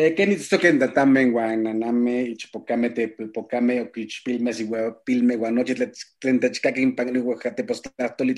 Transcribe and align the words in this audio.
Eh, 0.00 0.14
Kenny 0.14 0.36
toquen 0.36 0.78
también 0.94 1.32
guananame 1.32 2.22
y 2.22 2.36
chupocame 2.36 2.90
te 2.90 3.08
pocame 3.08 3.80
o 3.80 3.90
quichpilme 3.90 4.52
si 4.52 4.70
pilme 5.04 5.34
guanoche 5.34 5.74
tlentachcaquin 6.20 6.94
pagni 6.94 7.18
guajate 7.18 7.64
postastoli 7.64 8.32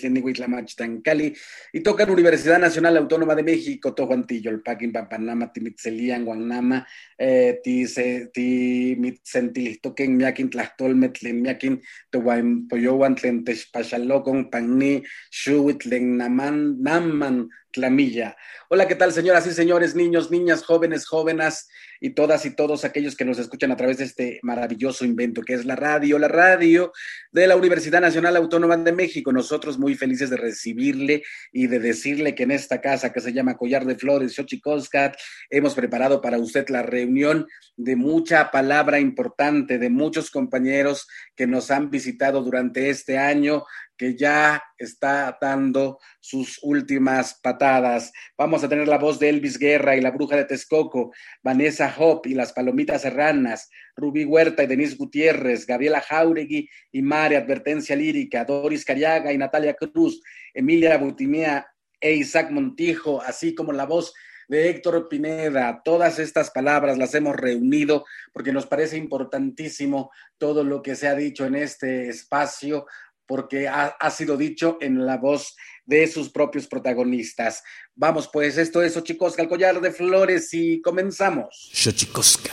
Cali 1.04 1.36
y 1.74 1.80
tocan 1.80 2.08
Universidad 2.08 2.58
Nacional 2.58 2.96
Autónoma 2.96 3.34
de 3.34 3.42
México 3.42 3.92
tojuantillo 3.92 4.50
el 4.50 4.62
paquin 4.62 4.90
pampanama 4.90 5.52
timitzelian 5.52 6.24
guanama 6.24 6.86
eh, 7.18 7.60
ti 7.62 7.86
se 7.86 8.30
ti 8.32 8.96
mitzentil 8.98 9.82
toquen 9.82 10.16
miakin 10.16 10.48
tlachtolme 10.48 11.10
tlen 11.10 11.42
miakin 11.42 11.78
toguan 12.10 12.68
poyowan 12.68 13.16
tlen 13.16 13.44
techpachalocon 13.44 14.48
pagni 14.50 15.02
shuit 15.30 15.80
tlen 15.80 16.16
naman 16.16 16.80
naman 16.80 17.50
Clamilla. 17.70 18.36
Hola, 18.68 18.88
¿qué 18.88 18.94
tal, 18.94 19.12
señoras 19.12 19.46
y 19.46 19.52
señores, 19.52 19.94
niños, 19.94 20.30
niñas, 20.30 20.64
jóvenes, 20.64 21.06
jóvenes 21.06 21.68
y 22.00 22.10
todas 22.10 22.46
y 22.46 22.50
todos 22.50 22.84
aquellos 22.84 23.14
que 23.14 23.24
nos 23.24 23.38
escuchan 23.38 23.70
a 23.70 23.76
través 23.76 23.98
de 23.98 24.04
este 24.04 24.40
maravilloso 24.42 25.04
invento 25.04 25.42
que 25.42 25.54
es 25.54 25.64
la 25.64 25.76
radio, 25.76 26.18
la 26.18 26.28
radio 26.28 26.92
de 27.30 27.46
la 27.46 27.56
Universidad 27.56 28.00
Nacional 28.00 28.36
Autónoma 28.36 28.76
de 28.78 28.92
México. 28.92 29.32
Nosotros 29.32 29.78
muy 29.78 29.94
felices 29.94 30.30
de 30.30 30.36
recibirle 30.36 31.22
y 31.52 31.66
de 31.66 31.78
decirle 31.78 32.34
que 32.34 32.44
en 32.44 32.52
esta 32.52 32.80
casa 32.80 33.12
que 33.12 33.20
se 33.20 33.32
llama 33.32 33.56
Collar 33.56 33.84
de 33.84 33.96
Flores, 33.96 34.34
Xochicoscat, 34.34 35.16
hemos 35.50 35.74
preparado 35.74 36.20
para 36.20 36.38
usted 36.38 36.68
la 36.70 36.82
reunión 36.82 37.46
de 37.76 37.96
mucha 37.96 38.50
palabra 38.50 38.98
importante, 38.98 39.78
de 39.78 39.90
muchos 39.90 40.30
compañeros 40.30 41.06
que 41.36 41.46
nos 41.46 41.70
han 41.70 41.90
visitado 41.90 42.42
durante 42.42 42.90
este 42.90 43.18
año, 43.18 43.64
que 44.00 44.16
ya 44.16 44.62
está 44.78 45.36
dando 45.38 45.98
sus 46.20 46.58
últimas 46.62 47.38
patadas. 47.42 48.12
Vamos 48.38 48.64
a 48.64 48.68
tener 48.68 48.88
la 48.88 48.96
voz 48.96 49.18
de 49.18 49.28
Elvis 49.28 49.58
Guerra 49.58 49.94
y 49.94 50.00
la 50.00 50.10
bruja 50.10 50.36
de 50.36 50.46
Texcoco, 50.46 51.12
Vanessa 51.42 51.89
Hop 51.98 52.26
y 52.26 52.34
las 52.34 52.52
palomitas 52.52 53.02
serranas, 53.02 53.70
Rubí 53.96 54.24
Huerta 54.24 54.62
y 54.62 54.66
Denise 54.66 54.96
Gutiérrez, 54.96 55.66
Gabriela 55.66 56.00
Jauregui 56.00 56.68
y 56.92 57.02
Mare 57.02 57.36
Advertencia 57.36 57.96
Lírica, 57.96 58.44
Doris 58.44 58.84
Cariaga 58.84 59.32
y 59.32 59.38
Natalia 59.38 59.74
Cruz, 59.74 60.22
Emilia 60.54 60.96
Butimea 60.98 61.66
e 62.00 62.14
Isaac 62.14 62.50
Montijo, 62.50 63.20
así 63.20 63.54
como 63.54 63.72
la 63.72 63.84
voz 63.86 64.12
de 64.50 64.68
Héctor 64.68 65.08
Pineda. 65.08 65.80
Todas 65.84 66.18
estas 66.18 66.50
palabras 66.50 66.98
las 66.98 67.14
hemos 67.14 67.36
reunido 67.36 68.04
porque 68.32 68.52
nos 68.52 68.66
parece 68.66 68.96
importantísimo 68.96 70.10
todo 70.38 70.64
lo 70.64 70.82
que 70.82 70.96
se 70.96 71.06
ha 71.06 71.14
dicho 71.14 71.46
en 71.46 71.54
este 71.54 72.08
espacio 72.08 72.86
porque 73.30 73.68
ha, 73.68 74.10
sido 74.10 74.36
dicho 74.36 74.76
en 74.80 75.06
la 75.06 75.16
voz 75.16 75.54
de 75.86 76.08
sus 76.08 76.30
propios 76.30 76.66
protagonistas. 76.66 77.62
Vamos 77.94 78.28
pues, 78.32 78.58
esto 78.58 78.82
es 78.82 78.94
Xochicosca, 78.94 79.40
el 79.40 79.48
collar 79.48 79.80
de 79.80 79.92
flores 79.92 80.52
y 80.52 80.82
comenzamos. 80.82 81.70
Xochicosca. 81.72 82.50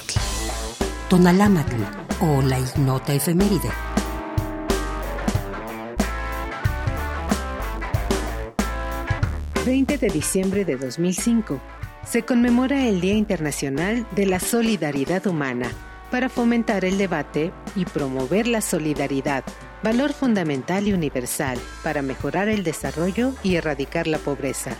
Tonalámatl 1.09 1.81
o 2.21 2.43
la 2.43 2.59
ignota 2.59 3.11
efeméride. 3.11 3.71
...20 9.65 9.97
de 9.99 10.07
diciembre 10.09 10.63
de 10.63 10.77
2005... 10.77 11.59
...se 12.05 12.21
conmemora 12.21 12.87
el 12.87 13.01
Día 13.01 13.15
Internacional 13.15 14.07
de 14.15 14.27
la 14.27 14.39
Solidaridad 14.39 15.25
Humana... 15.25 15.71
...para 16.11 16.29
fomentar 16.29 16.85
el 16.85 16.99
debate 16.99 17.51
y 17.75 17.83
promover 17.83 18.47
la 18.47 18.61
solidaridad 18.61 19.43
valor 19.83 20.13
fundamental 20.13 20.87
y 20.87 20.93
universal 20.93 21.57
para 21.83 22.01
mejorar 22.01 22.49
el 22.49 22.63
desarrollo 22.63 23.33
y 23.43 23.55
erradicar 23.55 24.07
la 24.07 24.17
pobreza. 24.17 24.71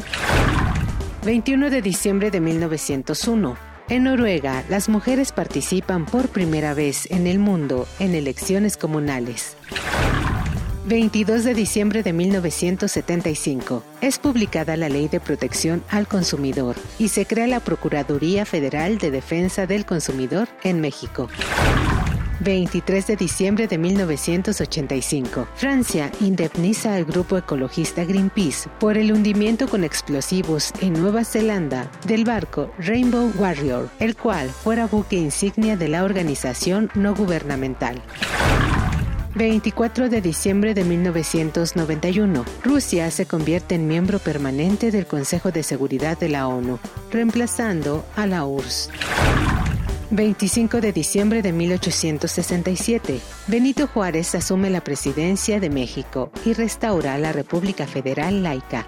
21 1.25 1.69
de 1.69 1.81
diciembre 1.81 2.31
de 2.31 2.39
1901. 2.39 3.57
En 3.89 4.03
Noruega, 4.03 4.63
las 4.69 4.89
mujeres 4.89 5.31
participan 5.31 6.05
por 6.05 6.29
primera 6.29 6.73
vez 6.73 7.09
en 7.11 7.25
el 7.25 7.39
mundo 7.39 7.87
en 7.99 8.15
elecciones 8.15 8.75
comunales. 8.75 9.55
22 10.87 11.43
de 11.43 11.53
diciembre 11.53 12.01
de 12.01 12.13
1975. 12.13 13.83
Es 13.99 14.19
publicada 14.19 14.77
la 14.77 14.87
Ley 14.87 15.09
de 15.09 15.19
Protección 15.19 15.83
al 15.89 16.07
Consumidor 16.07 16.77
y 16.97 17.09
se 17.09 17.25
crea 17.25 17.47
la 17.47 17.59
Procuraduría 17.59 18.45
Federal 18.45 18.97
de 18.97 19.11
Defensa 19.11 19.67
del 19.67 19.85
Consumidor 19.85 20.47
en 20.63 20.79
México. 20.79 21.27
23 22.47 23.07
de 23.07 23.15
diciembre 23.17 23.67
de 23.67 23.77
1985. 23.77 25.49
Francia 25.55 26.09
indemniza 26.21 26.95
al 26.95 27.03
grupo 27.03 27.37
ecologista 27.37 28.05
Greenpeace 28.05 28.69
por 28.79 28.97
el 28.97 29.11
hundimiento 29.11 29.67
con 29.67 29.83
explosivos 29.83 30.71
en 30.79 30.93
Nueva 30.93 31.25
Zelanda 31.25 31.91
del 32.05 32.23
barco 32.23 32.71
Rainbow 32.79 33.33
Warrior, 33.37 33.89
el 33.99 34.15
cual 34.15 34.47
fuera 34.49 34.87
buque 34.87 35.17
insignia 35.17 35.75
de 35.75 35.89
la 35.89 36.05
organización 36.05 36.89
no 36.95 37.13
gubernamental. 37.13 38.01
24 39.35 40.07
de 40.07 40.21
diciembre 40.21 40.73
de 40.73 40.85
1991. 40.85 42.45
Rusia 42.63 43.11
se 43.11 43.25
convierte 43.25 43.75
en 43.75 43.87
miembro 43.87 44.19
permanente 44.19 44.89
del 44.89 45.05
Consejo 45.05 45.51
de 45.51 45.63
Seguridad 45.63 46.17
de 46.17 46.29
la 46.29 46.47
ONU, 46.47 46.79
reemplazando 47.11 48.05
a 48.15 48.25
la 48.25 48.45
URSS. 48.45 48.89
25 50.09 50.79
de 50.79 50.93
diciembre 50.93 51.41
de 51.41 51.51
1867, 51.51 53.19
Benito 53.47 53.87
Juárez 53.87 54.35
asume 54.35 54.69
la 54.69 54.81
presidencia 54.81 55.59
de 55.59 55.69
México 55.69 56.31
y 56.45 56.53
restaura 56.53 57.17
la 57.17 57.33
República 57.33 57.85
Federal 57.87 58.41
laica. 58.41 58.87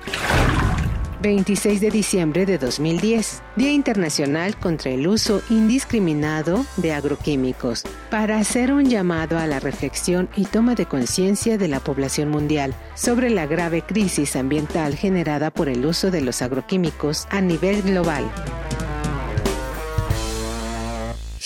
26 1.21 1.81
de 1.81 1.91
diciembre 1.91 2.45
de 2.45 2.57
2010, 2.57 3.41
Día 3.57 3.73
Internacional 3.73 4.57
contra 4.57 4.91
el 4.91 5.05
Uso 5.05 5.41
Indiscriminado 5.49 6.65
de 6.77 6.93
Agroquímicos, 6.93 7.83
para 8.09 8.38
hacer 8.38 8.71
un 8.71 8.85
llamado 8.85 9.38
a 9.38 9.45
la 9.45 9.59
reflexión 9.59 10.29
y 10.38 10.45
toma 10.45 10.75
de 10.75 10.85
conciencia 10.85 11.57
de 11.57 11.67
la 11.67 11.81
población 11.81 12.29
mundial 12.29 12.73
sobre 12.95 13.29
la 13.29 13.45
grave 13.45 13.81
crisis 13.81 14.38
ambiental 14.38 14.95
generada 14.95 15.51
por 15.51 15.67
el 15.67 15.85
uso 15.85 16.09
de 16.11 16.21
los 16.21 16.41
agroquímicos 16.41 17.27
a 17.29 17.41
nivel 17.41 17.81
global. 17.81 18.23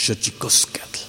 Xochicoscatl. 0.06 1.00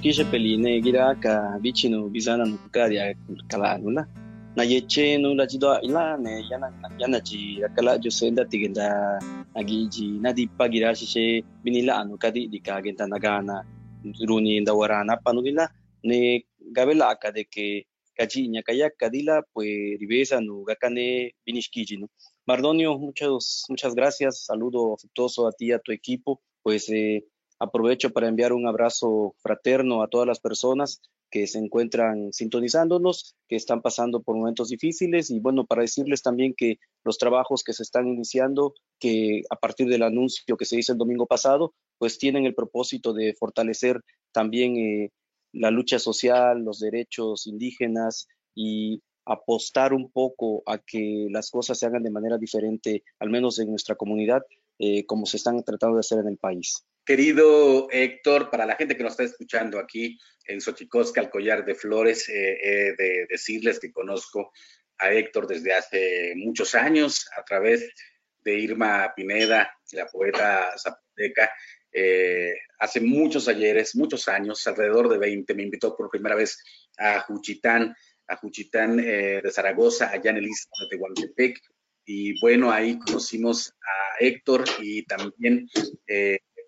Oxquilla 0.00 0.30
peline 0.32 0.80
gira 0.80 1.14
ka 1.20 1.60
bichino 1.60 2.08
bizana 2.08 2.44
no 2.48 2.56
kukaria 2.56 3.14
kala 3.50 3.76
nula 3.78 4.06
na 4.56 4.62
yeche 4.64 5.20
no 5.20 5.34
la 5.34 5.44
jidwa 5.46 5.82
ila 5.84 6.16
ne 6.16 6.40
yana 6.50 6.72
yana 6.98 7.20
ji 7.20 7.60
kala 7.76 7.98
jo 7.98 8.10
senda 8.10 8.44
tigenda 8.44 9.20
agi 9.54 9.88
ji 9.92 10.06
na 10.22 10.32
di 10.32 10.46
pagira 10.46 10.96
shishe 10.96 11.44
binila 11.62 12.00
anu 12.00 12.16
kadi 12.16 12.48
di 12.48 12.60
ka 12.60 12.80
genta 12.80 13.04
nagana. 13.04 13.62
Runi 14.28 14.60
nda 14.60 14.72
warana 14.72 15.20
panulila 15.24 15.68
ne 16.02 16.46
gabela 16.72 17.12
akade 17.12 17.44
que 17.52 17.84
kaji 18.16 18.48
nya 18.48 18.62
kaya 18.62 18.88
kadila 19.00 19.42
pues 19.52 20.00
ribesa 20.00 20.40
no 20.40 20.64
gakane 20.64 21.34
binishkiji 21.44 22.00
no. 22.00 22.06
Mardonio 22.48 22.96
muchas 22.98 23.66
muchas 23.68 23.94
gracias. 23.94 24.46
Saludo 24.46 24.94
afectuoso 24.94 25.46
a 25.46 25.52
ti 25.52 25.72
a 25.72 25.78
tu 25.78 25.92
equipo. 25.92 26.40
Pues 26.62 26.88
eh, 26.88 27.20
Aprovecho 27.60 28.10
para 28.10 28.26
enviar 28.26 28.54
un 28.54 28.66
abrazo 28.66 29.34
fraterno 29.42 30.02
a 30.02 30.08
todas 30.08 30.26
las 30.26 30.40
personas 30.40 31.02
que 31.30 31.46
se 31.46 31.58
encuentran 31.58 32.32
sintonizándonos, 32.32 33.36
que 33.48 33.56
están 33.56 33.82
pasando 33.82 34.22
por 34.22 34.34
momentos 34.34 34.70
difíciles 34.70 35.30
y 35.30 35.40
bueno, 35.40 35.66
para 35.66 35.82
decirles 35.82 36.22
también 36.22 36.54
que 36.56 36.78
los 37.04 37.18
trabajos 37.18 37.62
que 37.62 37.74
se 37.74 37.82
están 37.82 38.08
iniciando, 38.08 38.74
que 38.98 39.42
a 39.50 39.56
partir 39.56 39.88
del 39.88 40.02
anuncio 40.02 40.56
que 40.56 40.64
se 40.64 40.78
hizo 40.78 40.92
el 40.92 40.98
domingo 40.98 41.26
pasado, 41.26 41.74
pues 41.98 42.18
tienen 42.18 42.46
el 42.46 42.54
propósito 42.54 43.12
de 43.12 43.34
fortalecer 43.34 44.00
también 44.32 44.76
eh, 44.76 45.10
la 45.52 45.70
lucha 45.70 45.98
social, 45.98 46.64
los 46.64 46.80
derechos 46.80 47.46
indígenas 47.46 48.26
y 48.54 49.02
apostar 49.26 49.92
un 49.92 50.10
poco 50.10 50.62
a 50.66 50.78
que 50.78 51.28
las 51.30 51.50
cosas 51.50 51.78
se 51.78 51.86
hagan 51.86 52.02
de 52.02 52.10
manera 52.10 52.38
diferente, 52.38 53.04
al 53.18 53.30
menos 53.30 53.58
en 53.58 53.68
nuestra 53.68 53.96
comunidad, 53.96 54.42
eh, 54.78 55.04
como 55.04 55.26
se 55.26 55.36
están 55.36 55.62
tratando 55.62 55.96
de 55.96 56.00
hacer 56.00 56.20
en 56.20 56.28
el 56.28 56.38
país. 56.38 56.84
Querido 57.10 57.88
Héctor, 57.90 58.50
para 58.50 58.64
la 58.64 58.76
gente 58.76 58.96
que 58.96 59.02
nos 59.02 59.14
está 59.14 59.24
escuchando 59.24 59.80
aquí 59.80 60.16
en 60.46 60.60
Xochicosca, 60.60 61.20
el 61.20 61.28
collar 61.28 61.64
de 61.64 61.74
flores, 61.74 62.28
eh, 62.28 62.94
de 62.96 63.26
decirles 63.28 63.80
que 63.80 63.90
conozco 63.90 64.52
a 64.96 65.10
Héctor 65.12 65.48
desde 65.48 65.74
hace 65.74 66.34
muchos 66.36 66.76
años 66.76 67.26
a 67.36 67.42
través 67.44 67.92
de 68.44 68.60
Irma 68.60 69.12
Pineda, 69.16 69.76
la 69.90 70.06
poeta 70.06 70.72
zapoteca. 70.78 71.50
Eh, 71.90 72.54
hace 72.78 73.00
muchos 73.00 73.48
ayeres, 73.48 73.96
muchos 73.96 74.28
años, 74.28 74.64
alrededor 74.68 75.08
de 75.08 75.18
20, 75.18 75.52
me 75.54 75.64
invitó 75.64 75.96
por 75.96 76.10
primera 76.10 76.36
vez 76.36 76.62
a 76.96 77.22
Juchitán, 77.22 77.92
a 78.28 78.36
Juchitán 78.36 79.00
eh, 79.00 79.40
de 79.42 79.50
Zaragoza, 79.50 80.10
allá 80.12 80.30
en 80.30 80.36
el 80.36 80.46
istmo 80.46 80.74
de 80.80 80.96
Tehuantepec. 80.96 81.60
Y 82.04 82.40
bueno, 82.40 82.70
ahí 82.70 83.00
conocimos 83.00 83.74
a 83.82 84.24
Héctor 84.24 84.64
y 84.80 85.04
también 85.06 85.68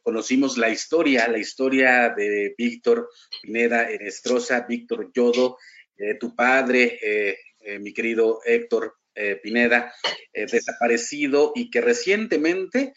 conocimos 0.02 0.58
la 0.58 0.68
historia, 0.68 1.28
la 1.28 1.38
historia 1.38 2.12
de 2.16 2.54
Víctor 2.56 3.08
Pineda 3.42 3.90
Enestrosa, 3.90 4.66
Víctor 4.68 5.10
Yodo, 5.14 5.56
eh, 5.96 6.16
tu 6.18 6.34
padre, 6.34 6.98
eh, 7.02 7.36
eh, 7.60 7.78
mi 7.78 7.92
querido 7.92 8.40
Héctor 8.44 8.94
Pineda, 9.42 9.92
desaparecido 10.32 11.52
y 11.54 11.68
que 11.68 11.82
recientemente 11.82 12.94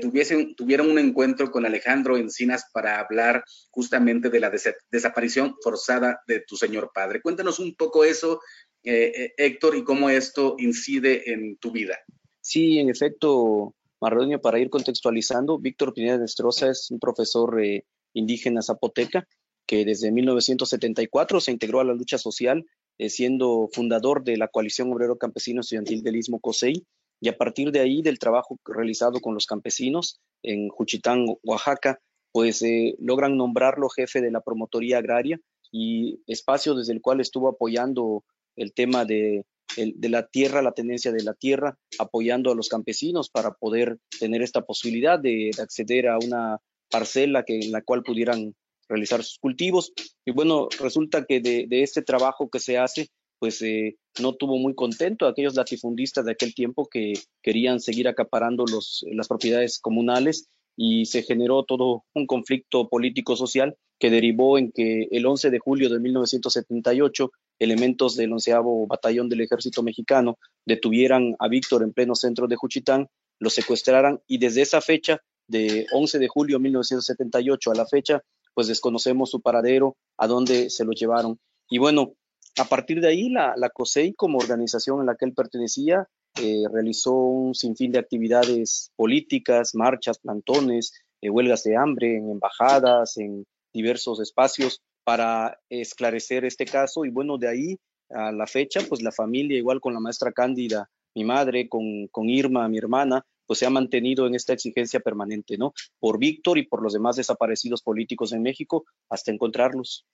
tuviesen, 0.00 0.54
tuvieron 0.54 0.90
un 0.90 0.98
encuentro 0.98 1.50
con 1.50 1.66
Alejandro 1.66 2.16
Encinas 2.16 2.64
para 2.72 2.98
hablar 2.98 3.44
justamente 3.68 4.30
de 4.30 4.40
la 4.40 4.50
desaparición 4.90 5.56
forzada 5.62 6.22
de 6.26 6.40
tu 6.40 6.56
señor 6.56 6.92
padre. 6.94 7.20
Cuéntanos 7.20 7.58
un 7.58 7.74
poco 7.74 8.04
eso, 8.04 8.40
Héctor, 8.82 9.76
y 9.76 9.84
cómo 9.84 10.08
esto 10.08 10.56
incide 10.58 11.30
en 11.30 11.58
tu 11.58 11.72
vida. 11.72 11.98
Sí, 12.40 12.78
en 12.78 12.88
efecto, 12.88 13.74
Marronio, 14.00 14.40
para 14.40 14.58
ir 14.58 14.70
contextualizando, 14.70 15.58
Víctor 15.58 15.92
Pineda 15.92 16.18
Nestroza 16.18 16.70
es 16.70 16.90
un 16.90 16.98
profesor 16.98 17.62
eh, 17.62 17.84
indígena 18.14 18.62
zapoteca 18.62 19.26
que 19.66 19.84
desde 19.84 20.10
1974 20.10 21.40
se 21.40 21.52
integró 21.52 21.80
a 21.80 21.84
la 21.84 21.94
lucha 21.94 22.18
social, 22.18 22.66
eh, 22.98 23.08
siendo 23.08 23.68
fundador 23.72 24.24
de 24.24 24.36
la 24.36 24.48
Coalición 24.48 24.92
Obrero 24.92 25.16
Campesino 25.16 25.60
Estudiantil 25.60 26.02
del 26.02 26.16
Istmo 26.16 26.40
COSEI, 26.40 26.84
y 27.20 27.28
a 27.28 27.36
partir 27.36 27.70
de 27.70 27.80
ahí, 27.80 28.02
del 28.02 28.18
trabajo 28.18 28.58
realizado 28.64 29.20
con 29.20 29.34
los 29.34 29.46
campesinos 29.46 30.18
en 30.42 30.70
Juchitán, 30.70 31.26
Oaxaca, 31.42 32.00
pues 32.32 32.62
eh, 32.62 32.96
logran 32.98 33.36
nombrarlo 33.36 33.88
jefe 33.90 34.20
de 34.20 34.30
la 34.30 34.40
promotoría 34.40 34.98
agraria 34.98 35.38
y 35.70 36.20
espacio 36.26 36.74
desde 36.74 36.94
el 36.94 37.02
cual 37.02 37.20
estuvo 37.20 37.48
apoyando 37.48 38.24
el 38.56 38.72
tema 38.72 39.04
de 39.04 39.44
de 39.76 40.08
la 40.08 40.26
tierra, 40.26 40.62
la 40.62 40.72
tenencia 40.72 41.12
de 41.12 41.22
la 41.22 41.34
tierra, 41.34 41.76
apoyando 41.98 42.50
a 42.50 42.54
los 42.54 42.68
campesinos 42.68 43.30
para 43.30 43.52
poder 43.52 43.98
tener 44.18 44.42
esta 44.42 44.62
posibilidad 44.62 45.18
de, 45.18 45.50
acceder 45.60 46.08
a 46.08 46.18
una 46.18 46.58
parcela 46.90 47.44
que, 47.44 47.60
en 47.60 47.72
la 47.72 47.82
cual 47.82 48.02
pudieran 48.02 48.54
realizar 48.88 49.22
sus 49.22 49.38
cultivos. 49.38 49.92
Y 50.24 50.32
bueno, 50.32 50.68
resulta 50.80 51.24
que 51.24 51.40
de, 51.40 51.66
este 51.82 52.02
trabajo 52.02 52.50
que 52.50 52.58
se 52.58 52.78
hace, 52.78 53.08
pues 53.38 53.62
eh, 53.62 53.96
no 54.20 54.34
tuvo 54.34 54.58
muy 54.58 54.74
contento 54.74 55.26
a 55.26 55.30
aquellos 55.30 55.54
latifundistas 55.54 56.24
de 56.24 56.32
aquel 56.32 56.54
tiempo 56.54 56.88
que 56.90 57.14
querían 57.42 57.80
seguir 57.80 58.08
acaparando 58.08 58.64
los, 58.66 59.04
las 59.10 59.28
propiedades 59.28 59.78
comunales 59.78 60.48
y 60.76 61.06
se 61.06 61.22
generó 61.22 61.64
todo 61.64 62.04
un 62.14 62.26
conflicto 62.26 62.88
político-social 62.88 63.76
que 63.98 64.10
derivó 64.10 64.58
en 64.58 64.72
que 64.72 65.08
el 65.10 65.26
11 65.26 65.50
de 65.50 65.58
julio 65.58 65.90
de 65.90 66.00
1978 66.00 67.30
elementos 67.60 68.16
del 68.16 68.32
onceavo 68.32 68.86
batallón 68.86 69.28
del 69.28 69.42
ejército 69.42 69.82
mexicano 69.82 70.38
detuvieran 70.66 71.36
a 71.38 71.46
Víctor 71.46 71.82
en 71.84 71.92
pleno 71.92 72.16
centro 72.16 72.48
de 72.48 72.56
Juchitán, 72.56 73.08
lo 73.38 73.50
secuestraran 73.50 74.20
y 74.26 74.38
desde 74.38 74.62
esa 74.62 74.80
fecha, 74.80 75.22
de 75.46 75.86
11 75.92 76.18
de 76.18 76.28
julio 76.28 76.56
de 76.56 76.62
1978 76.64 77.70
a 77.70 77.74
la 77.74 77.86
fecha, 77.86 78.22
pues 78.54 78.68
desconocemos 78.68 79.30
su 79.30 79.40
paradero, 79.40 79.96
a 80.16 80.26
dónde 80.26 80.70
se 80.70 80.84
lo 80.84 80.92
llevaron. 80.92 81.38
Y 81.68 81.78
bueno, 81.78 82.14
a 82.56 82.64
partir 82.64 83.00
de 83.00 83.08
ahí, 83.08 83.28
la, 83.30 83.54
la 83.56 83.70
COSEI, 83.70 84.14
como 84.14 84.38
organización 84.38 85.00
en 85.00 85.06
la 85.06 85.16
que 85.16 85.24
él 85.24 85.34
pertenecía, 85.34 86.08
eh, 86.40 86.62
realizó 86.72 87.14
un 87.14 87.54
sinfín 87.54 87.90
de 87.90 87.98
actividades 87.98 88.92
políticas, 88.96 89.74
marchas, 89.74 90.18
plantones, 90.18 90.92
eh, 91.20 91.30
huelgas 91.30 91.64
de 91.64 91.76
hambre 91.76 92.16
en 92.16 92.30
embajadas, 92.30 93.16
en 93.16 93.44
diversos 93.72 94.20
espacios 94.20 94.80
para 95.10 95.60
esclarecer 95.68 96.44
este 96.44 96.64
caso 96.64 97.04
y 97.04 97.10
bueno, 97.10 97.36
de 97.36 97.48
ahí 97.48 97.76
a 98.10 98.30
la 98.30 98.46
fecha, 98.46 98.80
pues 98.88 99.02
la 99.02 99.10
familia, 99.10 99.58
igual 99.58 99.80
con 99.80 99.92
la 99.92 99.98
maestra 99.98 100.30
Cándida, 100.30 100.88
mi 101.16 101.24
madre, 101.24 101.68
con, 101.68 102.06
con 102.12 102.30
Irma, 102.30 102.68
mi 102.68 102.78
hermana, 102.78 103.26
pues 103.44 103.58
se 103.58 103.66
ha 103.66 103.70
mantenido 103.70 104.28
en 104.28 104.36
esta 104.36 104.52
exigencia 104.52 105.00
permanente, 105.00 105.58
¿no? 105.58 105.74
Por 105.98 106.20
Víctor 106.20 106.58
y 106.58 106.68
por 106.68 106.80
los 106.80 106.92
demás 106.92 107.16
desaparecidos 107.16 107.82
políticos 107.82 108.32
en 108.32 108.42
México 108.42 108.84
hasta 109.08 109.32
encontrarlos. 109.32 110.06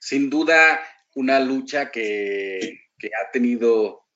Sin 0.00 0.30
duda, 0.30 0.80
una 1.14 1.40
lucha 1.40 1.90
que, 1.90 2.58
que 2.98 3.08
ha 3.08 3.30
tenido 3.30 4.06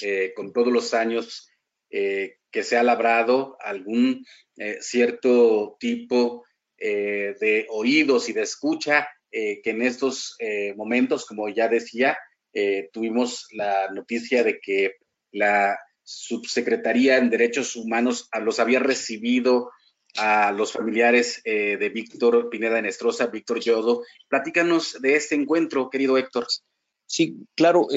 eh, 0.00 0.32
con 0.34 0.54
todos 0.54 0.72
los 0.72 0.94
años 0.94 1.50
eh, 1.90 2.38
que 2.50 2.62
se 2.62 2.78
ha 2.78 2.82
labrado 2.82 3.58
algún 3.60 4.24
eh, 4.56 4.78
cierto 4.80 5.76
tipo 5.78 6.42
de 6.76 7.66
oídos 7.70 8.28
y 8.28 8.34
de 8.34 8.42
escucha 8.42 9.08
eh, 9.36 9.60
que 9.62 9.70
en 9.70 9.82
estos 9.82 10.36
eh, 10.38 10.74
momentos, 10.76 11.26
como 11.26 11.48
ya 11.48 11.66
decía, 11.66 12.16
eh, 12.52 12.88
tuvimos 12.92 13.48
la 13.50 13.90
noticia 13.90 14.44
de 14.44 14.60
que 14.60 14.92
la 15.32 15.76
subsecretaría 16.04 17.18
en 17.18 17.30
Derechos 17.30 17.74
Humanos 17.74 18.28
los 18.40 18.60
había 18.60 18.78
recibido 18.78 19.72
a 20.18 20.52
los 20.52 20.70
familiares 20.70 21.42
de 21.44 21.90
Víctor 21.92 22.48
Pineda 22.48 22.80
Nestroza, 22.80 23.26
Víctor 23.26 23.58
Yodo. 23.58 24.04
Platícanos 24.28 25.00
de 25.02 25.16
este 25.16 25.34
encuentro, 25.34 25.90
querido 25.90 26.16
Héctor. 26.16 26.46
Sí, 27.06 27.48
claro, 27.56 27.88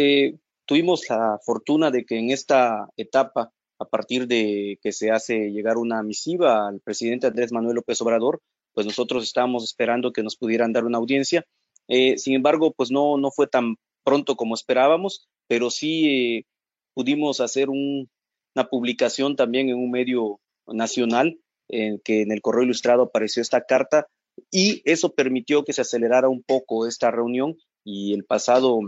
tuvimos 0.66 1.08
la 1.08 1.38
fortuna 1.46 1.92
de 1.92 2.06
que 2.06 2.18
en 2.18 2.32
esta 2.32 2.88
etapa, 2.98 3.52
a 3.78 3.86
partir 3.86 4.26
de 4.26 4.80
que 4.82 4.92
se 4.92 5.12
hace 5.12 5.52
llegar 5.52 5.78
una 5.78 6.02
misiva 6.02 6.68
al 6.68 6.80
presidente 6.80 7.28
Andrés 7.28 7.52
Manuel 7.52 7.76
López 7.76 8.02
Obrador, 8.02 8.42
pues 8.78 8.86
nosotros 8.86 9.24
estábamos 9.24 9.64
esperando 9.64 10.14
que 10.14 10.22
nos 10.22 10.36
pudieran 10.36 10.72
dar 10.72 10.86
una 10.86 11.00
audiencia. 11.00 11.44
Eh, 11.88 12.20
sin 12.20 12.36
embargo, 12.36 12.76
pues 12.78 12.92
no, 12.92 13.18
no 13.18 13.32
fue 13.32 13.48
tan 13.48 13.78
pronto 14.04 14.36
como 14.36 14.54
esperábamos, 14.54 15.28
pero 15.48 15.72
sí 15.72 16.08
eh, 16.08 16.46
pudimos 16.94 17.42
hacer 17.42 17.70
una 17.70 18.70
publicación 18.70 19.36
también 19.36 19.70
en 19.70 19.78
un 19.78 19.90
medio 19.90 20.40
nacional, 20.68 21.40
en 21.68 22.00
que 22.02 22.22
en 22.22 22.32
el 22.32 22.44
correo 22.44 22.66
ilustrado 22.66 23.02
apareció 23.02 23.42
esta 23.42 23.62
carta 23.62 24.06
y 24.52 24.84
eso 24.86 25.12
permitió 25.12 25.64
que 25.64 25.74
se 25.74 25.82
acelerara 25.82 26.30
un 26.30 26.44
poco 26.44 26.86
esta 26.86 27.10
reunión 27.10 27.58
y 27.84 28.14
el 28.14 28.26
pasado, 28.26 28.80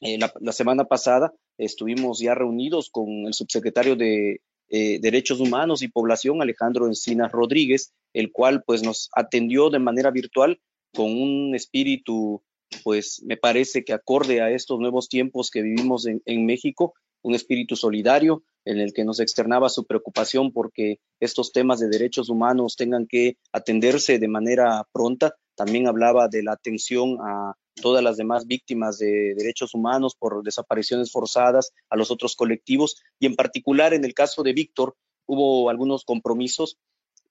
eh, 0.00 0.18
la, 0.18 0.52
semana 0.52 0.86
pasada, 0.86 1.32
estuvimos 1.58 2.18
ya 2.18 2.34
reunidos 2.34 2.90
con 2.90 3.06
el 3.28 3.34
subsecretario 3.34 3.94
de 3.94 4.40
Derechos 4.72 5.38
Humanos 5.38 5.82
y 5.82 5.88
Población, 5.88 6.40
Alejandro 6.40 6.86
Encinas 6.86 7.30
Rodríguez, 7.30 7.92
el 8.14 8.32
cual 8.32 8.62
pues 8.64 8.82
nos 8.82 9.10
atendió 9.14 9.68
de 9.70 9.78
manera 9.78 10.10
virtual 10.10 10.60
con 10.94 11.10
un 11.10 11.54
espíritu 11.54 12.42
pues 12.82 13.22
me 13.24 13.36
parece 13.36 13.84
que 13.84 13.92
acorde 13.92 14.40
a 14.40 14.50
estos 14.50 14.80
nuevos 14.80 15.08
tiempos 15.08 15.50
que 15.50 15.62
vivimos 15.62 16.06
en, 16.06 16.22
en 16.24 16.46
México, 16.46 16.94
un 17.22 17.34
espíritu 17.34 17.76
solidario 17.76 18.42
en 18.64 18.78
el 18.78 18.92
que 18.92 19.04
nos 19.04 19.20
externaba 19.20 19.68
su 19.68 19.84
preocupación 19.84 20.52
porque 20.52 20.98
estos 21.20 21.52
temas 21.52 21.80
de 21.80 21.88
derechos 21.88 22.28
humanos 22.28 22.76
tengan 22.76 23.06
que 23.06 23.36
atenderse 23.52 24.18
de 24.18 24.28
manera 24.28 24.86
pronta. 24.92 25.34
También 25.54 25.86
hablaba 25.86 26.28
de 26.28 26.42
la 26.42 26.52
atención 26.52 27.18
a 27.20 27.54
todas 27.80 28.02
las 28.02 28.16
demás 28.16 28.46
víctimas 28.46 28.98
de 28.98 29.34
derechos 29.36 29.74
humanos 29.74 30.14
por 30.18 30.42
desapariciones 30.42 31.10
forzadas, 31.10 31.72
a 31.88 31.96
los 31.96 32.10
otros 32.10 32.36
colectivos. 32.36 33.02
Y 33.18 33.26
en 33.26 33.34
particular 33.34 33.94
en 33.94 34.04
el 34.04 34.14
caso 34.14 34.42
de 34.42 34.52
Víctor 34.52 34.96
hubo 35.26 35.70
algunos 35.70 36.04
compromisos. 36.04 36.78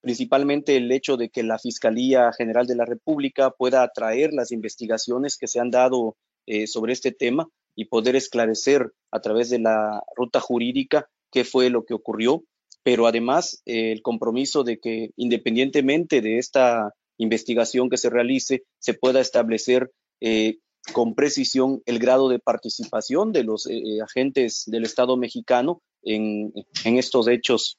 Principalmente 0.01 0.77
el 0.77 0.91
hecho 0.91 1.15
de 1.15 1.29
que 1.29 1.43
la 1.43 1.59
Fiscalía 1.59 2.31
General 2.33 2.65
de 2.65 2.75
la 2.75 2.85
República 2.85 3.51
pueda 3.51 3.83
atraer 3.83 4.33
las 4.33 4.51
investigaciones 4.51 5.37
que 5.37 5.47
se 5.47 5.59
han 5.59 5.69
dado 5.69 6.15
eh, 6.47 6.65
sobre 6.65 6.93
este 6.93 7.11
tema 7.11 7.47
y 7.75 7.85
poder 7.85 8.15
esclarecer 8.15 8.91
a 9.11 9.19
través 9.21 9.49
de 9.49 9.59
la 9.59 10.01
ruta 10.15 10.39
jurídica 10.39 11.07
qué 11.31 11.43
fue 11.43 11.69
lo 11.69 11.85
que 11.85 11.93
ocurrió, 11.93 12.43
pero 12.83 13.05
además 13.07 13.61
eh, 13.65 13.91
el 13.91 14.01
compromiso 14.01 14.63
de 14.63 14.79
que 14.79 15.11
independientemente 15.15 16.21
de 16.21 16.39
esta 16.39 16.93
investigación 17.17 17.89
que 17.89 17.97
se 17.97 18.09
realice, 18.09 18.63
se 18.79 18.95
pueda 18.95 19.21
establecer 19.21 19.91
eh, 20.21 20.59
con 20.93 21.13
precisión 21.15 21.81
el 21.85 21.99
grado 21.99 22.29
de 22.29 22.39
participación 22.39 23.31
de 23.31 23.43
los 23.43 23.67
eh, 23.67 24.01
agentes 24.01 24.63
del 24.67 24.85
Estado 24.85 25.17
mexicano 25.17 25.81
en, 26.01 26.53
en, 26.85 26.97
estos 26.97 27.27
hechos 27.27 27.77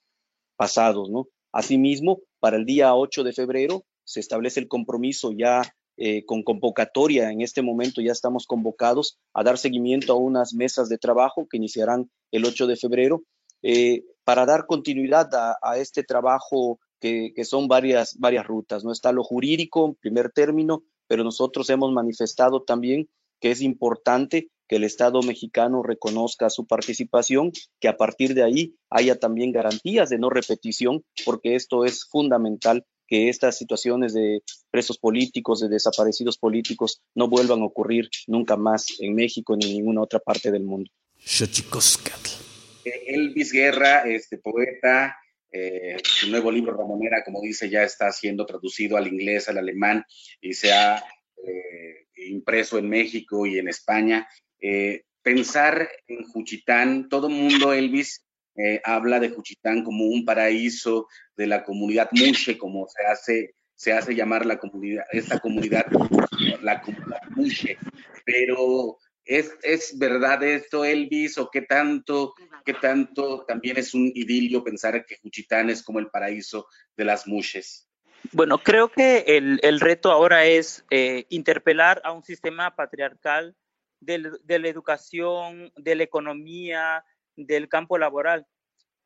pasados. 0.57 1.09
Asimismo, 1.53 2.21
para 2.39 2.57
el 2.57 2.65
día 2.65 2.95
8 2.95 3.25
de 3.25 3.33
febrero 3.33 3.85
se 4.05 4.21
establece 4.21 4.61
el 4.61 4.69
compromiso 4.69 5.33
ya 5.33 5.63
eh, 5.99 6.25
con 6.25 6.43
convocatoria. 6.43 7.31
En 7.31 7.43
este 7.43 7.61
momento 7.61 8.01
ya 8.01 8.13
estamos 8.13 8.47
convocados 8.47 9.19
a 9.35 9.45
dar 9.45 9.59
seguimiento 9.59 10.15
a 10.15 10.17
unas 10.17 10.55
mesas 10.55 10.89
de 10.89 10.97
trabajo 10.97 11.47
que 11.49 11.59
iniciarán 11.59 12.11
el 12.31 12.47
8 12.47 12.67
de 12.67 12.77
febrero 12.77 13.23
eh, 13.63 14.03
para 14.25 14.47
dar 14.47 14.67
continuidad 14.67 15.29
a, 15.35 15.77
este 15.77 16.03
trabajo 16.03 16.81
que, 16.99 17.33
son 17.45 17.69
varias, 17.69 18.17
varias 18.19 18.47
rutas. 18.47 18.85
¿no? 18.85 18.91
Está 18.91 19.13
lo 19.13 19.23
jurídico 19.23 19.87
en 19.87 19.95
primer 19.97 20.33
término, 20.33 20.83
pero 21.13 21.25
nosotros 21.25 21.69
hemos 21.69 21.93
manifestado 21.93 22.63
también 22.63 23.07
que 23.39 23.51
es 23.51 23.61
importante 23.61 24.49
que 24.67 24.77
el 24.77 24.85
Estado 24.85 25.21
mexicano 25.21 25.83
reconozca 25.83 26.49
su 26.49 26.67
participación, 26.67 27.53
que 27.81 27.89
a 27.89 27.99
partir 27.99 28.33
de 28.33 28.43
ahí 28.43 28.77
haya 28.89 29.21
también 29.21 29.53
garantías 29.53 30.09
de 30.09 30.17
no 30.17 30.31
repetición, 30.31 31.05
porque 31.27 31.55
esto 31.55 31.85
es 31.85 32.07
fundamental 32.07 32.87
que 33.07 33.29
estas 33.29 33.59
situaciones 33.59 34.15
de 34.15 34.43
presos 34.71 34.97
políticos, 34.97 35.61
de 35.61 35.69
desaparecidos 35.69 36.39
políticos, 36.39 37.03
no 37.15 37.29
vuelvan 37.29 37.61
a 37.61 37.67
ocurrir 37.67 38.09
nunca 38.27 38.57
más 38.57 38.87
en 38.99 39.15
México 39.15 39.55
ni 39.55 39.67
en 39.67 39.73
ninguna 39.75 40.01
otra 40.01 40.19
parte 40.19 40.51
del 40.51 40.65
mundo. 40.65 40.91
Eh, 42.87 43.03
Elvis 43.09 43.53
Guerra, 43.53 44.05
este 44.09 44.39
poeta, 44.39 45.15
eh, 45.53 45.97
su 46.03 46.31
nuevo 46.31 46.51
libro 46.51 46.77
Ramonera, 46.77 47.23
como 47.25 47.41
dice, 47.41 47.69
ya 47.69 47.83
está 47.83 48.11
siendo 48.11 48.47
traducido 48.47 48.97
al 48.97 49.07
inglés, 49.07 49.49
al 49.49 49.59
alemán 49.59 50.05
y 50.41 50.55
se 50.55 50.73
ha 50.73 50.97
eh, 50.97 52.07
impreso 52.27 52.79
en 52.79 52.89
México 52.89 53.47
y 53.47 53.59
en 53.59 53.69
España. 53.69 54.27
pensar 55.23 55.89
en 56.09 56.25
Juchitán, 56.25 57.09
todo 57.09 57.29
mundo, 57.29 57.73
Elvis, 57.73 58.25
habla 58.85 59.21
de 59.21 59.31
Juchitán 59.31 59.85
como 59.85 60.07
un 60.07 60.25
paraíso 60.25 61.07
de 61.37 61.47
la 61.47 61.65
comunidad 61.65 62.09
Mushe, 62.13 62.59
como 62.59 62.87
se 62.89 63.05
hace, 63.07 63.55
se 63.75 63.93
hace 63.93 64.15
llamar 64.15 64.47
la 64.47 64.59
comunidad, 64.59 65.05
esta 65.13 65.39
comunidad, 65.39 65.87
la 66.63 66.81
comunidad 66.81 67.23
Mushe. 67.37 67.77
Pero 68.25 68.99
¿Es, 69.25 69.53
¿Es, 69.63 69.99
verdad 69.99 70.43
esto, 70.43 70.85
Elvis, 70.85 71.39
o 71.39 71.49
qué 71.51 71.63
tanto, 71.63 72.35
qué 72.65 72.75
tanto 72.75 73.45
también 73.47 73.77
es 73.79 73.95
un 73.95 74.11
idilio 74.15 74.65
pensar 74.65 75.07
que 75.07 75.19
Juchitán 75.23 75.71
es 75.71 75.83
como 75.83 76.01
el 76.01 76.09
paraíso 76.09 76.67
de 76.97 77.05
las 77.05 77.27
mushes? 77.27 77.89
Bueno, 78.33 78.59
creo 78.59 78.89
que 78.89 79.25
el, 79.27 79.61
el 79.63 79.81
reto 79.81 80.11
ahora 80.11 80.45
es 80.45 80.85
eh, 80.91 81.27
interpelar 81.29 82.01
a 82.05 82.13
un 82.13 82.23
sistema 82.23 82.75
patriarcal 82.75 83.57
de, 84.01 84.59
la 84.59 84.69
educación, 84.69 85.73
de 85.77 85.95
la 85.95 86.03
economía, 86.03 87.05
del 87.37 87.69
campo 87.69 87.99
laboral. 87.99 88.47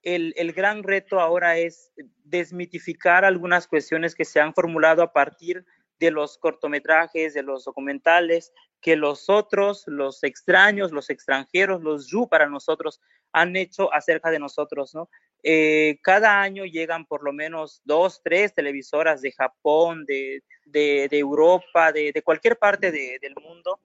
El, 0.02 0.34
el, 0.36 0.52
gran 0.52 0.82
reto 0.82 1.20
ahora 1.20 1.58
es 1.58 1.92
desmitificar 2.24 3.24
algunas 3.24 3.66
cuestiones 3.66 4.14
que 4.14 4.24
se 4.24 4.40
han 4.40 4.54
formulado 4.54 5.02
a 5.02 5.12
partir 5.12 5.64
de 5.64 5.85
los 6.00 6.38
cortometrajes, 6.38 7.34
de 7.34 7.42
los 7.42 7.64
documentales, 7.64 8.52
que 8.80 8.96
los 8.96 9.28
otros, 9.28 9.84
los 9.86 10.22
extraños, 10.22 10.92
los 10.92 11.10
extranjeros, 11.10 11.82
los 11.82 12.06
yu 12.06 12.28
para 12.28 12.48
nosotros 12.48 13.00
han 13.32 13.56
hecho 13.56 13.92
acerca 13.92 14.30
de 14.30 14.38
nosotros, 14.38 14.94
¿no? 14.94 15.08
Eh, 15.42 15.98
cada 16.02 16.40
año 16.40 16.64
llegan 16.64 17.06
por 17.06 17.22
lo 17.22 17.32
menos 17.32 17.80
dos, 17.84 18.20
tres 18.22 18.54
televisoras 18.54 19.20
de 19.22 19.32
Japón, 19.32 20.04
de, 20.06 20.42
de, 20.64 21.08
Europa, 21.12 21.92
de, 21.92 22.12
de, 22.12 22.22
cualquier 22.22 22.58
parte 22.58 22.90
del 22.90 23.34
mundo 23.40 23.78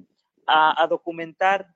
a, 0.47 0.81
a, 0.81 0.87
documentar 0.87 1.67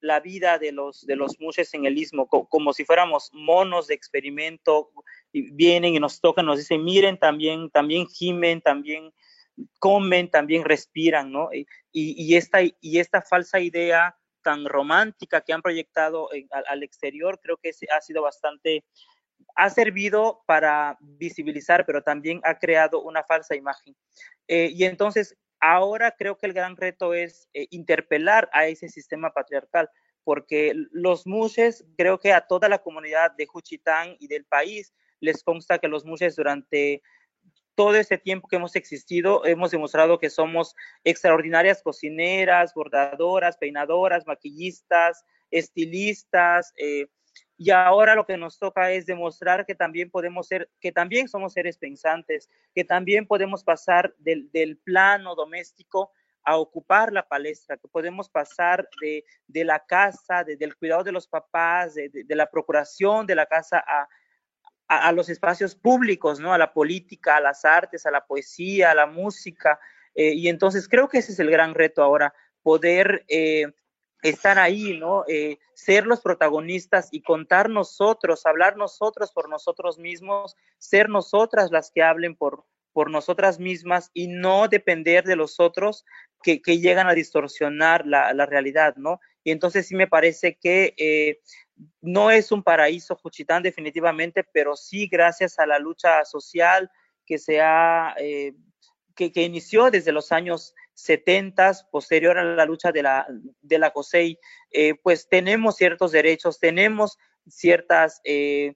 la 0.00 0.20
vida 0.20 0.58
de 0.58 0.72
los, 0.72 1.06
de 1.06 1.16
los 1.16 1.40
mushes 1.40 1.72
en 1.74 1.86
el 1.86 1.96
istmo, 1.96 2.28
como 2.28 2.72
si 2.72 2.84
fuéramos 2.84 3.30
monos 3.32 3.86
de 3.86 3.94
experimento, 3.94 4.90
y 5.32 5.50
vienen 5.52 5.94
y 5.94 6.00
nos 6.00 6.20
tocan, 6.20 6.46
nos 6.46 6.58
dicen, 6.58 6.84
miren, 6.84 7.18
también, 7.18 7.70
también 7.70 8.06
gimen, 8.08 8.60
también 8.60 9.12
comen, 9.78 10.30
también 10.30 10.64
respiran, 10.64 11.32
¿no? 11.32 11.52
Y, 11.52 11.66
y, 11.92 12.36
esta, 12.36 12.60
y 12.62 12.98
esta 12.98 13.22
falsa 13.22 13.60
idea 13.60 14.16
tan 14.42 14.64
romántica 14.64 15.40
que 15.42 15.52
han 15.52 15.62
proyectado 15.62 16.28
al, 16.68 16.82
exterior, 16.82 17.40
creo 17.42 17.56
que 17.56 17.72
ha 17.94 18.00
sido 18.00 18.22
bastante, 18.22 18.84
ha 19.54 19.70
servido 19.70 20.42
para 20.46 20.96
visibilizar, 21.00 21.84
pero 21.86 22.02
también 22.02 22.40
ha 22.44 22.58
creado 22.58 23.02
una 23.02 23.22
falsa 23.24 23.54
imagen. 23.54 23.94
Eh, 24.48 24.70
y 24.72 24.84
entonces, 24.84 25.36
ahora 25.60 26.14
creo 26.16 26.38
que 26.38 26.46
el 26.46 26.52
gran 26.52 26.76
reto 26.76 27.14
es 27.14 27.48
eh, 27.52 27.66
interpelar 27.70 28.48
a 28.52 28.66
ese 28.66 28.88
sistema 28.88 29.30
patriarcal, 29.32 29.88
porque 30.24 30.72
los 30.92 31.26
mushes, 31.26 31.84
creo 31.96 32.18
que 32.18 32.32
a 32.32 32.46
toda 32.46 32.68
la 32.68 32.78
comunidad 32.78 33.32
de 33.32 33.46
Juchitán 33.46 34.16
y 34.18 34.28
del 34.28 34.44
país 34.44 34.92
les 35.20 35.42
consta 35.42 35.78
que 35.78 35.88
los 35.88 36.04
mushes 36.04 36.36
durante 36.36 37.02
todo 37.80 37.94
ese 37.94 38.18
tiempo 38.18 38.46
que 38.46 38.56
hemos 38.56 38.76
existido, 38.76 39.42
hemos 39.46 39.70
demostrado 39.70 40.18
que 40.18 40.28
somos 40.28 40.76
extraordinarias 41.02 41.82
cocineras, 41.82 42.74
bordadoras, 42.74 43.56
peinadoras, 43.56 44.26
maquillistas, 44.26 45.24
estilistas, 45.50 46.74
eh, 46.76 47.06
y 47.56 47.70
ahora 47.70 48.14
lo 48.14 48.26
que 48.26 48.36
nos 48.36 48.58
toca 48.58 48.92
es 48.92 49.06
demostrar 49.06 49.64
que 49.64 49.74
también 49.74 50.10
podemos 50.10 50.46
ser, 50.46 50.68
que 50.78 50.92
también 50.92 51.26
somos 51.26 51.54
seres 51.54 51.78
pensantes, 51.78 52.50
que 52.74 52.84
también 52.84 53.26
podemos 53.26 53.64
pasar 53.64 54.14
del, 54.18 54.50
del 54.52 54.76
plano 54.76 55.34
doméstico 55.34 56.12
a 56.44 56.58
ocupar 56.58 57.14
la 57.14 57.26
palestra, 57.26 57.78
que 57.78 57.88
podemos 57.88 58.28
pasar 58.28 58.86
de, 59.00 59.24
de 59.46 59.64
la 59.64 59.78
casa, 59.86 60.44
de, 60.44 60.58
del 60.58 60.76
cuidado 60.76 61.02
de 61.02 61.12
los 61.12 61.26
papás, 61.26 61.94
de, 61.94 62.10
de, 62.10 62.36
la 62.36 62.50
procuración 62.50 63.26
de 63.26 63.36
la 63.36 63.46
casa 63.46 63.82
a, 63.86 64.06
a, 64.90 65.12
los 65.12 65.28
espacios 65.28 65.76
públicos, 65.76 66.40
¿no? 66.40 66.52
A 66.52 66.58
la 66.58 66.72
política, 66.72 67.36
a 67.36 67.40
las 67.40 67.64
artes, 67.64 68.06
a 68.06 68.10
la 68.10 68.26
poesía, 68.26 68.90
a 68.90 68.94
la 68.94 69.06
música. 69.06 69.78
Eh, 70.16 70.34
y 70.34 70.48
entonces 70.48 70.88
creo 70.88 71.08
que 71.08 71.18
ese 71.18 71.30
es 71.30 71.38
el 71.38 71.48
gran 71.48 71.74
reto 71.74 72.02
ahora, 72.02 72.34
poder 72.62 73.24
eh, 73.28 73.72
estar 74.22 74.58
ahí, 74.58 74.98
¿no? 74.98 75.24
Eh, 75.28 75.58
ser 75.74 76.06
los 76.06 76.20
protagonistas 76.20 77.08
y 77.12 77.22
contar 77.22 77.70
nosotros, 77.70 78.46
hablar 78.46 78.76
nosotros 78.76 79.30
por 79.32 79.48
nosotros 79.48 79.96
mismos, 79.96 80.56
ser 80.78 81.08
nosotras 81.08 81.70
las 81.70 81.92
que 81.92 82.02
hablen 82.02 82.34
por, 82.34 82.64
por 82.92 83.12
nosotras 83.12 83.60
mismas 83.60 84.10
y 84.12 84.26
no 84.26 84.66
depender 84.66 85.22
de 85.22 85.36
los 85.36 85.60
otros 85.60 86.04
que, 86.42 86.60
que 86.60 86.80
llegan 86.80 87.06
a 87.06 87.14
distorsionar 87.14 88.06
la, 88.06 88.34
la, 88.34 88.44
realidad, 88.44 88.96
¿no? 88.96 89.20
Y 89.44 89.52
entonces 89.52 89.86
sí 89.86 89.94
me 89.94 90.06
parece 90.06 90.58
que 90.60 91.38
no 92.00 92.30
es 92.30 92.52
un 92.52 92.62
paraíso 92.62 93.16
Juchitán 93.16 93.62
definitivamente, 93.62 94.44
pero 94.44 94.76
sí 94.76 95.08
gracias 95.08 95.58
a 95.58 95.66
la 95.66 95.78
lucha 95.78 96.24
social 96.24 96.90
que 97.26 97.38
se 97.38 97.60
ha, 97.60 98.14
eh, 98.18 98.54
que, 99.14 99.32
que, 99.32 99.42
inició 99.42 99.90
desde 99.90 100.12
los 100.12 100.32
años 100.32 100.74
70, 100.94 101.72
posterior 101.90 102.38
a 102.38 102.44
la 102.44 102.64
lucha 102.64 102.92
de 102.92 103.02
la, 103.02 103.26
de 103.62 103.78
la 103.78 103.90
COSEI, 103.90 104.38
eh, 104.72 104.94
pues 105.02 105.28
tenemos 105.28 105.76
ciertos 105.76 106.12
derechos, 106.12 106.58
tenemos 106.58 107.18
ciertas, 107.48 108.20
eh, 108.24 108.74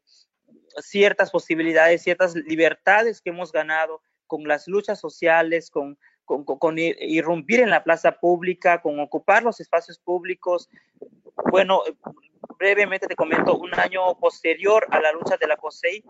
ciertas 0.78 1.30
posibilidades, 1.30 2.02
ciertas 2.02 2.34
libertades 2.34 3.20
que 3.20 3.30
hemos 3.30 3.52
ganado 3.52 4.00
con 4.26 4.46
las 4.46 4.68
luchas 4.68 5.00
sociales, 5.00 5.70
con, 5.70 5.98
con, 6.24 6.44
con, 6.44 6.78
irrumpir 6.78 7.60
en 7.60 7.70
la 7.70 7.84
plaza 7.84 8.12
pública, 8.12 8.80
con 8.80 8.98
ocupar 9.00 9.42
los 9.42 9.60
espacios 9.60 9.98
públicos. 9.98 10.68
Bueno, 11.50 11.82
brevemente 12.58 13.06
te 13.06 13.16
comento, 13.16 13.56
un 13.56 13.74
año 13.74 14.18
posterior 14.18 14.86
a 14.90 15.00
la 15.00 15.12
lucha 15.12 15.36
de 15.36 15.46
la 15.46 15.56
COSEI, 15.56 16.04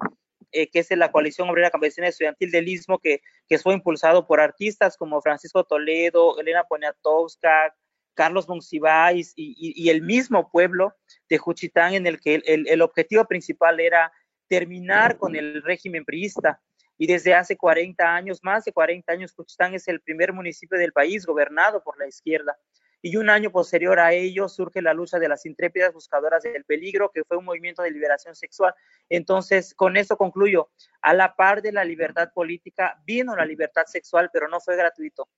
eh, 0.53 0.68
que 0.68 0.79
es 0.79 0.90
la 0.92 1.11
Coalición 1.11 1.50
Obrera 1.50 1.70
Campesina 1.70 2.09
Estudiantil 2.09 2.50
del 2.50 2.68
Istmo, 2.68 2.98
que, 2.98 3.22
que 3.48 3.59
fue 3.59 3.74
impulsado 3.74 4.27
por 4.27 4.40
artistas 4.40 4.96
como 4.96 5.20
Francisco 5.20 5.64
Toledo, 5.64 6.38
Elena 6.38 6.64
Poniatowska, 6.64 7.74
Carlos 8.14 8.48
Monsiváis 8.48 9.33
y, 9.35 9.55
y, 9.57 9.90
el 9.90 10.03
mismo 10.03 10.48
pueblo 10.50 10.94
de 11.29 11.38
Juchitán, 11.38 11.94
en 11.94 12.07
el 12.07 12.20
que 12.20 12.37
el, 12.46 12.68
el, 12.68 12.83
objetivo 12.83 13.24
principal 13.24 13.81
era 13.81 14.12
terminar 14.48 15.18
con 15.18 15.35
el 15.35 15.62
régimen 15.62 16.05
priista. 16.05 16.61
Y 16.96 17.07
desde 17.07 17.35
hace 17.35 17.57
40 17.57 18.04
años, 18.04 18.40
más 18.42 18.64
de 18.64 18.72
40 18.72 19.12
años, 19.12 19.35
Juchitán 19.35 19.74
es 19.74 19.88
el 19.88 20.00
primer 20.00 20.33
municipio 20.33 20.78
del 20.78 20.92
país 20.92 21.26
gobernado 21.26 21.83
por 21.83 21.98
la 21.98 22.07
izquierda 22.07 22.57
y 23.04 23.16
un 23.16 23.28
año 23.28 23.52
posterior 23.52 24.00
a 24.00 24.14
ello 24.14 24.48
surge 24.48 24.80
la 24.80 24.94
lucha 24.94 25.18
de 25.18 25.28
las 25.28 25.44
intrépidas 25.44 25.92
buscadoras 25.92 26.42
del 26.42 26.64
peligro, 26.64 27.11
que 27.12 27.22
fue 27.22 27.37
un 27.37 27.44
movimiento 27.44 27.83
de 27.83 27.90
liberación 27.90 28.35
sexual. 28.35 28.74
Entonces, 29.11 29.74
con 29.74 29.98
eso 29.98 30.16
concluyo, 30.16 30.70
a 31.02 31.12
la 31.12 31.37
par 31.37 31.61
de 31.61 31.70
la 31.70 31.85
libertad 31.85 32.30
política 32.35 32.98
vino 33.04 33.37
la 33.37 33.44
libertad 33.44 33.83
sexual, 33.85 34.30
pero 34.33 34.48
no 34.48 34.59
fue 34.59 34.74
gratuito. 34.76 35.28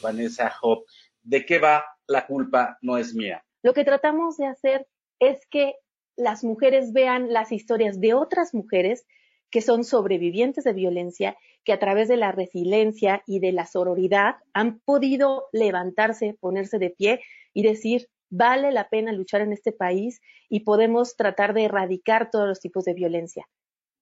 Vanessa 0.00 0.54
Hop, 0.62 0.84
¿de 1.20 1.44
qué 1.44 1.58
va 1.58 1.84
la 2.06 2.24
culpa 2.28 2.78
no 2.80 2.96
es 2.96 3.12
mía? 3.12 3.44
Lo 3.64 3.74
que 3.74 3.84
tratamos 3.84 4.36
de 4.36 4.46
hacer 4.46 4.86
es 5.18 5.48
que 5.50 5.74
las 6.14 6.44
mujeres 6.44 6.92
vean 6.92 7.32
las 7.32 7.50
historias 7.50 8.00
de 8.00 8.14
otras 8.14 8.54
mujeres 8.54 9.04
que 9.50 9.62
son 9.62 9.84
sobrevivientes 9.84 10.64
de 10.64 10.72
violencia, 10.72 11.36
que 11.64 11.72
a 11.72 11.78
través 11.78 12.08
de 12.08 12.16
la 12.16 12.32
resiliencia 12.32 13.22
y 13.26 13.40
de 13.40 13.52
la 13.52 13.66
sororidad 13.66 14.36
han 14.52 14.80
podido 14.80 15.46
levantarse, 15.52 16.36
ponerse 16.40 16.78
de 16.78 16.90
pie 16.90 17.20
y 17.52 17.62
decir, 17.62 18.08
vale 18.30 18.72
la 18.72 18.88
pena 18.88 19.12
luchar 19.12 19.40
en 19.40 19.52
este 19.52 19.72
país 19.72 20.20
y 20.48 20.60
podemos 20.60 21.16
tratar 21.16 21.54
de 21.54 21.64
erradicar 21.64 22.30
todos 22.30 22.46
los 22.46 22.60
tipos 22.60 22.84
de 22.84 22.94
violencia. 22.94 23.46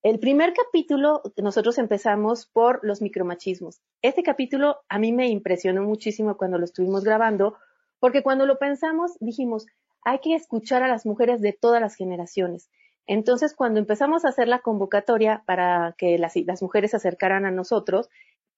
El 0.02 0.20
primer 0.20 0.52
capítulo, 0.52 1.22
nosotros 1.36 1.78
empezamos 1.78 2.46
por 2.46 2.78
los 2.82 3.02
micromachismos. 3.02 3.80
Este 4.02 4.22
capítulo 4.22 4.76
a 4.88 4.98
mí 4.98 5.12
me 5.12 5.28
impresionó 5.28 5.82
muchísimo 5.82 6.36
cuando 6.36 6.58
lo 6.58 6.64
estuvimos 6.64 7.02
grabando, 7.02 7.56
porque 7.98 8.22
cuando 8.22 8.46
lo 8.46 8.58
pensamos 8.58 9.16
dijimos, 9.20 9.66
hay 10.02 10.20
que 10.20 10.36
escuchar 10.36 10.84
a 10.84 10.88
las 10.88 11.06
mujeres 11.06 11.40
de 11.40 11.52
todas 11.52 11.80
las 11.80 11.96
generaciones. 11.96 12.70
Entonces, 13.06 13.54
cuando 13.54 13.78
empezamos 13.78 14.24
a 14.24 14.28
hacer 14.28 14.48
la 14.48 14.60
convocatoria 14.60 15.42
para 15.46 15.94
que 15.96 16.18
las, 16.18 16.62
mujeres 16.62 16.90
se 16.90 16.96
acercaran 16.96 17.44
a 17.46 17.50
nosotros, 17.50 18.08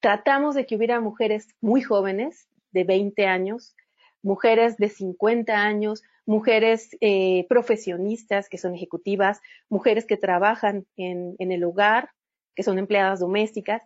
tratamos 0.01 0.55
de 0.55 0.67
que 0.67 0.77
hubiera 0.77 1.01
mujeres 1.01 1.49
muy 1.61 1.83
jóvenes, 1.83 2.49
de 2.71 2.85
20 2.85 3.27
años, 3.27 3.75
mujeres 4.23 4.77
de 4.77 4.89
50 4.89 5.55
años, 5.55 6.03
mujeres 6.27 6.91
eh, 7.01 7.47
profesionistas 7.49 8.49
que 8.49 8.59
son 8.59 8.75
ejecutivas, 8.75 9.41
mujeres 9.71 10.05
que 10.05 10.19
trabajan 10.19 10.87
en, 10.97 11.37
el 11.39 11.65
hogar, 11.65 12.11
que 12.55 12.63
son 12.63 12.79
empleadas 12.79 13.21
domésticas, 13.21 13.83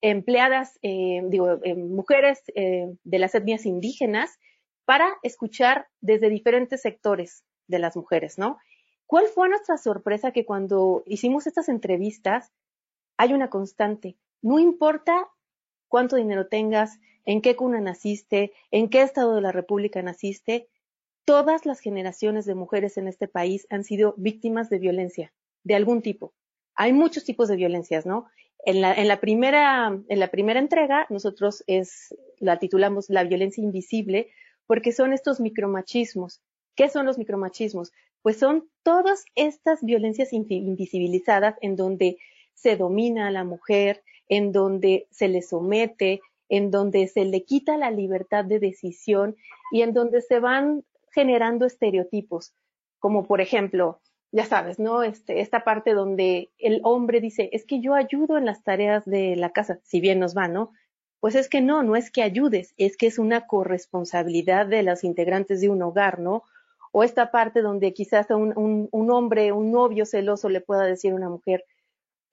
empleadas, 0.00 0.78
eh, 0.82 1.22
digo, 1.26 1.60
eh, 1.64 1.74
mujeres 1.74 2.42
de 2.46 3.18
las 3.18 3.34
etnias 3.34 3.66
indígenas, 3.66 4.38
para 4.84 5.08
escuchar 5.22 5.86
desde 6.00 6.28
diferentes 6.28 6.82
sectores 6.82 7.42
de 7.68 7.78
las 7.78 7.96
mujeres, 7.96 8.38
¿no? 8.38 8.58
¿Cuál 9.06 9.26
fue 9.26 9.48
nuestra 9.48 9.76
sorpresa 9.76 10.32
que 10.32 10.44
cuando 10.44 11.02
hicimos 11.06 11.46
estas 11.46 11.68
entrevistas 11.68 12.52
hay 13.16 13.32
una 13.32 13.50
constante? 13.50 14.16
No 14.42 14.58
importa 14.58 15.28
cuánto 15.88 16.16
dinero 16.16 16.48
tengas, 16.48 16.98
en 17.24 17.40
qué 17.40 17.56
cuna 17.56 17.80
naciste, 17.80 18.52
en 18.70 18.88
qué 18.88 19.02
estado 19.02 19.34
de 19.34 19.40
la 19.40 19.52
República 19.52 20.02
naciste, 20.02 20.68
todas 21.24 21.64
las 21.66 21.80
generaciones 21.80 22.44
de 22.44 22.54
mujeres 22.54 22.96
en 22.98 23.08
este 23.08 23.28
país 23.28 23.66
han 23.70 23.84
sido 23.84 24.14
víctimas 24.16 24.68
de 24.68 24.78
violencia, 24.78 25.32
de 25.62 25.74
algún 25.74 26.02
tipo. 26.02 26.34
Hay 26.74 26.92
muchos 26.92 27.24
tipos 27.24 27.48
de 27.48 27.56
violencias, 27.56 28.04
¿no? 28.04 28.26
En 28.66 28.80
la, 28.80 29.20
primera, 29.20 29.98
en 30.08 30.20
la 30.20 30.28
primera 30.28 30.58
entrega, 30.58 31.06
nosotros 31.10 31.62
la 32.38 32.58
titulamos 32.58 33.10
La 33.10 33.22
violencia 33.24 33.62
invisible, 33.62 34.30
porque 34.66 34.92
son 34.92 35.12
estos 35.12 35.38
micromachismos. 35.38 36.42
¿Qué 36.74 36.88
son 36.88 37.04
los 37.04 37.18
micromachismos? 37.18 37.92
Pues 38.24 38.38
son 38.38 38.70
todas 38.82 39.26
estas 39.34 39.84
violencias 39.84 40.32
invisibilizadas 40.32 41.56
en 41.60 41.76
donde 41.76 42.16
se 42.54 42.74
domina 42.74 43.26
a 43.26 43.30
la 43.30 43.44
mujer, 43.44 44.02
en 44.30 44.50
donde 44.50 45.06
se 45.10 45.28
le 45.28 45.42
somete, 45.42 46.22
en 46.48 46.70
donde 46.70 47.06
se 47.06 47.26
le 47.26 47.44
quita 47.44 47.76
la 47.76 47.90
libertad 47.90 48.46
de 48.46 48.60
decisión 48.60 49.36
y 49.70 49.82
en 49.82 49.92
donde 49.92 50.22
se 50.22 50.40
van 50.40 50.86
generando 51.12 51.66
estereotipos, 51.66 52.54
como 52.98 53.26
por 53.26 53.42
ejemplo, 53.42 54.00
ya 54.32 54.46
sabes, 54.46 54.78
¿no? 54.78 55.02
Este, 55.02 55.40
esta 55.40 55.62
parte 55.62 55.92
donde 55.92 56.50
el 56.56 56.80
hombre 56.82 57.20
dice, 57.20 57.50
es 57.52 57.66
que 57.66 57.80
yo 57.80 57.92
ayudo 57.92 58.38
en 58.38 58.46
las 58.46 58.64
tareas 58.64 59.04
de 59.04 59.36
la 59.36 59.50
casa, 59.50 59.80
si 59.82 60.00
bien 60.00 60.18
nos 60.18 60.34
va, 60.34 60.48
¿no? 60.48 60.72
Pues 61.20 61.34
es 61.34 61.50
que 61.50 61.60
no, 61.60 61.82
no 61.82 61.94
es 61.94 62.10
que 62.10 62.22
ayudes, 62.22 62.72
es 62.78 62.96
que 62.96 63.06
es 63.06 63.18
una 63.18 63.46
corresponsabilidad 63.46 64.66
de 64.66 64.82
los 64.82 65.04
integrantes 65.04 65.60
de 65.60 65.68
un 65.68 65.82
hogar, 65.82 66.20
¿no? 66.20 66.44
O 66.96 67.02
esta 67.02 67.32
parte 67.32 67.60
donde 67.60 67.92
quizás 67.92 68.30
un, 68.30 68.56
un, 68.56 68.88
un 68.92 69.10
hombre, 69.10 69.50
un 69.50 69.72
novio 69.72 70.06
celoso 70.06 70.48
le 70.48 70.60
pueda 70.60 70.84
decir 70.84 71.10
a 71.10 71.16
una 71.16 71.28
mujer, 71.28 71.64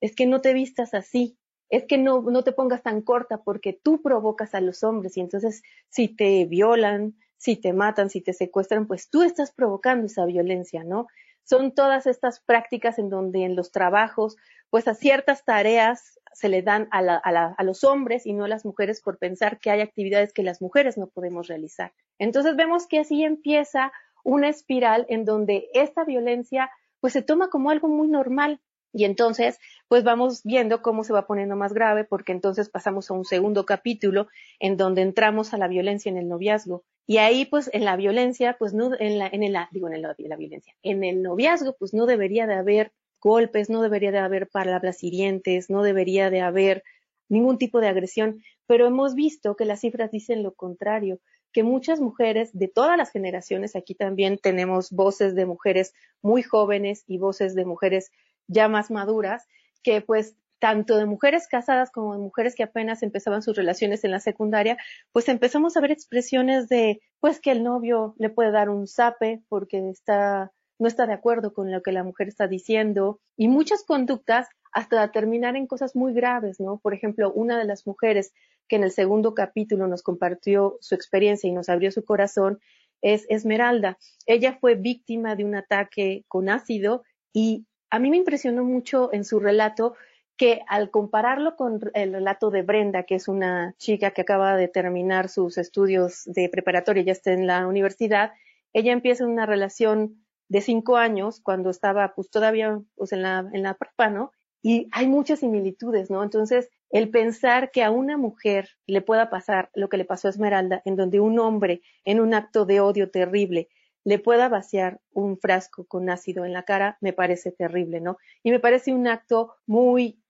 es 0.00 0.14
que 0.14 0.24
no 0.24 0.40
te 0.40 0.52
vistas 0.52 0.94
así, 0.94 1.36
es 1.68 1.84
que 1.84 1.98
no, 1.98 2.22
no 2.22 2.44
te 2.44 2.52
pongas 2.52 2.80
tan 2.80 3.02
corta 3.02 3.42
porque 3.42 3.72
tú 3.72 4.00
provocas 4.02 4.54
a 4.54 4.60
los 4.60 4.84
hombres 4.84 5.16
y 5.16 5.20
entonces 5.20 5.62
si 5.88 6.06
te 6.06 6.44
violan, 6.44 7.16
si 7.38 7.56
te 7.56 7.72
matan, 7.72 8.08
si 8.08 8.20
te 8.20 8.32
secuestran, 8.32 8.86
pues 8.86 9.10
tú 9.10 9.24
estás 9.24 9.50
provocando 9.50 10.06
esa 10.06 10.26
violencia, 10.26 10.84
¿no? 10.84 11.08
Son 11.42 11.74
todas 11.74 12.06
estas 12.06 12.38
prácticas 12.38 13.00
en 13.00 13.10
donde 13.10 13.44
en 13.44 13.56
los 13.56 13.72
trabajos, 13.72 14.36
pues 14.70 14.86
a 14.86 14.94
ciertas 14.94 15.44
tareas 15.44 16.20
se 16.34 16.48
le 16.48 16.62
dan 16.62 16.86
a, 16.92 17.02
la, 17.02 17.16
a, 17.16 17.32
la, 17.32 17.54
a, 17.58 17.64
los 17.64 17.82
hombres 17.82 18.26
y 18.26 18.32
no 18.32 18.44
a 18.44 18.48
las 18.48 18.64
mujeres 18.64 19.02
por 19.02 19.18
pensar 19.18 19.58
que 19.58 19.70
hay 19.70 19.80
actividades 19.80 20.32
que 20.32 20.44
las 20.44 20.62
mujeres 20.62 20.96
no 20.98 21.08
podemos 21.08 21.48
realizar. 21.48 21.92
Entonces 22.20 22.54
vemos 22.54 22.86
que 22.86 23.00
así 23.00 23.24
empieza 23.24 23.92
una 24.22 24.48
espiral 24.48 25.06
en 25.08 25.24
donde 25.24 25.68
esta 25.74 26.04
violencia 26.04 26.70
pues 27.00 27.12
se 27.12 27.22
toma 27.22 27.50
como 27.50 27.70
algo 27.70 27.88
muy 27.88 28.08
normal, 28.08 28.60
y 28.92 29.04
entonces, 29.04 29.58
pues 29.88 30.04
vamos 30.04 30.42
viendo 30.44 30.82
cómo 30.82 31.02
se 31.02 31.14
va 31.14 31.26
poniendo 31.26 31.56
más 31.56 31.72
grave, 31.72 32.04
porque 32.04 32.32
entonces 32.32 32.68
pasamos 32.68 33.10
a 33.10 33.14
un 33.14 33.24
segundo 33.24 33.64
capítulo 33.64 34.28
en 34.60 34.76
donde 34.76 35.00
entramos 35.00 35.54
a 35.54 35.58
la 35.58 35.66
violencia 35.66 36.10
en 36.10 36.18
el 36.18 36.28
noviazgo. 36.28 36.84
Y 37.06 37.16
ahí, 37.16 37.46
pues, 37.46 37.70
en 37.72 37.84
la 37.86 37.96
violencia, 37.96 38.56
pues 38.58 38.74
no, 38.74 38.90
en 38.98 39.18
la, 39.18 39.28
en 39.28 39.42
el, 39.42 39.56
digo, 39.70 39.88
en 39.88 40.02
la 40.02 40.36
violencia, 40.36 40.74
en 40.82 41.04
el 41.04 41.22
noviazgo, 41.22 41.74
pues 41.78 41.94
no 41.94 42.04
debería 42.04 42.46
de 42.46 42.54
haber 42.54 42.92
golpes, 43.20 43.70
no 43.70 43.80
debería 43.82 44.12
de 44.12 44.18
haber 44.18 44.48
palabras 44.48 45.02
hirientes, 45.02 45.70
no 45.70 45.82
debería 45.82 46.28
de 46.28 46.42
haber 46.42 46.84
ningún 47.28 47.56
tipo 47.56 47.80
de 47.80 47.88
agresión, 47.88 48.42
pero 48.66 48.86
hemos 48.86 49.14
visto 49.14 49.56
que 49.56 49.64
las 49.64 49.80
cifras 49.80 50.10
dicen 50.10 50.42
lo 50.42 50.52
contrario, 50.52 51.18
que 51.52 51.62
muchas 51.62 52.00
mujeres 52.00 52.50
de 52.52 52.68
todas 52.68 52.96
las 52.96 53.10
generaciones, 53.10 53.76
aquí 53.76 53.94
también 53.94 54.38
tenemos 54.38 54.90
voces 54.90 55.34
de 55.34 55.46
mujeres 55.46 55.94
muy 56.22 56.42
jóvenes 56.42 57.04
y 57.06 57.18
voces 57.18 57.54
de 57.54 57.64
mujeres 57.64 58.10
ya 58.46 58.68
más 58.68 58.90
maduras, 58.90 59.46
que 59.82 60.00
pues 60.00 60.36
tanto 60.62 60.96
de 60.96 61.06
mujeres 61.06 61.48
casadas 61.48 61.90
como 61.90 62.12
de 62.12 62.20
mujeres 62.20 62.54
que 62.54 62.62
apenas 62.62 63.02
empezaban 63.02 63.42
sus 63.42 63.56
relaciones 63.56 64.04
en 64.04 64.12
la 64.12 64.20
secundaria, 64.20 64.78
pues 65.10 65.28
empezamos 65.28 65.76
a 65.76 65.80
ver 65.80 65.90
expresiones 65.90 66.68
de, 66.68 67.00
pues 67.18 67.40
que 67.40 67.50
el 67.50 67.64
novio 67.64 68.14
le 68.16 68.30
puede 68.30 68.52
dar 68.52 68.70
un 68.70 68.86
zape 68.86 69.42
porque 69.48 69.90
está, 69.90 70.52
no 70.78 70.86
está 70.86 71.06
de 71.06 71.14
acuerdo 71.14 71.52
con 71.52 71.72
lo 71.72 71.82
que 71.82 71.90
la 71.90 72.04
mujer 72.04 72.28
está 72.28 72.46
diciendo 72.46 73.18
y 73.36 73.48
muchas 73.48 73.82
conductas 73.82 74.46
hasta 74.70 75.10
terminar 75.10 75.56
en 75.56 75.66
cosas 75.66 75.96
muy 75.96 76.14
graves, 76.14 76.60
¿no? 76.60 76.78
Por 76.78 76.94
ejemplo, 76.94 77.32
una 77.32 77.58
de 77.58 77.64
las 77.64 77.84
mujeres 77.84 78.32
que 78.68 78.76
en 78.76 78.84
el 78.84 78.90
segundo 78.90 79.34
capítulo 79.34 79.86
nos 79.86 80.02
compartió 80.02 80.78
su 80.80 80.94
experiencia 80.94 81.48
y 81.48 81.52
nos 81.52 81.68
abrió 81.68 81.90
su 81.90 82.04
corazón 82.04 82.60
es 83.02 83.26
Esmeralda. 83.28 83.98
Ella 84.26 84.56
fue 84.60 84.76
víctima 84.76 85.36
de 85.36 85.44
un 85.44 85.54
ataque 85.56 86.24
con 86.28 86.48
ácido 86.48 87.02
y 87.32 87.66
a 87.90 87.98
mí 87.98 88.10
me 88.10 88.16
impresionó 88.16 88.64
mucho 88.64 89.12
en 89.12 89.24
su 89.24 89.40
relato 89.40 89.94
que 90.36 90.62
al 90.66 90.90
compararlo 90.90 91.56
con 91.56 91.80
el 91.94 92.12
relato 92.12 92.50
de 92.50 92.62
Brenda, 92.62 93.02
que 93.02 93.16
es 93.16 93.28
una 93.28 93.74
chica 93.78 94.12
que 94.12 94.22
acaba 94.22 94.56
de 94.56 94.68
terminar 94.68 95.28
sus 95.28 95.58
estudios 95.58 96.22
de 96.24 96.48
preparatoria, 96.48 97.02
ya 97.02 97.12
está 97.12 97.32
en 97.32 97.46
la 97.46 97.66
universidad, 97.66 98.32
ella 98.72 98.92
empieza 98.92 99.26
una 99.26 99.46
relación 99.46 100.24
de 100.48 100.60
cinco 100.60 100.96
años 100.96 101.40
cuando 101.40 101.70
estaba 101.70 102.14
pues 102.14 102.30
todavía 102.30 102.80
pues, 102.94 103.12
en 103.12 103.22
la, 103.22 103.48
en 103.52 103.62
la 103.62 103.76
¿no? 104.10 104.32
Y 104.62 104.88
hay 104.92 105.06
muchas 105.06 105.40
similitudes, 105.40 106.10
¿no? 106.10 106.22
Entonces, 106.22 106.70
el 106.92 107.08
pensar 107.08 107.70
que 107.70 107.82
a 107.82 107.90
una 107.90 108.18
mujer 108.18 108.68
le 108.86 109.00
pueda 109.00 109.30
pasar 109.30 109.70
lo 109.74 109.88
que 109.88 109.96
le 109.96 110.04
pasó 110.04 110.28
a 110.28 110.30
Esmeralda, 110.30 110.82
en 110.84 110.94
donde 110.94 111.20
un 111.20 111.38
hombre, 111.38 111.80
en 112.04 112.20
un 112.20 112.34
acto 112.34 112.66
de 112.66 112.80
odio 112.80 113.10
terrible, 113.10 113.68
le 114.04 114.18
pueda 114.18 114.48
vaciar 114.50 115.00
un 115.12 115.38
frasco 115.38 115.86
con 115.86 116.10
ácido 116.10 116.44
en 116.44 116.52
la 116.52 116.64
cara, 116.64 116.98
me 117.00 117.14
parece 117.14 117.50
terrible, 117.50 118.00
¿no? 118.00 118.18
Y 118.42 118.50
me 118.50 118.60
parece 118.60 118.92
un 118.92 119.08
acto 119.08 119.54
muy, 119.66 120.20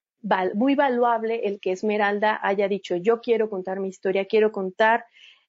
muy 0.55 0.77
valuable 0.77 1.49
el 1.49 1.59
que 1.59 1.73
Esmeralda 1.73 2.39
haya 2.41 2.69
dicho, 2.69 2.95
yo 2.95 3.21
quiero 3.21 3.51
contar 3.51 3.81
mi 3.81 3.89
historia, 3.89 4.27
quiero 4.27 4.53
contar 4.53 5.05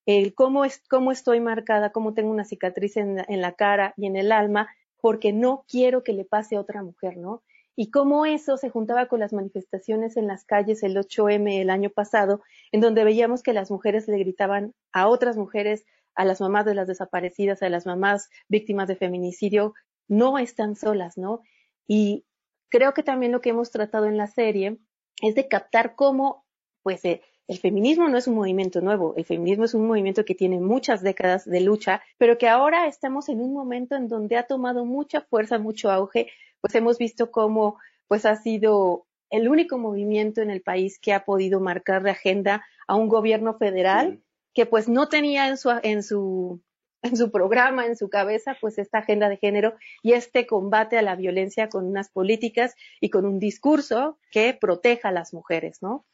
el 0.08 0.34
cómo, 0.34 0.66
es, 0.66 0.82
cómo 0.90 1.12
estoy 1.12 1.40
marcada, 1.40 1.92
cómo 1.92 2.16
tengo 2.16 2.32
una 2.32 2.44
cicatriz 2.44 2.98
en, 2.98 3.24
en 3.28 3.42
la 3.42 3.54
cara 3.54 3.94
y 3.98 4.08
en 4.08 4.16
el 4.16 4.32
alma, 4.32 4.68
porque 5.00 5.32
no 5.32 5.64
quiero 5.68 6.04
que 6.04 6.14
le 6.14 6.26
pase 6.26 6.56
a 6.56 6.62
otra 6.62 6.82
mujer, 6.82 7.18
¿no? 7.18 7.44
Y 7.76 7.90
cómo 7.90 8.26
eso 8.26 8.58
se 8.58 8.70
juntaba 8.70 9.08
con 9.08 9.20
las 9.20 9.34
manifestaciones 9.34 10.18
en 10.18 10.28
las 10.28 10.46
calles 10.46 10.84
el 10.84 10.96
8M 10.96 11.62
el 11.62 11.70
año 11.70 11.90
pasado, 11.90 12.42
en 12.72 12.82
donde 12.82 13.04
veíamos 13.04 13.42
que 13.42 13.54
las 13.54 13.72
mujeres 13.72 14.08
le 14.08 14.18
gritaban 14.20 14.74
a 14.92 15.08
otras 15.08 15.38
mujeres 15.38 15.86
a 16.16 16.26
las 16.26 16.42
mamás 16.42 16.66
de 16.66 16.76
las 16.76 16.88
desaparecidas, 16.88 17.64
a 17.64 17.70
las 17.70 17.86
mamás 17.86 18.30
víctimas 18.48 18.88
de 18.88 18.96
feminicidio, 18.96 19.74
no 20.08 20.38
están 20.38 20.76
solas, 20.76 21.18
¿no? 21.18 21.42
Y 21.88 22.26
creo 22.70 22.94
que 22.94 23.04
también 23.04 23.32
lo 23.32 23.42
que 23.42 23.50
hemos 23.50 23.72
tratado 23.72 24.06
en 24.06 24.18
la 24.18 24.28
serie 24.28 24.78
es 25.22 25.36
de 25.36 25.48
captar 25.48 25.96
cómo, 25.96 26.46
pues, 26.84 27.04
eh, 27.06 27.22
el 27.48 27.58
feminismo 27.58 28.08
no 28.08 28.18
es 28.18 28.28
un 28.28 28.36
movimiento 28.36 28.80
nuevo, 28.82 29.16
el 29.18 29.26
feminismo 29.26 29.66
es 29.66 29.74
un 29.74 29.86
movimiento 29.86 30.24
que 30.24 30.36
tiene 30.36 30.60
muchas 30.60 31.02
décadas 31.02 31.46
de 31.46 31.60
lucha, 31.60 32.02
pero 32.18 32.38
que 32.38 32.48
ahora 32.48 32.88
estamos 32.88 33.28
en 33.28 33.42
un 33.42 33.54
momento 33.54 33.96
en 33.96 34.08
donde 34.08 34.38
ha 34.38 34.44
tomado 34.44 34.86
mucha 34.86 35.22
fuerza, 35.22 35.60
mucho 35.60 35.92
auge, 35.92 36.30
pues 36.64 36.76
hemos 36.76 36.98
visto 36.98 37.30
cómo, 37.30 37.78
pues, 38.08 38.26
ha 38.26 38.38
sido 38.38 39.06
el 39.30 39.50
único 39.50 39.78
movimiento 39.78 40.42
en 40.42 40.50
el 40.50 40.62
país 40.62 40.98
que 40.98 41.12
ha 41.12 41.26
podido 41.26 41.60
marcar 41.60 42.04
de 42.04 42.12
agenda 42.12 42.64
a 42.88 42.96
un 42.96 43.10
gobierno 43.10 43.58
federal 43.58 44.22
que 44.54 44.66
pues 44.66 44.88
no 44.88 45.10
tenía 45.10 45.50
en 45.50 45.58
su, 45.58 45.72
en 45.84 46.04
su, 46.04 46.62
en 47.02 47.18
su 47.18 47.32
programa, 47.32 47.86
en 47.86 47.98
su 47.98 48.10
cabeza, 48.10 48.56
pues 48.62 48.78
esta 48.78 49.00
agenda 49.00 49.28
de 49.28 49.36
género 49.36 49.76
y 50.04 50.14
este 50.14 50.48
combate 50.48 50.98
a 50.98 51.02
la 51.02 51.18
violencia 51.18 51.68
con 51.68 51.86
unas 51.86 52.10
políticas 52.10 52.76
y 53.02 53.10
con 53.10 53.26
un 53.26 53.40
discurso 53.40 54.18
que 54.32 54.58
proteja 54.60 55.10
a 55.10 55.12
las 55.12 55.34
mujeres, 55.34 55.80
¿no? 55.82 56.06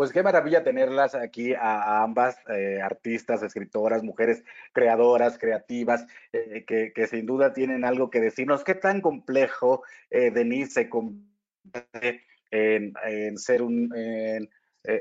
Pues 0.00 0.12
qué 0.12 0.22
maravilla 0.22 0.64
tenerlas 0.64 1.14
aquí 1.14 1.52
a, 1.52 2.02
ambas 2.02 2.38
eh, 2.48 2.80
artistas, 2.82 3.42
escritoras, 3.42 4.02
mujeres 4.02 4.42
creadoras, 4.72 5.36
creativas, 5.36 6.06
eh, 6.32 6.64
que, 6.64 7.06
sin 7.06 7.26
duda 7.26 7.52
tienen 7.52 7.84
algo 7.84 8.08
que 8.08 8.18
decirnos. 8.18 8.64
¿Qué 8.64 8.74
tan 8.74 9.02
complejo, 9.02 9.82
eh, 10.08 10.30
Denise, 10.30 10.72
se 10.72 10.88
convierte 10.88 12.24
en, 12.50 13.36
ser 13.36 13.60
un, 13.60 13.92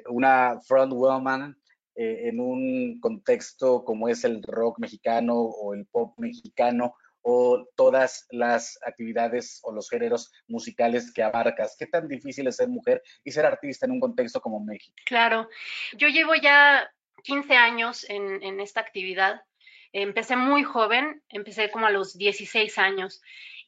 una 0.09 0.59
front 0.67 0.91
woman 0.91 1.57
en 1.95 2.41
un 2.41 2.99
contexto 2.99 3.85
como 3.85 4.09
es 4.09 4.25
el 4.25 4.43
rock 4.43 4.79
mexicano 4.79 5.33
o 5.33 5.73
el 5.73 5.85
pop 5.85 6.13
mexicano? 6.17 6.95
O 7.21 7.67
todas 7.75 8.25
las 8.31 8.79
actividades 8.85 9.59
o 9.63 9.71
los 9.71 9.89
géneros 9.89 10.31
musicales 10.47 11.11
que 11.13 11.23
abarcas? 11.23 11.75
¿Qué 11.77 11.87
tan 11.87 12.07
difícil 12.07 12.47
es 12.47 12.57
ser 12.57 12.69
mujer 12.69 13.01
y 13.23 13.31
ser 13.31 13.45
artista 13.45 13.85
en 13.85 13.93
un 13.93 13.99
contexto 13.99 14.41
como 14.41 14.59
México? 14.59 14.95
Claro, 15.05 15.49
yo 15.97 16.07
llevo 16.07 16.35
ya 16.35 16.89
15 17.23 17.55
años 17.55 18.09
en, 18.09 18.41
en 18.43 18.59
esta 18.59 18.79
actividad. 18.79 19.41
Empecé 19.91 20.35
muy 20.35 20.63
joven, 20.63 21.21
empecé 21.29 21.71
como 21.71 21.87
a 21.87 21.91
los 21.91 22.17
16 22.17 22.77
años. 22.77 23.21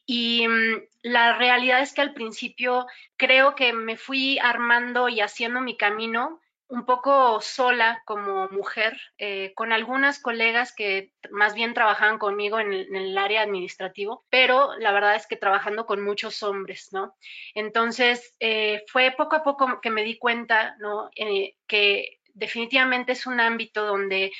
Y 0.06 0.46
mm, 0.48 0.82
la 1.02 1.36
realidad 1.36 1.80
es 1.80 1.92
que 1.92 2.00
al 2.00 2.14
principio 2.14 2.86
creo 3.16 3.54
que 3.54 3.72
me 3.72 3.96
fui 3.96 4.38
armando 4.38 5.08
y 5.08 5.20
haciendo 5.20 5.60
mi 5.60 5.76
camino 5.76 6.40
un 6.72 6.86
poco 6.86 7.42
sola 7.42 8.02
como 8.06 8.48
mujer, 8.48 8.98
eh, 9.18 9.52
con 9.54 9.74
algunas 9.74 10.18
colegas 10.18 10.74
que 10.74 11.12
más 11.30 11.52
bien 11.52 11.74
trabajaban 11.74 12.18
conmigo 12.18 12.58
en 12.58 12.72
el, 12.72 13.18
área 13.18 13.42
administrativo, 13.42 14.24
pero 14.30 14.74
la 14.78 14.90
verdad 14.90 15.14
es 15.14 15.26
que 15.26 15.36
trabajando 15.36 15.84
con 15.84 16.02
muchos 16.02 16.42
hombres, 16.42 16.88
¿no? 16.90 17.14
Entonces, 17.54 18.34
eh, 18.40 18.84
fue 18.90 19.14
poco 19.14 19.36
a 19.36 19.44
poco 19.44 19.82
que 19.82 19.90
me 19.90 20.02
di 20.02 20.16
cuenta, 20.16 20.74
¿no? 20.78 21.10
Eh, 21.14 21.56
que 21.66 22.20
definitivamente 22.32 23.12
es 23.12 23.26
un 23.26 23.38
ámbito 23.38 23.84
donde 23.84 24.32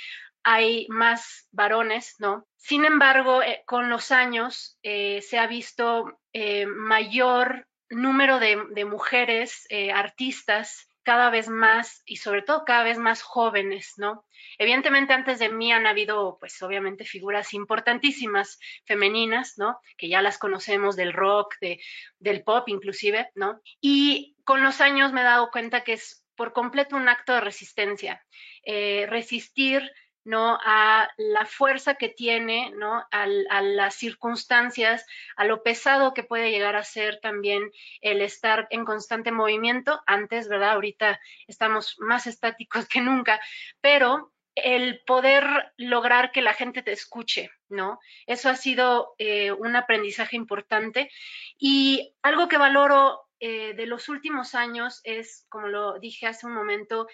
hay 0.43 0.87
más 0.89 1.49
varones, 1.53 2.15
¿no? 2.19 2.47
Sin 2.57 2.87
embargo, 2.87 3.43
con 3.67 3.91
los 3.91 4.11
años 4.11 4.79
se 4.83 5.39
ha 5.39 5.47
visto 5.47 6.19
mayor 6.67 7.69
número 7.91 8.39
de, 8.39 8.59
de 8.71 8.85
mujeres 8.87 9.69
artistas 9.93 10.89
cada 11.03 11.31
vez 11.31 11.49
más 11.49 12.03
y 12.07 12.17
sobre 12.17 12.43
todo 12.43 12.65
cada 12.65 12.85
vez 12.85 12.99
más 12.99 13.23
jóvenes, 13.23 13.95
¿no? 13.97 14.25
Evidentemente 14.59 15.13
antes 15.13 15.39
de 15.39 15.49
mí 15.49 15.73
han 15.73 15.87
habido, 15.87 16.37
pues 16.39 16.61
obviamente 16.63 17.05
figuras 17.05 17.55
importantísimas 17.55 18.59
femeninas, 18.85 19.55
¿no? 19.57 19.81
Que 19.97 20.09
ya 20.09 20.23
las 20.23 20.39
conocemos 20.39 20.97
del 20.97 21.13
rock, 21.13 21.55
de, 21.61 21.81
del 22.19 22.43
pop 22.45 22.69
inclusive, 22.69 23.31
¿no? 23.35 23.61
Y 23.81 24.37
con 24.45 24.63
los 24.63 24.81
años 24.81 25.13
me 25.13 25.23
he 25.23 25.25
dado 25.25 25.51
cuenta 25.51 25.85
que 25.85 25.95
es 25.95 26.25
por 26.37 26.53
completo 26.53 26.97
un 26.97 27.09
acto 27.09 27.33
de 27.35 27.41
resistencia, 27.41 28.25
eh, 28.65 29.07
resistir 29.09 29.91
¿no? 30.25 30.59
A 30.65 31.11
la 31.17 31.47
fuerza 31.47 31.95
que 31.95 32.09
tiene, 32.09 32.71
¿no? 32.77 33.05
A, 33.11 33.27
las 33.27 33.95
circunstancias, 33.95 35.07
a 35.37 35.45
lo 35.45 35.63
pesado 35.63 36.15
que 36.15 36.23
puede 36.23 36.51
llegar 36.51 36.77
a 36.77 36.85
ser 36.85 37.21
también 37.21 37.71
el 38.01 38.23
estar 38.23 38.67
en 38.71 38.85
constante 38.85 39.33
movimiento. 39.33 40.03
Antes, 40.07 40.49
¿verdad? 40.49 40.73
Ahorita 40.73 41.21
estamos 41.47 41.97
más 41.99 42.27
estáticos 42.27 42.87
que 42.89 43.01
nunca, 43.01 43.41
pero 43.81 44.33
el 44.55 45.01
poder 45.07 45.73
lograr 45.79 46.31
que 46.31 46.43
la 46.43 46.53
gente 46.53 46.83
te 46.83 46.93
escuche, 46.93 47.51
¿no? 47.69 47.99
Eso 48.27 48.51
ha 48.51 48.57
sido 48.57 49.15
eh, 49.19 49.51
un 49.51 49.77
aprendizaje 49.77 50.37
importante 50.37 51.11
y 51.59 52.15
algo 52.23 52.49
que 52.49 52.59
valoro 52.59 53.29
eh, 53.45 53.75
de 53.75 53.87
los 53.87 54.09
últimos 54.09 54.55
años 54.55 55.01
es, 55.03 55.47
como 55.49 55.67
lo 55.67 55.99
dije 55.99 56.29
hace 56.29 56.47
un 56.47 56.55
momento, 56.55 57.09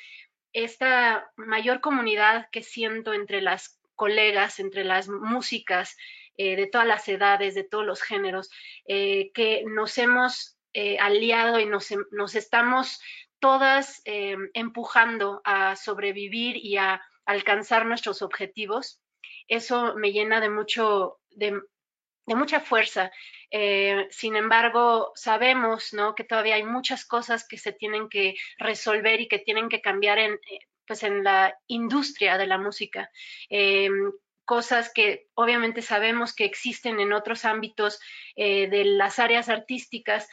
esta 0.53 1.31
mayor 1.37 1.81
comunidad 1.81 2.49
que 2.51 2.63
siento 2.63 3.13
entre 3.13 3.41
las 3.41 3.79
colegas, 3.95 4.61
entre 4.61 4.85
las 4.85 5.09
músicas 5.09 5.97
eh, 6.37 6.55
de 6.55 6.69
todas 6.69 6.87
las 6.87 7.09
edades, 7.09 7.55
de 7.55 7.65
todos 7.65 7.85
los 7.85 8.01
géneros, 8.01 8.49
eh, 8.87 9.33
que 9.35 9.65
nos 9.67 9.99
hemos 9.99 10.57
eh, 10.73 10.99
aliado 11.01 11.59
y 11.59 11.67
nos, 11.67 11.89
nos, 12.13 12.37
estamos 12.37 13.01
todas 13.41 14.03
empujando 14.05 15.41
a 15.45 15.77
sobrevivir 15.77 16.57
y 16.57 16.77
a 16.77 17.01
alcanzar 17.25 17.87
nuestros 17.87 18.23
objetivos. 18.23 19.01
Eso 19.47 19.95
me 19.97 20.13
llena 20.13 20.41
de 20.41 20.51
mucho, 20.51 21.19
de, 21.31 21.61
de 22.29 22.35
mucha 22.35 22.61
fuerza. 22.61 23.11
Eh, 23.51 24.07
sin 24.11 24.37
embargo, 24.37 25.13
sabemos 25.15 25.95
¿no? 25.95 26.15
que 26.15 26.25
todavía 26.25 26.57
hay 26.57 26.63
muchas 26.63 27.07
cosas 27.07 27.49
que 27.49 27.57
se 27.57 27.73
tienen 27.73 28.11
que 28.11 28.35
resolver 28.59 29.21
y 29.21 29.29
que 29.29 29.39
tienen 29.39 29.71
que 29.71 29.81
cambiar 29.81 30.19
en, 30.19 30.35
eh, 30.35 30.61
pues 30.87 31.03
en 31.03 31.25
la 31.25 31.59
industria 31.67 32.37
de 32.37 32.47
la 32.47 32.59
música. 32.59 33.11
Eh, 33.49 33.89
cosas 34.45 34.93
que 34.93 35.29
obviamente 35.35 35.81
sabemos 35.81 36.35
que 36.35 36.45
existen 36.45 37.01
en 37.01 37.13
otros 37.13 37.45
ámbitos 37.45 38.01
de 38.35 38.83
las 38.87 39.19
áreas 39.19 39.51
artísticas, 39.51 40.27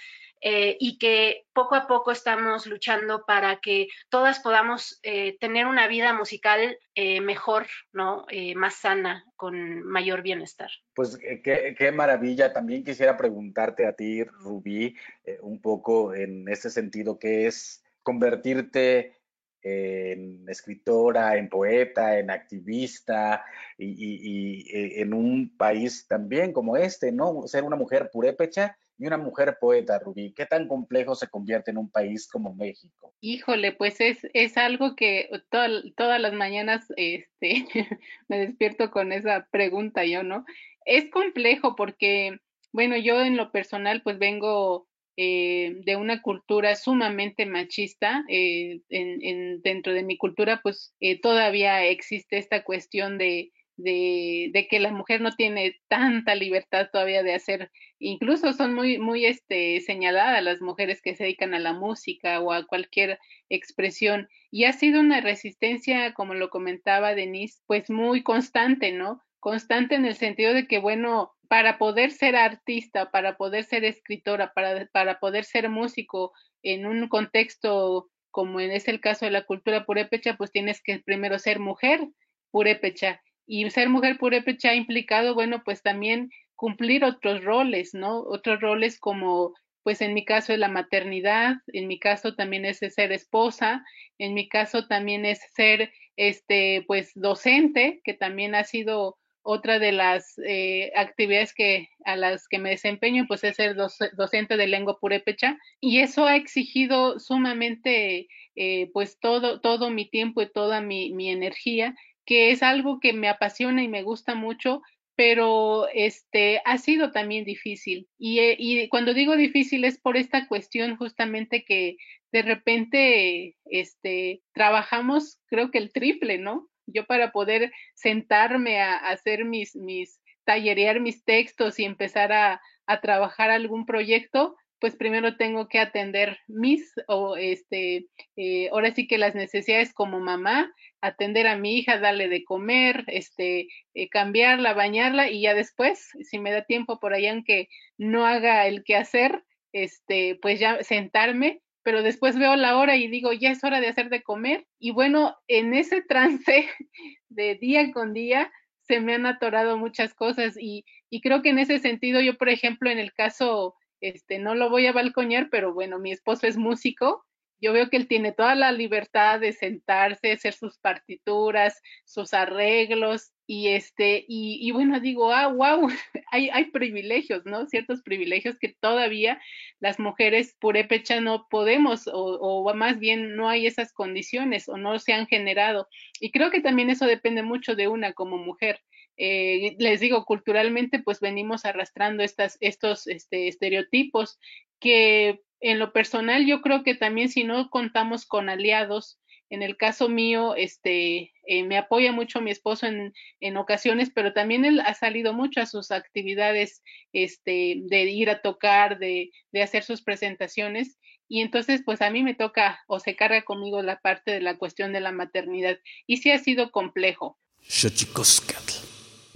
eh, 0.47 0.77
y 0.79 0.99
que 0.99 1.47
poco 1.53 1.73
a 1.73 1.87
poco 1.87 2.11
estamos 2.11 2.67
luchando 2.67 3.25
para 3.25 3.55
que 3.61 3.87
todas 4.09 4.39
podamos 4.41 4.99
eh, 5.01 5.35
tener 5.39 5.65
una 5.65 5.87
vida 5.87 6.13
musical 6.13 6.77
eh, 6.93 7.19
mejor, 7.19 7.65
¿no? 7.91 8.27
más 8.55 8.75
sana, 8.75 9.25
con 9.37 9.81
mayor 9.81 10.21
bienestar. 10.21 10.69
Pues 10.93 11.17
qué, 11.17 11.73
qué, 11.75 11.91
maravilla. 11.91 12.53
También 12.53 12.83
quisiera 12.83 13.17
preguntarte 13.17 13.87
a 13.87 13.93
ti, 13.93 14.23
Rubí, 14.23 14.95
un 15.41 15.59
poco 15.59 16.13
en 16.13 16.47
ese 16.47 16.69
sentido, 16.69 17.17
¿qué 17.17 17.47
es 17.47 17.83
convertirte 18.03 19.15
en 19.63 20.47
escritora, 20.47 21.37
en 21.37 21.49
poeta, 21.49 22.19
en 22.19 22.29
activista 22.29 23.43
y, 23.79 23.95
y, 23.97 25.01
en 25.01 25.11
un 25.11 25.57
país 25.57 26.07
también 26.07 26.53
como 26.53 26.77
este, 26.77 27.11
¿no? 27.11 27.47
Ser 27.47 27.63
una 27.63 27.75
mujer 27.75 28.11
purépecha 28.13 28.77
y 28.97 29.05
una 29.05 29.17
mujer 29.17 29.57
poeta, 29.59 29.99
Rubí? 29.99 30.33
¿Qué 30.33 30.45
tan 30.45 30.67
complejo 30.67 31.15
se 31.15 31.27
convierte 31.27 31.71
en 31.71 31.77
un 31.77 31.89
país 31.89 32.27
como 32.27 32.53
México? 32.53 33.13
Híjole, 33.21 33.73
pues 33.73 33.99
es, 33.99 34.25
es 34.33 34.57
algo 34.57 34.95
que 34.95 35.29
todas 35.49 36.21
las 36.21 36.33
mañanas 36.33 36.85
este, 36.95 37.65
me 38.27 38.39
despierto 38.39 38.91
con 38.91 39.11
esa 39.11 39.47
pregunta 39.51 40.05
yo, 40.05 40.23
¿no? 40.23 40.45
Es 40.85 41.09
complejo 41.09 41.75
porque, 41.75 42.39
bueno, 42.71 42.95
yo 42.97 43.21
en 43.21 43.37
lo 43.37 43.51
personal 43.51 44.01
pues 44.01 44.17
vengo 44.17 44.87
eh, 45.17 45.77
de 45.85 45.95
una 45.95 46.21
cultura 46.21 46.75
sumamente 46.75 47.45
machista. 47.45 48.25
Eh, 48.27 48.81
en, 48.89 49.61
dentro 49.61 49.93
de 49.93 50.03
mi 50.03 50.17
cultura 50.17 50.59
pues 50.61 50.93
eh, 50.99 51.19
todavía 51.19 51.85
existe 51.85 52.37
esta 52.37 52.63
cuestión 52.63 53.17
de 53.17 53.51
de, 53.77 54.67
que 54.69 54.79
la 54.79 54.91
mujer 54.91 55.21
no 55.21 55.31
tiene 55.31 55.79
tanta 55.87 56.35
libertad 56.35 56.89
todavía 56.91 57.23
de 57.23 57.33
hacer, 57.33 57.71
incluso 57.99 58.53
son 58.53 58.73
muy, 58.73 58.97
muy 58.97 59.25
este, 59.25 59.81
señaladas 59.81 60.43
las 60.43 60.61
mujeres 60.61 61.01
que 61.01 61.15
se 61.15 61.23
dedican 61.23 61.53
a 61.53 61.59
la 61.59 61.73
música 61.73 62.39
o 62.39 62.51
a 62.51 62.65
cualquier 62.65 63.19
expresión. 63.49 64.29
Y 64.51 64.65
ha 64.65 64.73
sido 64.73 65.01
una 65.01 65.21
resistencia, 65.21 66.13
como 66.13 66.33
lo 66.33 66.49
comentaba 66.49 67.15
Denise, 67.15 67.61
pues 67.67 67.89
muy 67.89 68.23
constante, 68.23 68.91
¿no? 68.91 69.21
Constante 69.39 69.95
en 69.95 70.05
el 70.05 70.15
sentido 70.15 70.53
de 70.53 70.67
que, 70.67 70.79
bueno, 70.79 71.33
para 71.47 71.77
poder 71.77 72.11
ser 72.11 72.35
artista, 72.35 73.11
para 73.11 73.37
poder 73.37 73.63
ser 73.63 73.85
escritora, 73.85 74.53
para, 74.53 74.87
para 74.87 75.19
poder 75.19 75.43
ser 75.43 75.69
músico 75.69 76.33
en 76.63 76.85
un 76.85 77.07
contexto 77.07 78.09
como 78.31 78.59
es 78.59 78.89
el 78.89 78.99
caso 78.99 79.23
de 79.23 79.31
la 79.31 79.45
cultura 79.45 79.85
purépecha, 79.85 80.35
pues 80.35 80.51
tienes 80.51 80.81
que 80.83 80.99
primero 80.99 81.39
ser 81.39 81.59
mujer 81.59 82.05
purépecha 82.51 83.21
y 83.47 83.69
ser 83.69 83.89
mujer 83.89 84.17
purépecha 84.17 84.71
ha 84.71 84.75
implicado, 84.75 85.33
bueno, 85.33 85.61
pues 85.63 85.81
también 85.81 86.29
cumplir 86.55 87.03
otros 87.03 87.43
roles, 87.43 87.93
¿no? 87.93 88.19
Otros 88.21 88.61
roles 88.61 88.99
como, 88.99 89.53
pues 89.83 90.01
en 90.01 90.13
mi 90.13 90.25
caso 90.25 90.53
es 90.53 90.59
la 90.59 90.69
maternidad, 90.69 91.55
en 91.67 91.87
mi 91.87 91.99
caso 91.99 92.35
también 92.35 92.65
es 92.65 92.79
ser 92.79 93.11
esposa, 93.11 93.83
en 94.17 94.33
mi 94.33 94.47
caso 94.47 94.87
también 94.87 95.25
es 95.25 95.39
ser, 95.53 95.91
este, 96.15 96.83
pues 96.87 97.11
docente, 97.15 98.01
que 98.03 98.13
también 98.13 98.55
ha 98.55 98.63
sido 98.63 99.17
otra 99.47 99.77
de 99.77 99.91
las 99.91 100.39
eh, 100.43 100.91
actividades 100.95 101.53
que 101.53 101.87
a 102.03 102.15
las 102.15 102.47
que 102.47 102.57
me 102.57 102.71
desempeño, 102.71 103.25
pues 103.27 103.43
es 103.43 103.55
ser 103.55 103.75
docente 103.75 104.57
de 104.57 104.65
lengua 104.65 104.97
purépecha, 104.99 105.59
y 105.79 105.99
eso 105.99 106.25
ha 106.25 106.35
exigido 106.35 107.19
sumamente, 107.19 108.27
eh, 108.55 108.89
pues 108.91 109.19
todo, 109.19 109.61
todo 109.61 109.91
mi 109.91 110.09
tiempo 110.09 110.41
y 110.41 110.51
toda 110.51 110.81
mi, 110.81 111.13
mi 111.13 111.29
energía, 111.29 111.93
que 112.25 112.51
es 112.51 112.63
algo 112.63 112.99
que 112.99 113.13
me 113.13 113.29
apasiona 113.29 113.83
y 113.83 113.87
me 113.87 114.03
gusta 114.03 114.35
mucho, 114.35 114.81
pero 115.15 115.87
este 115.93 116.61
ha 116.65 116.77
sido 116.77 117.11
también 117.11 117.45
difícil. 117.45 118.07
Y, 118.17 118.39
eh, 118.39 118.55
y, 118.59 118.89
cuando 118.89 119.13
digo 119.13 119.37
difícil 119.37 119.85
es 119.85 119.99
por 119.99 120.17
esta 120.17 120.47
cuestión 120.47 120.97
justamente 120.97 121.63
que 121.63 121.97
de 122.31 122.41
repente 122.41 123.55
este, 123.65 124.41
trabajamos, 124.53 125.39
creo 125.47 125.71
que 125.71 125.77
el 125.77 125.93
triple, 125.93 126.37
¿no? 126.37 126.67
Yo 126.85 127.05
para 127.05 127.31
poder 127.31 127.71
sentarme 127.95 128.81
a, 128.81 128.97
hacer 128.97 129.45
mis, 129.45 129.75
mis, 129.75 130.19
tallerear 130.43 130.99
mis 130.99 131.23
textos 131.23 131.79
y 131.79 131.85
empezar 131.85 132.33
a, 132.33 132.61
a 132.85 133.01
trabajar 133.01 133.51
algún 133.51 133.85
proyecto, 133.85 134.55
pues 134.79 134.95
primero 134.95 135.37
tengo 135.37 135.67
que 135.67 135.79
atender 135.79 136.37
mis, 136.47 136.93
o 137.07 137.37
este, 137.37 138.07
eh, 138.35 138.69
ahora 138.71 138.93
sí 138.93 139.07
que 139.07 139.17
las 139.17 139.35
necesidades 139.35 139.93
como 139.93 140.19
mamá, 140.19 140.73
atender 141.01 141.47
a 141.47 141.57
mi 141.57 141.77
hija, 141.77 141.99
darle 141.99 142.27
de 142.27 142.43
comer, 142.43 143.03
este, 143.07 143.67
eh, 143.93 144.09
cambiarla, 144.09 144.73
bañarla 144.73 145.29
y 145.29 145.41
ya 145.41 145.53
después, 145.53 146.09
si 146.21 146.39
me 146.39 146.51
da 146.51 146.63
tiempo 146.63 146.99
por 146.99 147.13
ahí, 147.13 147.27
aunque 147.27 147.69
no 147.97 148.25
haga 148.25 148.67
el 148.67 148.83
que 148.83 148.95
hacer, 148.95 149.43
este, 149.71 150.37
pues 150.41 150.59
ya 150.59 150.83
sentarme, 150.83 151.61
pero 151.83 152.01
después 152.01 152.37
veo 152.37 152.55
la 152.55 152.77
hora 152.77 152.95
y 152.95 153.07
digo, 153.07 153.31
ya 153.31 153.51
es 153.51 153.63
hora 153.63 153.79
de 153.79 153.87
hacer 153.87 154.09
de 154.09 154.23
comer. 154.23 154.65
Y 154.79 154.91
bueno, 154.91 155.35
en 155.47 155.73
ese 155.73 156.01
trance 156.01 156.67
de 157.29 157.55
día 157.55 157.91
con 157.91 158.13
día, 158.13 158.51
se 158.87 158.99
me 158.99 159.13
han 159.13 159.25
atorado 159.25 159.77
muchas 159.77 160.13
cosas 160.13 160.55
y, 160.59 160.85
y 161.09 161.21
creo 161.21 161.41
que 161.41 161.49
en 161.49 161.59
ese 161.59 161.79
sentido 161.79 162.21
yo, 162.21 162.37
por 162.37 162.49
ejemplo, 162.49 162.89
en 162.89 162.99
el 162.99 163.13
caso 163.13 163.75
este, 164.01 164.39
no 164.39 164.55
lo 164.55 164.69
voy 164.69 164.87
a 164.87 164.93
balcoñar, 164.93 165.49
pero 165.49 165.73
bueno, 165.73 165.99
mi 165.99 166.11
esposo 166.11 166.47
es 166.47 166.57
músico. 166.57 167.25
Yo 167.61 167.73
veo 167.73 167.89
que 167.89 167.97
él 167.97 168.07
tiene 168.07 168.31
toda 168.31 168.55
la 168.55 168.71
libertad 168.71 169.39
de 169.39 169.53
sentarse, 169.53 170.31
hacer 170.31 170.53
sus 170.53 170.77
partituras, 170.77 171.81
sus 172.03 172.33
arreglos, 172.33 173.31
y 173.47 173.67
este, 173.69 174.25
y, 174.27 174.71
bueno, 174.71 174.99
digo, 174.99 175.31
ah, 175.31 175.47
wow, 175.47 175.87
hay, 176.31 176.49
hay 176.49 176.65
privilegios, 176.71 177.45
¿no? 177.45 177.67
Ciertos 177.67 178.01
privilegios 178.01 178.57
que 178.57 178.75
todavía 178.79 179.39
las 179.79 179.99
mujeres 179.99 180.55
purépecha 180.59 181.21
no 181.21 181.47
podemos, 181.49 182.07
o, 182.07 182.39
o 182.39 182.73
más 182.73 182.99
bien 182.99 183.35
no 183.35 183.47
hay 183.47 183.67
esas 183.67 183.93
condiciones, 183.93 184.67
o 184.67 184.77
no 184.77 184.97
se 184.97 185.13
han 185.13 185.27
generado. 185.27 185.87
Y 186.19 186.31
creo 186.31 186.49
que 186.49 186.61
también 186.61 186.89
eso 186.89 187.05
depende 187.05 187.43
mucho 187.43 187.75
de 187.75 187.87
una 187.87 188.13
como 188.13 188.37
mujer. 188.37 188.81
Eh, 189.17 189.75
les 189.79 189.99
digo, 189.99 190.25
culturalmente 190.25 190.99
pues 190.99 191.19
venimos 191.19 191.65
arrastrando 191.65 192.23
estas, 192.23 192.57
estos 192.59 193.07
este, 193.07 193.47
estereotipos 193.47 194.39
que 194.79 195.41
en 195.61 195.79
lo 195.79 195.93
personal 195.93 196.45
yo 196.45 196.61
creo 196.61 196.83
que 196.83 196.95
también 196.95 197.29
si 197.29 197.43
no 197.43 197.69
contamos 197.69 198.25
con 198.25 198.49
aliados, 198.49 199.19
en 199.49 199.61
el 199.61 199.77
caso 199.77 200.09
mío, 200.09 200.55
este, 200.55 201.31
eh, 201.45 201.63
me 201.63 201.77
apoya 201.77 202.11
mucho 202.11 202.41
mi 202.41 202.51
esposo 202.51 202.87
en, 202.87 203.13
en, 203.39 203.57
ocasiones, 203.57 204.11
pero 204.13 204.33
también 204.33 204.65
él 204.65 204.79
ha 204.79 204.93
salido 204.95 205.33
mucho 205.33 205.61
a 205.61 205.65
sus 205.67 205.91
actividades, 205.91 206.81
este, 207.13 207.77
de 207.83 208.03
ir 208.05 208.29
a 208.29 208.41
tocar, 208.41 208.97
de, 208.97 209.31
hacer 209.61 209.83
sus 209.83 210.01
presentaciones. 210.01 210.97
Y 211.27 211.41
entonces, 211.41 211.83
pues 211.85 212.01
a 212.01 212.09
mí 212.09 212.23
me 212.23 212.33
toca 212.33 212.79
o 212.87 212.99
se 212.99 213.15
carga 213.15 213.43
conmigo 213.43 213.81
la 213.81 213.99
parte 213.99 214.31
de 214.31 214.41
la 214.41 214.57
cuestión 214.57 214.93
de 214.93 214.99
la 214.99 215.11
maternidad. 215.11 215.77
Y 216.07 216.17
sí 216.17 216.31
ha 216.31 216.39
sido 216.39 216.71
complejo 216.71 217.37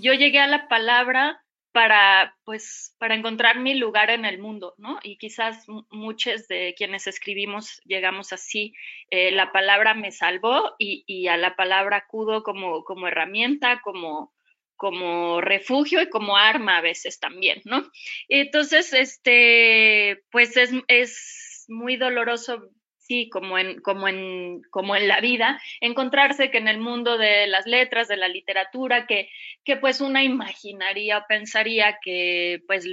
yo 0.01 0.13
llegué 0.13 0.39
a 0.39 0.47
la 0.47 0.67
palabra 0.67 1.41
para, 1.71 2.35
pues, 2.45 2.95
para 2.97 3.15
encontrar 3.15 3.59
mi 3.59 3.75
lugar 3.75 4.09
en 4.09 4.25
el 4.25 4.39
mundo, 4.39 4.73
¿no? 4.77 4.99
Y 5.03 5.17
quizás 5.17 5.65
muchos 5.91 6.47
de 6.47 6.73
quienes 6.75 7.05
escribimos 7.07 7.81
llegamos 7.85 8.33
así. 8.33 8.73
Eh, 9.11 9.31
la 9.31 9.51
palabra 9.51 9.93
me 9.93 10.11
salvó 10.11 10.75
y, 10.79 11.03
y, 11.05 11.27
a 11.27 11.37
la 11.37 11.55
palabra 11.55 11.97
acudo 11.97 12.43
como, 12.43 12.83
como 12.83 13.07
herramienta, 13.07 13.81
como, 13.83 14.33
como 14.75 15.41
refugio 15.41 16.01
y 16.01 16.09
como 16.09 16.37
arma 16.37 16.77
a 16.77 16.81
veces 16.81 17.19
también, 17.19 17.61
¿no? 17.65 17.83
Entonces, 18.29 18.93
este, 18.93 20.23
pues 20.31 20.57
es, 20.57 20.71
es 20.87 21.65
muy 21.67 21.97
doloroso 21.97 22.69
sí, 23.09 23.27
como 23.29 23.57
en, 23.57 23.81
como, 23.81 24.07
en, 24.07 24.61
como 24.69 24.95
en 24.95 25.07
la 25.07 25.19
vida, 25.19 25.59
encontrarse 25.81 26.51
que 26.51 26.59
en 26.59 26.67
el 26.67 26.77
mundo 26.77 27.17
de 27.17 27.47
las 27.47 27.65
letras, 27.65 28.07
de 28.07 28.17
la 28.17 28.27
literatura, 28.27 29.07
que, 29.07 29.29
que 29.65 29.77
pues 29.77 29.99
una 29.99 30.23
imaginaría 30.23 31.17
o 31.17 31.25
pensaría 31.27 31.97
que 32.01 32.61
pues 32.67 32.85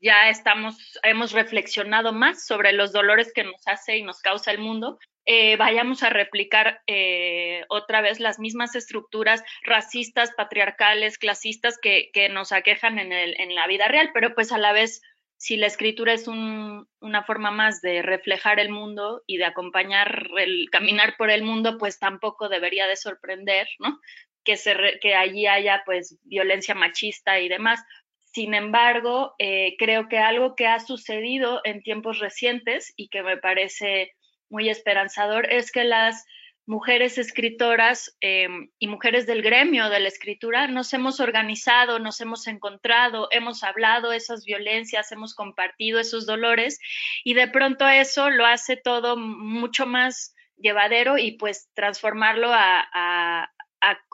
ya 0.00 0.28
estamos, 0.30 0.98
hemos 1.02 1.32
reflexionado 1.32 2.12
más 2.12 2.46
sobre 2.46 2.72
los 2.72 2.92
dolores 2.92 3.32
que 3.34 3.44
nos 3.44 3.66
hace 3.66 3.96
y 3.96 4.02
nos 4.02 4.20
causa 4.20 4.52
el 4.52 4.58
mundo, 4.58 4.98
eh, 5.24 5.56
vayamos 5.56 6.02
a 6.02 6.10
replicar 6.10 6.82
eh, 6.86 7.64
otra 7.68 8.00
vez 8.00 8.18
las 8.18 8.38
mismas 8.40 8.74
estructuras 8.74 9.42
racistas, 9.64 10.32
patriarcales, 10.36 11.18
clasistas 11.18 11.78
que, 11.80 12.10
que 12.12 12.28
nos 12.28 12.50
aquejan 12.52 12.98
en, 12.98 13.12
el, 13.12 13.40
en 13.40 13.54
la 13.54 13.66
vida 13.66 13.86
real, 13.86 14.10
pero 14.14 14.34
pues 14.34 14.50
a 14.50 14.58
la 14.58 14.72
vez 14.72 15.00
si 15.42 15.56
la 15.56 15.66
escritura 15.66 16.12
es 16.12 16.28
una 16.28 17.24
forma 17.26 17.50
más 17.50 17.82
de 17.82 18.00
reflejar 18.00 18.60
el 18.60 18.70
mundo 18.70 19.24
y 19.26 19.38
de 19.38 19.44
acompañar 19.44 20.28
el 20.38 20.70
caminar 20.70 21.16
por 21.18 21.32
el 21.32 21.42
mundo, 21.42 21.78
pues 21.78 21.98
tampoco 21.98 22.48
debería 22.48 22.86
de 22.86 22.94
sorprender, 22.94 23.66
¿no? 23.80 23.98
Que, 24.44 24.56
se 24.56 24.76
que 25.00 25.16
allí 25.16 25.48
haya 25.48 25.82
pues 25.84 26.16
violencia 26.22 26.76
machista 26.76 27.40
y 27.40 27.48
demás. 27.48 27.84
Sin 28.32 28.54
embargo, 28.54 29.34
eh, 29.40 29.74
creo 29.80 30.08
que 30.08 30.18
algo 30.18 30.54
que 30.54 30.68
ha 30.68 30.78
sucedido 30.78 31.60
en 31.64 31.82
tiempos 31.82 32.20
recientes 32.20 32.94
y 32.96 33.08
que 33.08 33.24
me 33.24 33.36
parece 33.36 34.12
muy 34.48 34.68
esperanzador 34.68 35.52
es 35.52 35.72
que 35.72 35.82
las 35.82 36.24
mujeres 36.66 37.18
escritoras 37.18 38.16
em, 38.20 38.70
y 38.78 38.86
mujeres 38.86 39.26
del 39.26 39.42
gremio 39.42 39.88
de 39.88 40.00
la 40.00 40.08
escritura 40.08 40.68
nos 40.68 40.92
hemos 40.92 41.20
organizado, 41.20 41.98
nos 41.98 42.20
hemos 42.20 42.46
encontrado, 42.46 43.28
hemos 43.32 43.64
hablado 43.64 44.12
esas 44.12 44.44
violencias, 44.44 45.10
hemos 45.12 45.34
compartido 45.34 45.98
esos 45.98 46.26
dolores 46.26 46.78
y 47.24 47.34
de 47.34 47.48
pronto 47.48 47.88
eso 47.88 48.30
lo 48.30 48.46
hace 48.46 48.76
todo 48.76 49.16
mucho 49.16 49.86
más 49.86 50.34
llevadero 50.56 51.18
y 51.18 51.32
pues 51.32 51.68
transformarlo 51.74 52.50
a, 52.52 53.50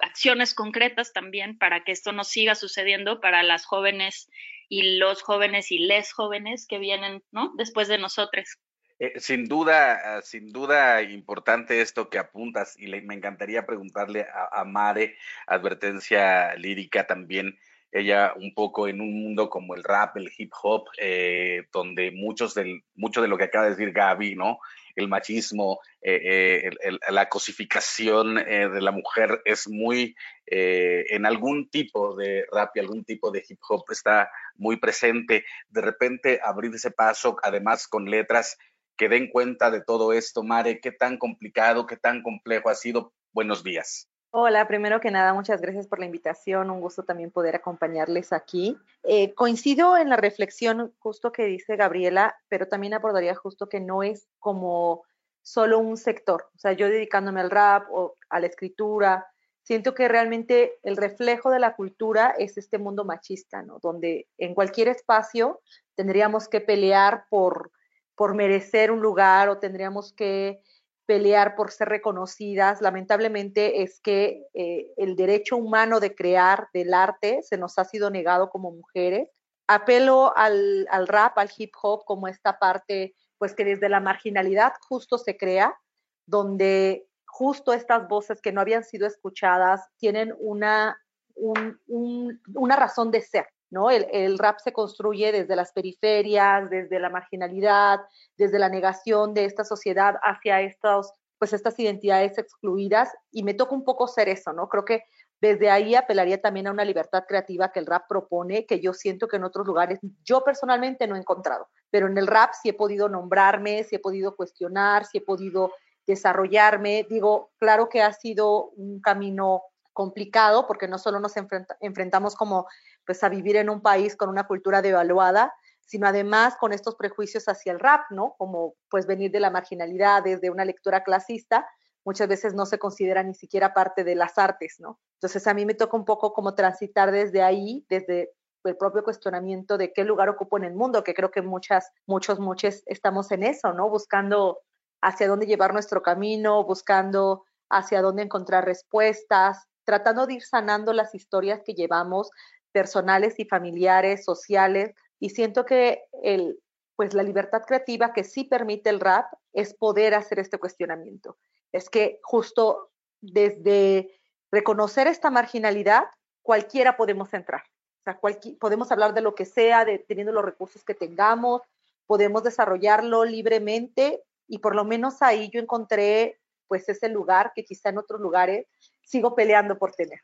acciones 0.01 0.55
concretas 0.55 1.13
también 1.13 1.59
para 1.59 1.85
que 1.85 1.93
esto 1.93 2.13
no 2.13 2.25
siga 2.25 2.55
sucediendo 2.55 3.21
para 3.21 3.43
las 3.43 3.67
jóvenes 3.67 4.31
y 4.71 4.97
los 4.97 5.21
jóvenes 5.21 5.71
y 5.71 5.79
les 5.79 6.11
jóvenes 6.11 6.67
que 6.67 6.79
vienen 6.79 7.23
¿no? 7.33 7.53
después 7.59 7.87
de 7.87 7.99
nosotros. 7.99 8.57
Eh, 9.01 9.21
sin 9.21 9.45
duda, 9.47 10.17
ah, 10.17 10.23
sin 10.23 10.53
duda 10.53 11.03
importante 11.03 11.81
esto 11.81 12.11
que 12.11 12.19
apuntas 12.19 12.75
y 12.79 12.89
me 12.89 13.15
encantaría 13.15 13.65
preguntarle 13.65 14.27
a, 14.53 14.65
Mare, 14.65 15.17
advertencia 15.47 16.57
lírica 16.57 17.07
también, 17.07 17.57
ella 17.93 18.35
un 18.37 18.53
poco 18.55 18.89
en 18.89 19.01
un 19.01 19.23
mundo 19.23 19.49
como 19.49 19.75
el 19.77 19.85
rap, 19.85 20.17
el 20.17 20.31
hip 20.37 20.53
hop, 20.63 20.87
eh, 20.99 21.67
donde 21.73 22.11
muchos 22.11 22.55
del, 22.55 22.83
mucho 22.97 23.23
de 23.23 23.29
lo 23.29 23.39
que 23.39 23.45
acaba 23.45 23.65
de 23.65 23.71
decir 23.71 23.93
Gaby, 23.93 24.35
¿no? 24.35 24.59
El 24.97 25.07
machismo, 25.09 25.79
eh, 26.03 26.69
la 27.09 27.29
cosificación 27.29 28.35
de 28.35 28.81
la 28.81 28.91
mujer 28.91 29.41
es 29.45 29.69
muy, 29.69 30.17
en 30.45 31.25
algún 31.25 31.71
tipo 31.71 32.17
de 32.17 32.45
rap 32.51 32.77
y 32.77 32.81
algún 32.81 33.05
tipo 33.05 33.31
de 33.31 33.45
hip 33.49 33.61
hop 33.69 33.85
está 33.91 34.29
muy 34.57 34.77
presente. 34.77 35.45
De 35.69 35.81
repente 35.81 36.41
abrir 36.43 36.75
ese 36.75 36.91
paso, 36.91 37.37
además 37.45 37.87
con 37.87 38.11
letras 38.11 38.59
que 38.99 39.09
den 39.09 39.31
cuenta 39.31 39.71
de 39.71 39.81
todo 39.81 40.13
esto. 40.13 40.43
Mare, 40.43 40.81
qué 40.81 40.93
tan 40.93 41.17
complicado, 41.17 41.87
qué 41.87 41.97
tan 41.97 42.23
complejo 42.23 42.69
ha 42.69 42.75
sido. 42.75 43.15
Buenos 43.33 43.63
días. 43.65 44.11
Hola, 44.31 44.69
primero 44.69 45.01
que 45.01 45.11
nada, 45.11 45.33
muchas 45.33 45.63
gracias 45.63 45.87
por 45.87 46.01
la 46.01 46.05
invitación. 46.05 46.69
Un 46.71 46.81
gusto 46.81 47.05
también 47.05 47.31
poder 47.31 47.57
acompañarles 47.57 48.33
aquí. 48.33 48.77
Eh, 49.05 49.33
coincido 49.35 49.97
en 49.97 50.11
la 50.11 50.17
reflexión 50.17 50.93
justo 50.99 51.33
que 51.33 51.47
dice 51.47 51.77
Gabriela, 51.77 52.37
pero 52.49 52.69
también 52.69 52.93
abordaría 52.93 53.35
justo 53.35 53.71
que 53.71 53.81
no 53.81 54.03
es 54.03 54.29
como 54.39 55.05
solo 55.41 55.79
un 55.79 55.97
sector. 55.97 56.51
O 56.55 56.59
sea, 56.59 56.73
yo 56.73 56.89
dedicándome 56.89 57.41
al 57.41 57.51
rap 57.51 57.87
o 57.91 58.17
a 58.29 58.41
la 58.41 58.49
escritura, 58.49 59.29
siento 59.63 59.95
que 59.95 60.09
realmente 60.09 60.79
el 60.83 60.97
reflejo 60.99 61.51
de 61.51 61.61
la 61.61 61.75
cultura 61.75 62.35
es 62.37 62.59
este 62.59 62.77
mundo 62.79 63.05
machista, 63.05 63.63
¿no? 63.63 63.79
Donde 63.81 64.29
en 64.37 64.55
cualquier 64.55 64.89
espacio 64.89 65.63
tendríamos 65.95 66.49
que 66.49 66.61
pelear 66.61 67.25
por 67.31 67.71
por 68.19 68.35
merecer 68.35 68.90
un 68.90 69.00
lugar 69.00 69.48
o 69.48 69.58
tendríamos 69.58 70.12
que 70.12 70.60
pelear 71.06 71.54
por 71.54 71.71
ser 71.71 71.88
reconocidas. 71.88 72.83
Lamentablemente 72.83 73.83
es 73.83 74.00
que 74.00 74.44
eh, 74.54 74.92
el 74.96 75.14
derecho 75.14 75.56
humano 75.56 76.00
de 76.00 76.16
crear 76.16 76.69
del 76.75 76.92
arte 76.92 77.42
se 77.44 77.56
nos 77.56 77.79
ha 77.79 77.85
sido 77.85 78.10
negado 78.10 78.50
como 78.50 78.73
mujeres. 78.73 79.31
Apelo 79.69 80.37
al, 80.37 80.88
al 80.90 81.06
rap, 81.06 81.38
al 81.38 81.48
hip 81.56 81.73
hop 81.81 82.04
como 82.04 82.27
esta 82.27 82.58
parte, 82.58 83.14
pues 83.38 83.54
que 83.54 83.64
desde 83.64 83.88
la 83.88 84.00
marginalidad 84.00 84.73
justo 84.88 85.16
se 85.16 85.37
crea, 85.37 85.79
donde 86.27 87.06
justo 87.25 87.73
estas 87.73 88.08
voces 88.08 88.42
que 88.42 88.50
no 88.50 88.60
habían 88.60 88.83
sido 88.83 89.06
escuchadas 89.06 89.88
tienen 89.96 90.35
una, 90.40 91.00
una 91.37 92.77
razón 92.77 93.12
de 93.12 93.21
ser. 93.21 93.46
¿No? 93.71 93.90
El, 93.90 94.38
rap 94.38 94.58
se 94.58 94.73
construye 94.73 95.33
desde 95.33 95.56
las 95.56 95.73
periferias, 95.73 96.71
desde 96.71 96.98
la 96.98 97.10
marginalidad, 97.10 98.00
desde 98.37 98.58
la 98.58 98.69
negación 98.69 99.35
de 99.35 99.44
esta 99.44 99.64
sociedad 99.64 100.16
hacia 100.23 100.60
estos, 100.60 101.12
pues 101.38 101.52
estas 101.52 101.79
identidades 101.79 102.38
excluidas 102.38 103.10
y 103.31 103.42
me 103.42 103.54
toca 103.54 103.75
un 103.75 103.85
poco 103.85 104.08
ser 104.08 104.29
eso, 104.29 104.52
¿no? 104.52 104.69
Creo 104.69 104.85
que 104.85 105.04
desde 105.40 105.71
ahí 105.71 105.94
apelaría 105.94 106.40
también 106.40 106.66
a 106.66 106.73
una 106.73 106.85
libertad 106.85 107.25
creativa 107.29 107.71
que 107.71 107.79
el 107.79 107.87
rap 107.87 108.08
propone, 108.08 108.66
que 108.66 108.81
yo 108.81 108.92
siento 108.92 109.29
que 109.29 109.37
en 109.37 109.44
otros 109.44 109.66
lugares 109.66 110.00
yo 110.25 110.42
personalmente 110.42 111.06
no 111.06 111.14
he 111.14 111.21
encontrado, 111.21 111.69
pero 111.90 112.08
en 112.08 112.19
el 112.19 112.27
rap 112.27 112.54
sí 112.60 112.71
he 112.71 112.75
podido 112.75 113.08
nombrarme, 113.08 113.85
sí 113.85 113.96
he 113.96 114.00
podido 114.00 114.35
cuestionar, 114.35 115.04
sí 115.04 115.19
he 115.19 115.21
podido 115.21 115.73
desarrollarme. 116.06 117.06
Digo, 117.08 117.50
claro 117.58 117.88
que 117.88 118.02
ha 118.02 118.12
sido 118.12 118.71
un 118.71 119.00
camino 119.00 119.62
complicado 119.99 120.69
porque 120.69 120.87
no 120.87 120.96
solo 120.96 121.19
nos 121.19 121.35
enfrentamos 121.81 122.37
como 122.37 122.69
pues 123.05 123.25
a 123.25 123.29
vivir 123.29 123.57
en 123.57 123.69
un 123.69 123.83
país 123.83 124.15
con 124.15 124.29
una 124.29 124.46
cultura 124.46 124.81
devaluada, 124.81 125.53
sino 125.81 126.07
además 126.07 126.55
con 126.61 126.73
estos 126.73 126.94
prejuicios 126.94 127.49
hacia 127.49 127.73
el 127.73 127.81
rap, 127.81 128.03
¿no? 128.11 128.37
Como 128.38 128.75
pues 128.88 129.09
venir 129.09 129.33
de 129.33 129.40
la 129.40 129.51
marginalidad, 129.51 130.23
desde 130.23 130.51
una 130.51 130.65
lectura 130.65 131.03
clasista, 131.03 131.69
muchas 132.05 132.29
veces 132.29 132.55
no 132.55 132.65
se 132.65 132.79
considera 132.79 133.25
ni 133.25 133.35
siquiera 133.35 133.75
parte 133.75 134.05
de 134.05 134.15
las 134.15 134.38
artes, 134.38 134.77
¿no? 134.79 135.01
Entonces 135.15 135.44
a 135.49 135.55
mí 135.55 135.67
me 135.67 135.75
toca 135.75 135.96
un 135.96 136.05
poco 136.05 136.33
como 136.33 136.55
transitar 136.55 137.11
desde 137.11 137.42
ahí, 137.42 137.85
desde 137.88 138.31
el 138.63 138.77
propio 138.77 139.03
cuestionamiento 139.03 139.79
de 139.79 139.92
qué 139.92 140.05
lugar 140.05 140.29
ocupo 140.29 140.59
en 140.59 140.65
el 140.65 140.75
mundo, 140.75 141.03
que 141.03 141.15
creo 141.15 141.33
que 141.33 141.42
muchas, 141.42 141.90
muchos, 142.07 142.38
muchos 142.38 142.85
estamos 142.87 143.33
en 143.33 143.42
eso, 143.42 143.73
¿no? 143.73 143.90
Buscando 143.90 144.61
hacia 145.03 145.27
dónde 145.27 145.46
llevar 145.46 145.73
nuestro 145.73 146.03
camino, 146.03 146.63
buscando 146.63 147.42
hacia 147.69 148.01
dónde 148.01 148.23
encontrar 148.23 148.65
respuestas, 148.65 149.67
tratando 149.89 150.27
de 150.27 150.35
ir 150.35 150.43
sanando 150.43 150.93
las 150.93 151.15
historias 151.15 151.63
que 151.65 151.73
llevamos 151.73 152.31
personales 152.73 153.39
y 153.39 153.47
familiares, 153.47 154.23
sociales, 154.23 154.95
y 155.19 155.31
siento 155.31 155.65
que 155.65 156.03
el, 156.23 156.61
pues 156.95 157.15
la 157.15 157.23
libertad 157.23 157.63
creativa 157.67 158.13
que 158.13 158.23
sí 158.23 158.45
permite 158.45 158.91
el 158.91 159.01
rap 159.01 159.33
es 159.55 159.73
poder 159.73 160.13
hacer 160.15 160.41
este 160.41 160.59
cuestionamiento. 160.59 161.39
Es 161.73 161.89
que 161.89 162.21
justo 162.23 162.91
desde 163.23 164.21
reconocer 164.53 165.07
esta 165.07 165.31
marginalidad, 165.31 166.05
cualquiera 166.43 166.99
podemos 166.99 167.33
entrar. 167.33 167.63
O 168.01 168.05
sea, 168.05 168.21
podemos 168.61 168.93
hablar 168.93 169.15
de 169.15 169.23
lo 169.23 169.35
que 169.35 169.47
sea, 169.47 169.87
de, 169.87 170.01
teniendo 170.01 170.33
los 170.33 170.45
recursos 170.45 170.85
que 170.85 170.95
tengamos, 170.95 171.63
podemos 172.07 172.43
desarrollarlo 172.43 173.25
libremente 173.25 174.23
y 174.47 174.59
por 174.59 174.75
lo 174.75 174.85
menos 174.85 175.23
ahí 175.23 175.49
yo 175.49 175.61
encontré 175.61 176.39
pues 176.67 176.87
ese 176.91 177.09
lugar 177.09 177.53
que 177.55 177.65
quizá 177.65 177.89
en 177.89 177.97
otros 177.97 178.21
lugares 178.21 178.67
sigo 179.09 179.35
peleando 179.35 179.79
por 179.79 179.92
tener. 179.92 180.21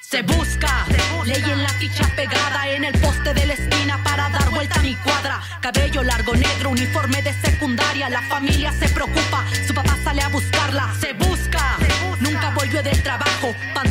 Se 0.00 0.22
busca, 0.22 0.86
ley 1.26 1.42
en 1.44 1.62
la 1.62 1.68
ficha 1.68 2.10
pegada 2.16 2.68
en 2.68 2.84
el 2.84 2.98
poste 3.00 3.34
de 3.34 3.46
la 3.46 3.52
esquina 3.52 4.02
para 4.02 4.30
dar 4.30 4.48
vuelta 4.50 4.78
a 4.78 4.82
mi 4.82 4.94
cuadra. 4.96 5.40
Cabello 5.60 6.02
largo, 6.02 6.34
negro, 6.34 6.70
uniforme 6.70 7.20
de 7.20 7.32
secundaria. 7.34 8.08
La 8.08 8.22
familia 8.22 8.72
se 8.72 8.88
preocupa, 8.88 9.44
su 9.66 9.74
papá 9.74 9.98
sale 10.02 10.22
a 10.22 10.28
buscarla. 10.28 10.94
Se 10.98 11.12
busca, 11.12 11.76
nunca 12.20 12.50
volvió 12.54 12.82
del 12.82 13.02
trabajo. 13.02 13.54
Y 13.84 13.87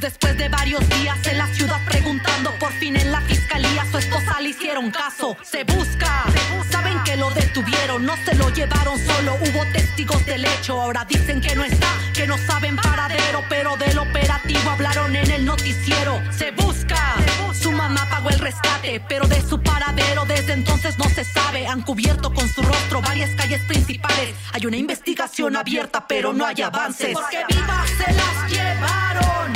Después 0.00 0.36
de 0.36 0.48
varios 0.48 0.86
días 0.88 1.18
en 1.26 1.38
la 1.38 1.46
ciudad 1.48 1.80
preguntando, 1.86 2.50
por 2.58 2.72
fin 2.72 2.96
en 2.96 3.10
la 3.12 3.20
fiscalía 3.22 3.86
su 3.90 3.98
esposa 3.98 4.40
le 4.40 4.50
hicieron 4.50 4.90
caso. 4.90 5.36
Se 5.42 5.64
busca, 5.64 6.24
saben 6.70 7.02
que 7.04 7.16
lo 7.16 7.30
detuvieron, 7.30 8.04
no 8.04 8.16
se 8.24 8.34
lo 8.34 8.48
llevaron 8.50 8.98
solo. 8.98 9.34
Hubo 9.34 9.72
testigos 9.72 10.24
del 10.26 10.44
hecho, 10.44 10.80
ahora 10.80 11.04
dicen 11.04 11.40
que 11.40 11.54
no 11.54 11.64
está, 11.64 11.88
que 12.12 12.26
no 12.26 12.36
saben 12.38 12.76
paradero 12.76 13.24
pero 13.48 13.76
del 13.76 13.98
operativo 13.98 14.70
hablaron 14.70 15.14
en 15.16 15.30
el 15.30 15.44
noticiero. 15.44 16.20
Se 16.32 16.50
busca, 16.52 17.14
su 17.52 17.72
mamá 17.72 18.06
pagó 18.10 18.30
el 18.30 18.38
rescate, 18.38 19.00
pero 19.08 19.26
de 19.26 19.40
su 19.42 19.60
paradero 19.60 20.24
desde 20.24 20.52
entonces 20.52 20.98
no 20.98 21.08
se 21.08 21.24
sabe. 21.24 21.66
Han 21.66 21.82
cubierto 21.82 22.32
con 22.32 22.48
su 22.48 22.62
rostro 22.62 23.00
varias 23.00 23.30
calles 23.30 23.60
principales. 23.62 24.34
Hay 24.52 24.66
una 24.66 24.76
investigación 24.76 25.56
abierta, 25.56 26.06
pero 26.06 26.32
no 26.32 26.44
hay 26.46 26.62
avances. 26.62 27.12
Porque 27.12 27.44
vivas 27.48 27.90
se 27.90 28.12
las 28.12 28.50
llevaron, 28.50 29.52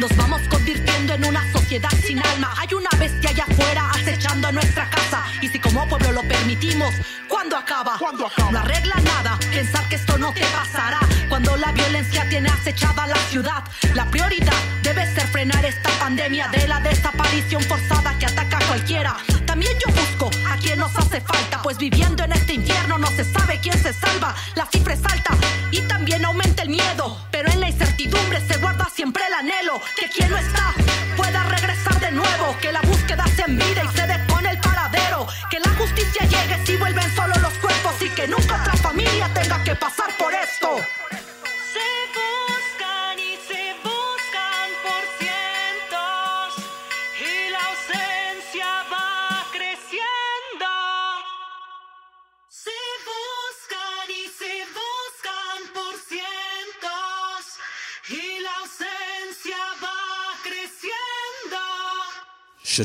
nos 0.00 0.16
vamos 0.16 0.42
convirtiendo 0.48 1.14
en 1.14 1.26
una 1.26 1.44
sociedad 1.52 1.90
sin 2.04 2.18
alma. 2.24 2.54
Hay 2.58 2.72
una 2.74 2.90
bestia 2.98 3.30
allá 3.30 3.44
afuera 3.48 3.90
acechando 3.90 4.48
a 4.48 4.52
nuestra 4.52 4.88
casa. 4.88 5.24
Y 5.42 5.48
si 5.48 5.57
como 5.78 5.90
pueblo 5.90 6.22
lo 6.22 6.28
permitimos, 6.28 6.92
¿cuándo 7.28 7.56
acaba? 7.56 7.96
No 8.50 8.58
arregla 8.58 8.96
nada. 8.96 9.38
Pensar 9.52 9.88
que 9.88 9.94
esto 9.94 10.18
no 10.18 10.32
te 10.32 10.44
pasará. 10.46 10.98
Cuando 11.28 11.56
la 11.56 11.70
violencia 11.70 12.28
tiene 12.28 12.48
acechada 12.48 13.06
la 13.06 13.16
ciudad, 13.30 13.62
la 13.94 14.04
prioridad 14.06 14.58
debe 14.82 15.06
ser 15.14 15.28
frenar 15.28 15.64
esta 15.64 15.90
pandemia 16.00 16.48
de 16.48 16.66
la 16.66 16.80
desaparición 16.80 17.62
forzada 17.62 18.18
que 18.18 18.26
ataca 18.26 18.58
a 18.58 18.66
cualquiera. 18.66 19.16
También 19.46 19.72
yo 19.78 19.92
busco 19.92 20.30
a 20.48 20.56
quien 20.56 20.80
nos 20.80 20.96
hace 20.96 21.20
falta, 21.20 21.62
pues 21.62 21.78
viviendo 21.78 22.24
en 22.24 22.32
este 22.32 22.54
infierno 22.54 22.98
no 22.98 23.06
se 23.12 23.24
sabe 23.24 23.60
quién 23.60 23.80
se 23.80 23.92
salva. 23.92 24.34
La 24.56 24.66
cifra 24.66 24.94
es 24.94 25.04
alta 25.04 25.30
y 25.70 25.80
también 25.82 26.24
aumenta 26.24 26.62
el 26.62 26.70
miedo, 26.70 27.24
pero 27.30 27.52
en 27.52 27.60
la 27.60 27.68
incertidumbre 27.68 28.40
se 28.48 28.56
guarda 28.56 28.88
siempre 28.92 29.22
el 29.28 29.34
anhelo 29.34 29.80
que 29.96 30.08
quien 30.08 30.28
no 30.28 30.38
está 30.38 30.74
pueda 31.16 31.44
regresar 31.44 32.00
de 32.00 32.10
nuevo, 32.10 32.56
que 32.60 32.72
la 32.72 32.80
búsqueda 32.80 33.24
se 33.36 33.42
envide 33.42 33.82
y 33.84 33.96
se 33.96 34.06
que 35.50 35.60
la 35.60 35.70
justicia 35.76 36.26
llegue 36.26 36.66
si 36.66 36.76
vuelven 36.76 37.14
solo 37.14 37.34
los 37.40 37.52
cuerpos 37.54 37.94
y 38.00 38.08
que 38.10 38.26
nunca 38.28 38.60
otra 38.60 38.76
familia 38.76 39.30
tenga 39.34 39.62
que 39.64 39.74
pasar 39.74 40.16
por 40.18 40.32
esto. 40.34 40.76
Se 62.78 62.84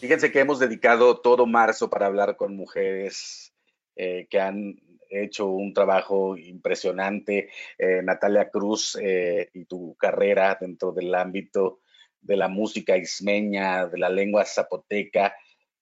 Fíjense 0.00 0.32
que 0.32 0.40
hemos 0.40 0.58
dedicado 0.58 1.20
todo 1.20 1.44
marzo 1.44 1.90
para 1.90 2.06
hablar 2.06 2.36
con 2.36 2.56
mujeres 2.56 3.52
eh, 3.96 4.26
que 4.30 4.40
han 4.40 4.80
hecho 5.10 5.48
un 5.48 5.74
trabajo 5.74 6.38
impresionante. 6.38 7.50
Eh, 7.76 8.00
Natalia 8.02 8.48
Cruz 8.48 8.96
eh, 8.98 9.50
y 9.52 9.66
tu 9.66 9.94
carrera 9.96 10.56
dentro 10.58 10.92
del 10.92 11.14
ámbito 11.14 11.80
de 12.18 12.38
la 12.38 12.48
música 12.48 12.96
ismeña, 12.96 13.88
de 13.88 13.98
la 13.98 14.08
lengua 14.08 14.46
zapoteca, 14.46 15.34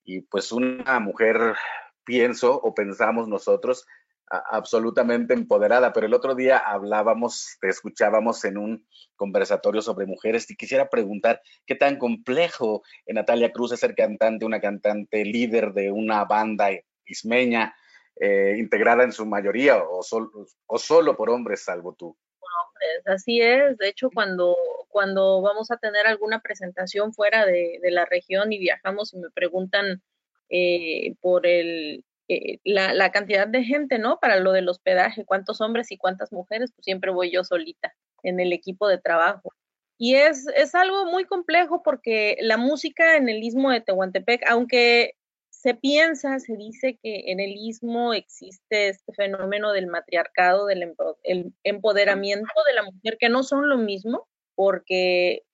y 0.03 0.23
pues 0.23 0.51
una 0.51 0.99
mujer, 0.99 1.55
pienso 2.03 2.61
o 2.61 2.75
pensamos 2.75 3.29
nosotros, 3.29 3.87
absolutamente 4.31 5.35
empoderada. 5.35 5.93
Pero 5.93 6.07
el 6.07 6.15
otro 6.15 6.35
día 6.35 6.59
hablábamos, 6.59 7.57
te 7.61 7.69
escuchábamos 7.69 8.45
en 8.45 8.59
un 8.59 8.87
conversatorio 9.17 9.83
sobre 9.83 10.07
mujeres 10.07 10.51
y 10.51 10.57
quisiera 10.57 10.89
preguntar 10.89 11.41
qué 11.67 11.75
tan 11.75 11.99
complejo 11.99 12.83
en 13.07 13.17
Natalia 13.17 13.53
Cruz 13.53 13.73
es 13.73 13.81
ser 13.81 13.95
cantante, 13.95 14.45
una 14.45 14.61
cantante 14.61 15.25
líder 15.25 15.73
de 15.73 15.91
una 15.91 16.25
banda 16.25 16.69
ismeña, 17.07 17.75
eh, 18.21 18.57
integrada 18.59 19.05
en 19.05 19.13
su 19.13 19.25
mayoría 19.27 19.83
o, 19.83 20.03
sol- 20.03 20.31
o 20.67 20.79
solo 20.79 21.17
por 21.17 21.31
hombres, 21.31 21.65
salvo 21.65 21.95
tú. 21.95 22.17
hombres, 22.41 23.07
así 23.07 23.41
es. 23.41 23.77
De 23.79 23.89
hecho, 23.89 24.11
cuando, 24.13 24.57
cuando 24.89 25.41
vamos 25.41 25.71
a 25.71 25.77
tener 25.77 26.07
alguna 26.07 26.41
presentación 26.41 27.13
fuera 27.13 27.47
de, 27.47 27.79
de 27.81 27.91
la 27.91 28.05
región 28.05 28.53
y 28.53 28.59
viajamos 28.59 29.15
y 29.15 29.19
me 29.19 29.31
preguntan 29.31 30.03
eh, 30.51 31.15
por 31.21 31.47
el, 31.47 32.05
eh, 32.29 32.59
la, 32.65 33.11
cantidad 33.11 33.49
de 33.49 33.65
gente, 33.65 33.99
¿no? 33.99 34.19
Para 34.21 34.37
lo 34.41 34.53
del 34.53 34.69
hospedaje, 34.69 35.25
cuántos 35.25 35.61
hombres 35.61 35.91
y 35.93 35.97
cuántas 35.99 36.33
mujeres, 36.33 36.73
pues 36.75 36.85
siempre 36.85 37.11
voy 37.11 37.31
yo 37.31 37.45
solita 37.45 37.95
en 38.23 38.41
el 38.41 38.53
equipo 38.53 38.89
de 38.89 38.99
trabajo. 38.99 39.53
Y 39.99 40.15
es, 40.15 40.47
es 40.55 40.75
algo 40.75 41.07
muy 41.07 41.25
complejo 41.25 41.83
porque 41.83 42.37
la 42.41 42.57
música 42.57 43.17
en 43.17 43.29
el 43.29 43.43
istmo 43.43 43.71
de 43.71 43.81
Tehuantepec, 43.81 44.43
aunque 44.49 45.15
se 45.51 45.75
piensa, 45.75 46.39
se 46.39 46.57
dice 46.57 46.99
que 47.03 47.25
en 47.33 47.41
el 47.41 47.51
istmo 47.57 48.15
existe 48.15 48.91
este 48.91 49.13
fenómeno 49.15 49.73
del 49.73 49.89
matriarcado, 49.89 50.67
del 50.67 50.83
empo- 50.83 51.17
el 51.25 51.53
empoderamiento 51.65 52.53
de 52.69 52.75
la 52.75 52.83
mujer, 52.85 53.17
que 53.19 53.29
no 53.29 53.43
son 53.43 53.69
lo 53.69 53.77
mismo. 53.79 54.29
porque 54.55 55.45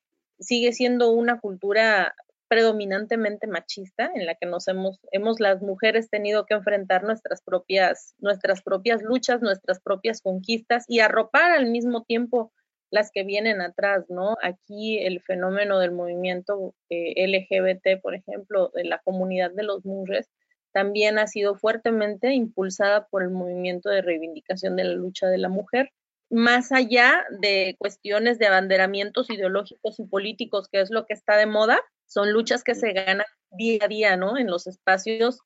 sigue 0.40 0.72
siendo 0.72 1.10
una 1.10 1.38
cultura 1.40 2.14
predominantemente 2.48 3.46
machista 3.46 4.10
en 4.14 4.26
la 4.26 4.34
que 4.34 4.46
nos 4.46 4.68
hemos, 4.68 5.00
hemos 5.12 5.40
las 5.40 5.62
mujeres 5.62 6.10
tenido 6.10 6.46
que 6.46 6.54
enfrentar 6.54 7.04
nuestras 7.04 7.42
propias, 7.42 8.14
nuestras 8.18 8.62
propias 8.62 9.02
luchas, 9.02 9.42
nuestras 9.42 9.80
propias 9.80 10.20
conquistas 10.20 10.84
y 10.88 11.00
arropar 11.00 11.52
al 11.52 11.66
mismo 11.66 12.02
tiempo 12.02 12.52
las 12.90 13.10
que 13.10 13.24
vienen 13.24 13.60
atrás, 13.60 14.04
¿no? 14.08 14.36
Aquí 14.42 14.98
el 14.98 15.20
fenómeno 15.20 15.80
del 15.80 15.90
movimiento 15.90 16.74
eh, 16.90 17.26
LGBT, 17.26 18.00
por 18.00 18.14
ejemplo, 18.14 18.70
de 18.74 18.84
la 18.84 19.00
comunidad 19.00 19.50
de 19.50 19.64
los 19.64 19.84
murres, 19.84 20.30
también 20.72 21.18
ha 21.18 21.26
sido 21.26 21.56
fuertemente 21.56 22.32
impulsada 22.34 23.06
por 23.08 23.22
el 23.22 23.30
movimiento 23.30 23.88
de 23.90 24.02
reivindicación 24.02 24.76
de 24.76 24.84
la 24.84 24.94
lucha 24.94 25.26
de 25.28 25.38
la 25.38 25.48
mujer, 25.48 25.90
más 26.30 26.72
allá 26.72 27.24
de 27.30 27.76
cuestiones 27.78 28.38
de 28.38 28.46
abanderamientos 28.46 29.30
ideológicos 29.30 29.98
y 29.98 30.04
políticos, 30.04 30.68
que 30.68 30.80
es 30.80 30.90
lo 30.90 31.06
que 31.06 31.14
está 31.14 31.36
de 31.36 31.46
moda, 31.46 31.80
son 32.06 32.32
luchas 32.32 32.64
que 32.64 32.74
se 32.74 32.92
ganan 32.92 33.26
día 33.50 33.78
a 33.82 33.88
día, 33.88 34.16
¿no? 34.16 34.36
En 34.36 34.48
los 34.48 34.66
espacios 34.66 35.40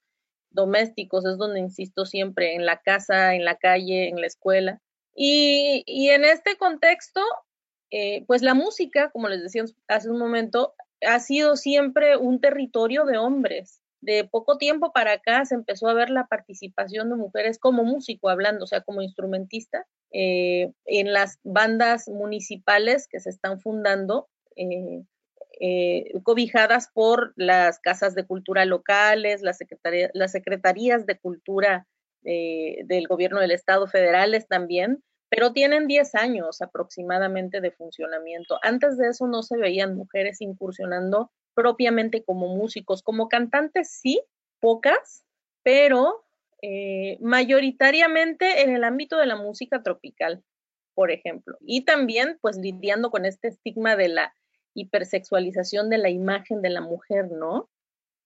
domésticos, 0.50 1.24
es 1.24 1.36
donde 1.36 1.60
insisto 1.60 2.06
siempre, 2.06 2.54
en 2.54 2.66
la 2.66 2.80
casa, 2.80 3.34
en 3.34 3.44
la 3.44 3.56
calle, 3.56 4.08
en 4.08 4.20
la 4.20 4.26
escuela. 4.26 4.80
Y, 5.14 5.82
y 5.86 6.10
en 6.10 6.24
este 6.24 6.56
contexto, 6.56 7.20
eh, 7.90 8.24
pues 8.26 8.42
la 8.42 8.54
música, 8.54 9.10
como 9.10 9.28
les 9.28 9.42
decía 9.42 9.64
hace 9.88 10.10
un 10.10 10.18
momento, 10.18 10.74
ha 11.06 11.20
sido 11.20 11.56
siempre 11.56 12.16
un 12.16 12.40
territorio 12.40 13.04
de 13.04 13.18
hombres. 13.18 13.80
De 14.00 14.24
poco 14.24 14.58
tiempo 14.58 14.92
para 14.92 15.12
acá 15.14 15.44
se 15.44 15.56
empezó 15.56 15.88
a 15.88 15.94
ver 15.94 16.08
la 16.10 16.26
participación 16.26 17.10
de 17.10 17.16
mujeres 17.16 17.58
como 17.58 17.84
músico 17.84 18.28
hablando, 18.28 18.64
o 18.64 18.68
sea, 18.68 18.82
como 18.82 19.02
instrumentista, 19.02 19.86
eh, 20.12 20.72
en 20.84 21.12
las 21.12 21.38
bandas 21.42 22.08
municipales 22.08 23.08
que 23.08 23.18
se 23.20 23.30
están 23.30 23.60
fundando, 23.60 24.28
eh, 24.54 25.02
cobijadas 26.22 26.88
por 26.92 27.32
las 27.36 27.80
casas 27.80 28.14
de 28.14 28.26
cultura 28.26 28.64
locales, 28.64 29.42
las, 29.42 29.58
secretarías 29.58 31.06
de 31.06 31.18
cultura 31.18 31.86
del 32.22 33.08
gobierno 33.08 33.40
del 33.40 33.50
estado 33.50 33.86
federales 33.86 34.46
también, 34.46 35.02
pero 35.28 35.52
tienen 35.52 35.86
10 35.86 36.14
años 36.14 36.62
aproximadamente 36.62 37.60
de 37.60 37.70
funcionamiento. 37.70 38.58
Antes 38.62 38.96
de 38.98 39.08
eso 39.08 39.26
no 39.26 39.42
se 39.42 39.56
veían 39.56 39.96
mujeres 39.96 40.40
incursionando 40.40 41.30
propiamente 41.54 42.22
como 42.24 42.48
músicos, 42.54 43.02
como 43.02 43.28
cantantes 43.28 43.90
sí, 43.90 44.22
pocas, 44.60 45.24
pero 45.62 46.24
eh, 46.62 47.18
mayoritariamente 47.20 48.62
en 48.62 48.74
el 48.74 48.84
ámbito 48.84 49.18
de 49.18 49.26
la 49.26 49.36
música 49.36 49.82
tropical, 49.82 50.42
por 50.94 51.10
ejemplo, 51.10 51.56
y 51.60 51.84
también 51.84 52.38
pues 52.40 52.56
lidiando 52.56 53.10
con 53.10 53.24
este 53.24 53.48
estigma 53.48 53.96
de 53.96 54.08
la 54.08 54.34
hipersexualización 54.80 55.90
de 55.90 55.98
la 55.98 56.10
imagen 56.10 56.62
de 56.62 56.70
la 56.70 56.80
mujer, 56.80 57.30
¿no? 57.30 57.68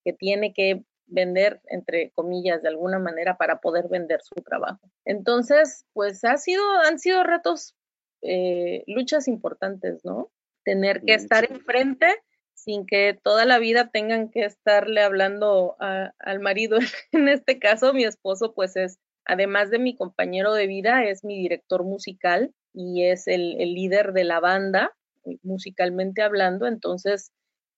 Que 0.03 0.13
tiene 0.13 0.53
que 0.53 0.83
vender, 1.05 1.61
entre 1.67 2.11
comillas, 2.11 2.61
de 2.61 2.69
alguna 2.69 2.99
manera 2.99 3.37
para 3.37 3.59
poder 3.59 3.87
vender 3.89 4.21
su 4.21 4.35
trabajo. 4.35 4.79
Entonces, 5.05 5.85
pues 5.93 6.23
ha 6.23 6.37
sido, 6.37 6.63
han 6.85 6.99
sido 6.99 7.23
retos, 7.23 7.75
eh, 8.21 8.83
luchas 8.87 9.27
importantes, 9.27 10.03
¿no? 10.03 10.31
Tener 10.63 11.01
que 11.01 11.13
estar 11.13 11.45
enfrente 11.49 12.07
sin 12.53 12.85
que 12.85 13.19
toda 13.21 13.45
la 13.45 13.59
vida 13.59 13.89
tengan 13.89 14.29
que 14.29 14.45
estarle 14.45 15.01
hablando 15.01 15.75
al 15.79 16.39
marido. 16.39 16.77
En 17.11 17.27
este 17.27 17.59
caso, 17.59 17.93
mi 17.93 18.05
esposo, 18.05 18.53
pues 18.53 18.75
es, 18.75 18.99
además 19.25 19.69
de 19.69 19.79
mi 19.79 19.95
compañero 19.95 20.53
de 20.53 20.67
vida, 20.67 21.03
es 21.03 21.23
mi 21.23 21.37
director 21.37 21.83
musical 21.83 22.53
y 22.73 23.05
es 23.05 23.27
el, 23.27 23.59
el 23.59 23.73
líder 23.73 24.13
de 24.13 24.23
la 24.23 24.39
banda, 24.39 24.93
musicalmente 25.41 26.21
hablando. 26.21 26.67
Entonces, 26.67 27.31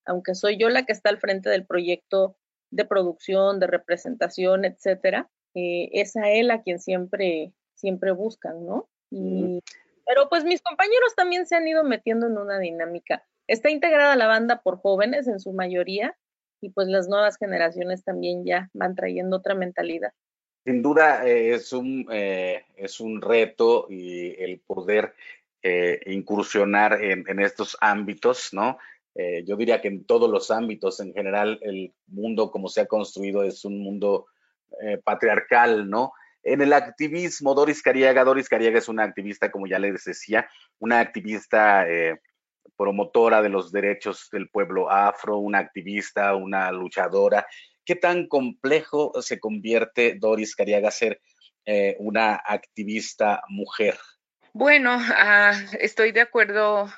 aunque 0.05 0.35
soy 0.35 0.57
yo 0.57 0.69
la 0.69 0.85
que 0.85 0.93
está 0.93 1.09
al 1.09 1.19
frente 1.19 1.49
del 1.49 1.65
proyecto 1.65 2.37
de 2.71 2.85
producción, 2.85 3.59
de 3.59 3.67
representación, 3.67 4.65
etcétera, 4.65 5.29
eh, 5.53 5.89
es 5.93 6.15
a 6.15 6.29
él 6.29 6.51
a 6.51 6.61
quien 6.61 6.79
siempre, 6.79 7.53
siempre 7.75 8.11
buscan, 8.11 8.65
¿no? 8.65 8.89
Pero 9.09 10.29
pues 10.29 10.43
mis 10.43 10.61
compañeros 10.61 11.15
también 11.15 11.47
se 11.47 11.55
han 11.55 11.67
ido 11.67 11.83
metiendo 11.83 12.27
en 12.27 12.37
una 12.37 12.59
dinámica. 12.59 13.25
Está 13.47 13.69
integrada 13.69 14.15
la 14.15 14.27
banda 14.27 14.61
por 14.61 14.77
jóvenes 14.77 15.27
en 15.27 15.39
su 15.39 15.53
mayoría 15.53 16.15
y 16.61 16.69
pues 16.69 16.87
las 16.87 17.07
nuevas 17.07 17.37
generaciones 17.37 18.03
también 18.03 18.45
ya 18.45 18.69
van 18.73 18.95
trayendo 18.95 19.37
otra 19.37 19.55
mentalidad. 19.55 20.11
Sin 20.65 20.81
duda 20.81 21.27
eh, 21.27 21.53
es, 21.53 21.71
un, 21.73 22.07
eh, 22.11 22.65
es 22.75 22.99
un 22.99 23.21
reto 23.21 23.85
y 23.89 24.35
el 24.41 24.59
poder 24.59 25.13
incursionar 26.05 27.01
en, 27.01 27.39
estos 27.39 27.77
ámbitos, 27.81 28.49
¿no? 28.53 28.77
Eh, 29.15 29.45
yo 29.47 29.55
diría 29.55 29.79
que 29.79 29.87
en 29.87 30.05
todos 30.05 30.29
los 30.29 30.51
ámbitos, 30.51 30.99
en 30.99 31.13
general, 31.13 31.57
el 31.61 31.93
mundo 32.07 32.51
como 32.51 32.67
se 32.67 32.81
ha 32.81 32.85
construido 32.85 33.43
es 33.43 33.63
un 33.63 33.79
mundo 33.79 34.27
eh, 34.81 34.97
patriarcal, 34.97 35.89
¿no? 35.89 36.11
En 36.43 36.61
el 36.61 36.73
activismo, 36.73 37.55
Doris 37.55 37.81
Cariaga, 37.81 38.25
Doris 38.25 38.49
Cariaga 38.49 38.77
es 38.77 38.89
una 38.89 39.03
activista, 39.03 39.51
como 39.51 39.67
ya 39.67 39.79
les 39.79 40.03
decía, 40.03 40.47
una 40.79 40.99
activista 40.99 41.89
eh, 41.89 42.19
promotora 42.75 43.41
de 43.41 43.49
los 43.49 43.71
derechos 43.71 44.27
del 44.31 44.49
pueblo 44.49 44.91
afro, 44.91 45.37
una 45.37 45.59
activista, 45.59 46.35
una 46.35 46.71
luchadora. 46.71 47.47
¿Qué 47.85 47.95
tan 47.95 48.27
complejo 48.27 49.13
se 49.21 49.39
convierte 49.39 50.17
Doris 50.19 50.55
Cariaga 50.55 50.91
ser 50.91 51.21
una 51.97 52.35
activista 52.35 53.41
mujer? 53.49 53.95
Bueno, 54.57 54.97
ah, 55.01 55.51
estoy 55.81 56.13
de 56.13 56.21
acuerdo 56.21 56.89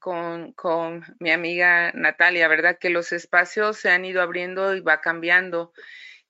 con, 0.00 0.52
con, 0.54 1.04
mi 1.20 1.30
amiga 1.30 1.92
Natalia, 1.94 2.48
¿verdad? 2.48 2.78
Que 2.80 2.90
los 2.90 3.12
espacios 3.12 3.76
se 3.78 3.90
han 3.90 4.04
ido 4.04 4.20
abriendo 4.20 4.74
y 4.74 4.80
va 4.80 5.00
cambiando 5.00 5.72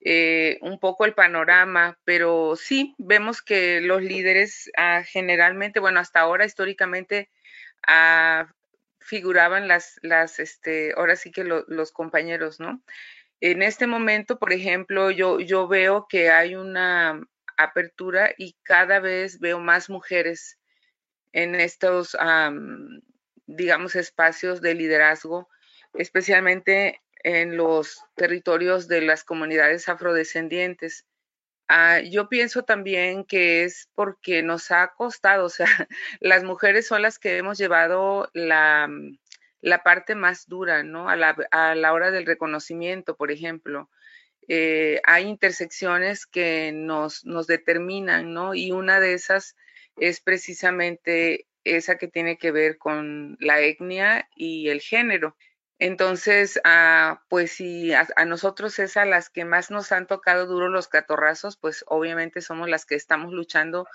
eh, 0.00 0.58
un 0.60 0.78
poco 0.78 1.06
el 1.06 1.14
panorama, 1.14 1.98
pero 2.04 2.56
sí 2.56 2.94
vemos 2.98 3.40
que 3.40 3.80
los 3.80 4.02
líderes 4.02 4.70
ah, 4.76 5.02
generalmente, 5.02 5.80
bueno, 5.80 5.98
hasta 5.98 6.20
ahora 6.20 6.44
históricamente 6.44 7.30
ah, 7.86 8.52
figuraban 9.00 9.66
las, 9.66 9.98
las, 10.02 10.40
este, 10.40 10.92
ahora 10.94 11.16
sí 11.16 11.32
que 11.32 11.44
los 11.44 11.90
compañeros, 11.90 12.60
¿no? 12.60 12.82
En 13.40 13.62
este 13.62 13.86
momento, 13.86 14.38
por 14.38 14.52
ejemplo, 14.52 15.10
yo, 15.10 15.40
yo 15.40 15.68
veo 15.68 16.06
que 16.06 16.30
hay 16.30 16.54
una 16.54 17.26
apertura 17.56 18.30
y 18.36 18.56
cada 18.62 19.00
vez 19.00 19.40
veo 19.40 19.60
más 19.60 19.90
mujeres 19.90 20.58
en 21.32 21.54
estos, 21.54 22.16
digamos, 23.46 23.96
espacios 23.96 24.60
de 24.60 24.74
liderazgo, 24.74 25.48
especialmente 25.94 27.02
en 27.24 27.56
los 27.56 28.04
territorios 28.14 28.86
de 28.86 29.00
las 29.00 29.24
comunidades 29.24 29.88
afrodescendientes. 29.88 31.06
Ah, 31.66 32.00
yo 32.00 32.28
pienso 32.28 32.62
también 32.62 33.24
que 33.24 33.64
es 33.64 33.88
porque 33.94 34.42
nos 34.42 34.70
ha 34.70 34.92
costado, 34.96 35.46
o 35.46 35.48
sea, 35.48 35.66
las 36.20 36.44
mujeres 36.44 36.86
son 36.86 37.02
las 37.02 37.18
que 37.18 37.38
hemos 37.38 37.58
llevado 37.58 38.30
la, 38.34 38.88
la 39.62 39.82
parte 39.82 40.14
más 40.14 40.46
dura, 40.46 40.82
¿no? 40.82 41.08
A 41.08 41.16
la, 41.16 41.34
a 41.50 41.74
la, 41.74 41.92
hora 41.94 42.10
del 42.10 42.26
reconocimiento, 42.26 43.16
por 43.16 43.30
ejemplo. 43.30 43.90
Eh, 44.48 45.00
hay 45.04 45.24
intersecciones 45.24 46.26
que 46.26 46.72
nos, 46.72 47.24
nos 47.24 47.46
determinan, 47.46 48.32
¿no? 48.34 48.54
Y 48.54 48.72
una 48.72 49.00
de 49.00 49.14
esas 49.14 49.56
es 49.96 50.20
precisamente 50.20 51.46
esa 51.64 51.96
que 51.96 52.08
tiene 52.08 52.36
que 52.36 52.50
ver 52.50 52.78
con 52.78 53.36
la 53.40 53.60
etnia 53.60 54.28
y 54.36 54.68
el 54.68 54.80
género. 54.80 55.36
Entonces, 55.80 56.60
ah, 56.64 57.24
pues 57.28 57.52
si 57.52 57.92
a, 57.92 58.06
nosotros 58.26 58.78
es 58.78 58.96
a 58.96 59.04
las 59.04 59.28
que 59.28 59.44
más 59.44 59.70
nos 59.70 59.90
han 59.90 60.06
tocado 60.06 60.46
duro 60.46 60.68
los 60.68 60.86
catorrazos, 60.86 61.56
pues 61.56 61.84
obviamente 61.88 62.40
somos 62.42 62.68
las 62.68 62.86
que 62.86 62.94
estamos 62.94 63.32
luchando 63.32 63.86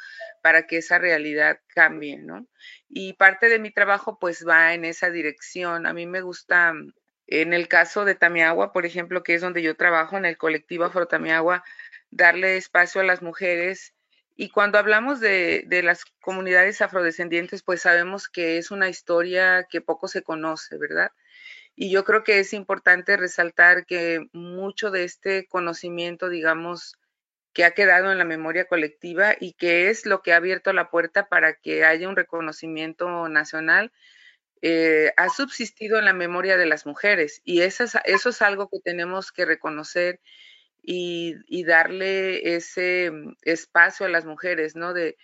para 0.42 0.68
que 0.68 0.78
esa 0.78 1.00
realidad 1.00 1.60
cambie, 1.68 2.18
¿no? 2.18 2.46
Y 2.90 3.14
parte 3.14 3.48
de 3.48 3.60
mi 3.60 3.72
trabajo 3.72 4.20
pues 4.20 4.46
va 4.48 4.74
en 4.74 4.84
esa 4.84 5.10
dirección. 5.10 5.86
A 5.86 5.94
mí 5.94 6.06
me 6.06 6.22
gusta, 6.22 6.74
en 7.32 7.54
el 7.54 7.68
caso 7.68 8.06
de 8.06 8.16
Tamiagua, 8.16 8.74
por 8.74 8.86
ejemplo, 8.86 9.24
que 9.24 9.36
es 9.36 9.42
donde 9.42 9.62
yo 9.62 9.76
trabajo 9.76 10.18
en 10.18 10.26
el 10.26 10.38
colectivo 10.38 10.86
Afro 10.86 11.08
Tamiagua, 11.08 11.64
darle 12.10 12.58
espacio 12.58 13.02
a 13.02 13.04
las 13.04 13.22
mujeres 13.22 13.94
y 14.42 14.52
cuando 14.52 14.78
hablamos 14.78 15.20
de, 15.20 15.68
las 15.84 16.06
comunidades 16.22 16.82
afrodescendientes, 16.82 17.62
pues 17.62 17.82
sabemos 17.82 18.30
que 18.30 18.58
es 18.58 18.72
una 18.72 18.88
historia 18.88 19.68
que 19.70 19.82
poco 19.82 20.08
se 20.08 20.24
conoce, 20.24 20.78
¿verdad? 20.78 21.12
Y 21.76 21.92
yo 21.92 22.06
creo 22.06 22.24
que 22.24 22.40
es 22.40 22.54
importante 22.54 23.18
resaltar 23.18 23.86
que 23.86 24.30
mucho 24.32 24.92
de 24.92 25.04
este 25.04 25.46
conocimiento, 25.48 26.30
digamos, 26.30 26.98
que 27.52 27.66
ha 27.66 27.72
quedado 27.72 28.14
en 28.14 28.18
la 28.18 28.24
memoria 28.24 28.64
colectiva 28.64 29.36
y 29.38 29.56
que 29.56 29.90
es 29.90 30.06
lo 30.06 30.22
que 30.22 30.32
ha 30.32 30.38
abierto 30.38 30.72
la 30.72 30.90
puerta 30.90 31.28
para 31.28 31.56
que 31.56 31.84
haya 31.84 32.08
un 32.08 32.16
reconocimiento 32.16 33.28
nacional, 33.28 33.92
eh, 34.62 35.12
ha 35.18 35.30
subsistido 35.30 36.00
en 36.00 36.06
la 36.06 36.14
memoria 36.14 36.58
de 36.58 36.66
las 36.66 36.86
mujeres. 36.86 37.42
Y 37.44 37.62
eso 37.62 37.84
es 37.84 38.42
algo 38.42 38.70
que 38.70 38.80
tenemos 38.80 39.32
que 39.32 39.46
reconocer 39.46 40.20
y, 40.84 41.64
darle 41.66 42.56
ese 42.56 43.12
espacio 43.44 44.06
a 44.06 44.10
las 44.10 44.26
mujeres, 44.26 44.76
¿no? 44.76 44.94
De, 44.94 45.18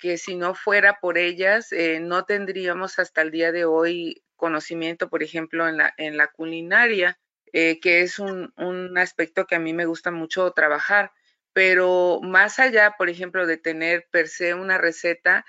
que 0.00 0.18
si 0.18 0.36
no 0.36 0.54
fuera 0.54 1.00
por 1.00 1.18
ellas, 1.18 1.72
eh, 1.72 1.98
no 2.00 2.24
tendríamos 2.24 2.98
hasta 3.00 3.22
el 3.22 3.32
día 3.32 3.50
de 3.50 3.64
hoy 3.64 4.22
conocimiento, 4.36 5.08
por 5.08 5.22
ejemplo, 5.22 5.68
en 5.68 5.78
la, 5.78 5.92
en 5.96 6.16
la 6.16 6.28
culinaria, 6.28 7.18
eh, 7.52 7.80
que 7.80 8.02
es 8.02 8.18
un, 8.20 8.52
un 8.56 8.96
aspecto 8.98 9.46
que 9.46 9.56
a 9.56 9.58
mí 9.58 9.72
me 9.72 9.86
gusta 9.86 10.10
mucho 10.12 10.50
trabajar. 10.52 11.12
Pero 11.52 12.20
más 12.22 12.58
allá, 12.58 12.94
por 12.96 13.08
ejemplo, 13.08 13.46
de 13.46 13.56
tener 13.56 14.06
per 14.10 14.28
se 14.28 14.54
una 14.54 14.78
receta, 14.78 15.44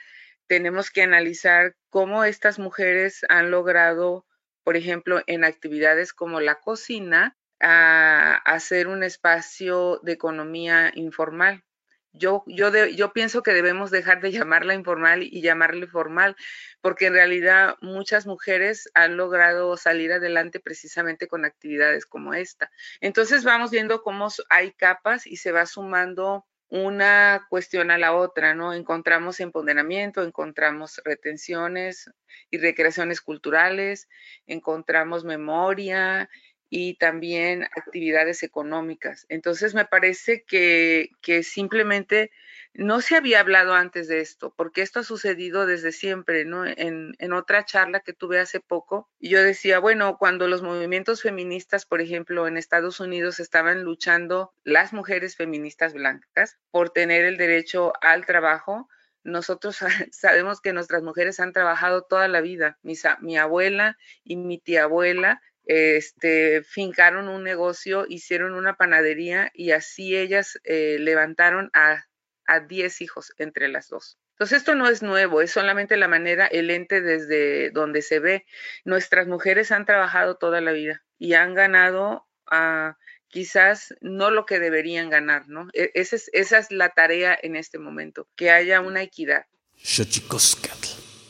tenemos 0.48 0.92
que 0.92 1.02
analizar 1.02 1.76
cómo 1.90 2.24
estas 2.24 2.60
mujeres 2.60 3.26
han 3.30 3.52
logrado, 3.52 4.26
por 4.64 4.78
ejemplo, 4.78 5.22
en 5.28 5.44
actividades 5.44 6.14
como 6.14 6.40
la 6.40 6.56
cocina, 6.56 7.38
a 7.60 8.36
hacer 8.46 8.88
un 8.88 9.04
espacio 9.04 10.00
de 10.04 10.12
economía 10.14 10.92
informal. 10.96 11.64
Yo, 12.12 12.44
yo, 12.48 12.70
yo 12.88 13.12
pienso 13.12 13.44
que 13.44 13.54
debemos 13.54 13.92
dejar 13.92 14.22
de 14.22 14.32
llamarla 14.32 14.74
informal 14.74 15.24
y 15.24 15.42
llamarle 15.42 15.88
formal, 15.88 16.36
porque 16.82 17.08
en 17.08 17.14
realidad 17.14 17.76
muchas 17.82 18.26
mujeres 18.26 18.90
han 18.94 19.18
logrado 19.18 19.76
salir 19.78 20.14
adelante 20.14 20.60
precisamente 20.60 21.28
con 21.28 21.46
actividades 21.46 22.06
como 22.06 22.34
esta. 22.34 22.72
Entonces 23.02 23.44
vamos 23.44 23.72
viendo 23.72 24.02
cómo 24.02 24.30
hay 24.50 24.72
capas 24.74 25.28
y 25.28 25.38
se 25.38 25.52
va 25.52 25.66
sumando 25.66 26.46
una 26.70 27.46
cuestión 27.50 27.92
a 27.92 27.98
la 27.98 28.14
otra, 28.14 28.54
¿no? 28.54 28.74
Encontramos 28.74 29.40
empoderamiento, 29.40 30.24
encontramos 30.24 31.02
retenciones 31.06 32.10
y 32.50 32.58
recreaciones 32.58 33.22
culturales, 33.22 34.10
encontramos 34.48 35.24
memoria, 35.24 36.30
y 36.70 36.96
también 36.96 37.64
actividades 37.64 38.44
económicas. 38.44 39.26
Entonces 39.30 39.74
me 39.74 39.86
parece 39.86 40.44
que, 40.44 41.10
que, 41.22 41.44
simplemente 41.44 42.32
no 42.78 43.02
se 43.02 43.16
había 43.16 43.40
hablado 43.40 43.74
antes 43.74 44.08
de 44.08 44.20
esto, 44.20 44.54
porque 44.56 44.82
esto 44.82 45.00
ha 45.00 45.04
sucedido 45.04 45.66
desde 45.66 45.92
siempre, 45.92 46.46
¿no? 46.46 46.66
En, 46.66 47.16
en 47.20 47.34
otra 47.34 47.66
charla 47.66 48.02
que 48.02 48.14
tuve 48.14 48.40
hace 48.40 48.60
poco, 48.60 49.10
yo 49.20 49.42
decía, 49.42 49.80
bueno, 49.80 50.18
cuando 50.18 50.48
los 50.48 50.62
movimientos 50.62 51.22
feministas, 51.22 51.86
por 51.86 52.02
ejemplo, 52.02 52.48
en 52.48 52.58
Estados 52.58 53.00
Unidos 53.00 53.40
estaban 53.40 53.84
luchando 53.84 54.54
las 54.64 54.94
mujeres 54.94 55.36
feministas 55.36 55.94
blancas 55.94 56.58
por 56.72 56.90
tener 56.90 57.26
el 57.26 57.38
derecho 57.38 57.94
al 58.02 58.26
trabajo, 58.26 58.90
nosotros 59.24 59.80
sabemos 60.12 60.62
que 60.62 60.74
nuestras 60.74 61.02
mujeres 61.02 61.40
han 61.40 61.52
trabajado 61.52 62.04
toda 62.04 62.28
la 62.28 62.42
vida. 62.42 62.78
Mi, 62.84 62.94
mi 63.22 63.38
abuela 63.38 63.98
y 64.24 64.38
mi 64.38 64.60
tía 64.60 64.84
abuela 64.84 65.42
este, 65.66 66.62
fincaron 66.64 67.28
un 67.28 67.44
negocio, 67.44 68.06
hicieron 68.08 68.54
una 68.54 68.76
panadería 68.76 69.52
y 69.54 69.72
así 69.72 70.16
ellas 70.16 70.60
eh, 70.64 70.98
levantaron 71.00 71.72
a, 71.74 72.06
a 72.48 72.60
10 72.60 73.02
hijos 73.02 73.34
entre 73.38 73.68
las 73.68 73.90
dos. 73.90 74.18
Entonces 74.32 74.60
esto 74.60 74.76
no 74.76 74.88
es 74.90 75.02
nuevo, 75.02 75.42
es 75.42 75.52
solamente 75.52 75.96
la 75.96 76.08
manera, 76.10 76.46
el 76.46 76.70
ente 76.70 77.02
desde 77.02 77.72
donde 77.72 78.02
se 78.02 78.20
ve. 78.20 78.46
Nuestras 78.84 79.28
mujeres 79.28 79.72
han 79.72 79.86
trabajado 79.86 80.36
toda 80.36 80.60
la 80.60 80.74
vida 80.74 81.04
y 81.18 81.34
han 81.34 81.54
ganado 81.54 82.28
a 82.48 82.98
quizás 83.30 83.94
no 84.02 84.32
lo 84.32 84.46
que 84.46 84.60
deberían 84.60 85.10
ganar, 85.10 85.48
¿no? 85.48 85.68
E, 85.74 85.92
esa 85.94 86.16
es, 86.16 86.30
esa 86.34 86.58
es 86.58 86.72
la 86.72 86.90
tarea 86.90 87.38
en 87.42 87.56
este 87.56 87.80
momento, 87.80 88.28
que 88.36 88.52
haya 88.52 88.82
una 88.82 89.02
equidad. 89.02 89.46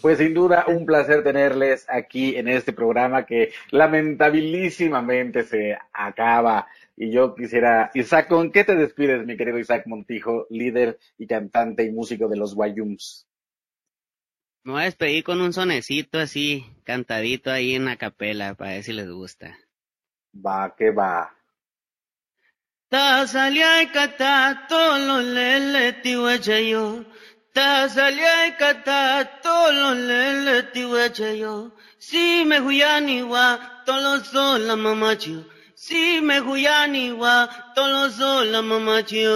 Pues 0.02 0.20
sin 0.20 0.36
duda 0.36 0.66
un 0.68 0.86
placer 0.86 1.24
tenerles 1.24 1.86
aquí 1.90 2.36
en 2.36 2.48
este 2.48 2.74
programa 2.74 3.26
que 3.26 3.52
lamentabilísimamente 3.72 5.44
se 5.44 5.78
acaba. 5.94 6.68
Y 6.98 7.12
yo 7.12 7.36
quisiera, 7.36 7.92
Isaac, 7.94 8.30
¿con 8.30 8.52
qué 8.52 8.64
te 8.64 8.76
despides, 8.76 9.26
mi 9.26 9.36
querido 9.36 9.60
Isaac 9.60 9.84
Montijo, 9.86 10.48
líder 10.50 10.98
y 11.18 11.28
cantante 11.28 11.84
y 11.84 11.92
músico 11.92 12.30
de 12.30 12.38
los 12.38 12.56
Guayums? 12.56 13.28
Me 14.64 14.72
voy 14.72 14.82
a 14.82 14.86
despedir 14.86 15.24
con 15.24 15.42
un 15.42 15.52
sonecito 15.52 16.20
así, 16.20 16.66
cantadito 16.84 17.52
ahí 17.52 17.76
en 17.76 17.86
la 17.86 17.98
capela, 17.98 18.56
para 18.56 18.72
ver 18.72 18.84
si 18.84 18.94
les 18.94 19.10
gusta. 19.10 19.58
Va, 20.34 20.74
que 20.76 20.92
va. 20.92 21.32
Tazalia 22.90 23.92
kata 23.92 24.68
tolo 24.68 25.22
lele 25.22 25.94
tiwecheyo. 30.72 31.72
Si 31.98 32.46
me 32.46 32.60
huyani 32.60 33.24
wa 33.24 33.84
tolo 33.86 34.24
sola 34.24 34.76
mamachio. 34.76 35.55
Si 35.76 36.22
me 36.22 36.40
huyani 36.40 37.12
wa 37.12 37.48
tolo 37.76 38.10
sola 38.10 38.62
mamachio. 38.62 39.36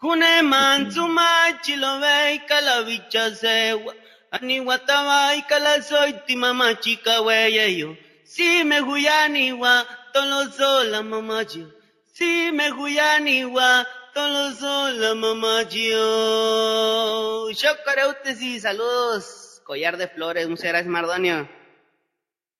Kune 0.00 0.42
manzuma 0.42 1.52
chilo 1.62 2.00
vei 2.00 2.38
kalavicha 2.48 3.34
sewa. 3.34 3.94
Ani 4.32 4.60
watawai 4.60 5.42
kala 5.48 5.82
soiti 5.82 6.36
mamachika 6.36 7.20
weyeyo. 7.20 7.96
Si 8.24 8.64
me 8.64 8.80
huyani 8.80 9.52
wa 9.52 9.86
tolo 10.12 10.50
sola 10.50 11.02
mamachio. 11.02 11.70
Si 12.14 12.50
me 12.52 12.68
huyani 12.70 13.44
wa 13.44 13.86
Tolo 14.14 14.52
sola, 14.52 15.14
mamá 15.14 15.62
yo. 15.70 17.48
y 17.48 18.60
saludos. 18.60 19.62
Collar 19.64 19.96
de 19.96 20.06
flores, 20.06 20.46
muchas 20.50 20.64
gracias, 20.66 20.86
Mardonio. 20.86 21.48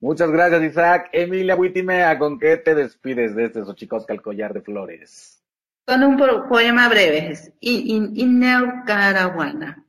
Muchas 0.02 0.32
gracias, 0.32 0.64
Isaac. 0.64 1.10
Emilia 1.12 1.54
Huitimea, 1.54 2.18
¿con 2.18 2.36
qué 2.36 2.56
te 2.56 2.74
despides 2.74 3.36
de 3.36 3.44
este 3.44 3.64
Xochicosca, 3.64 4.12
el 4.12 4.20
collar 4.20 4.52
de 4.52 4.60
flores? 4.60 5.40
Con 5.86 6.02
un 6.02 6.16
poema 6.48 6.88
breve. 6.88 7.38
Inneo 7.60 8.82
Caraguana. 8.84 9.86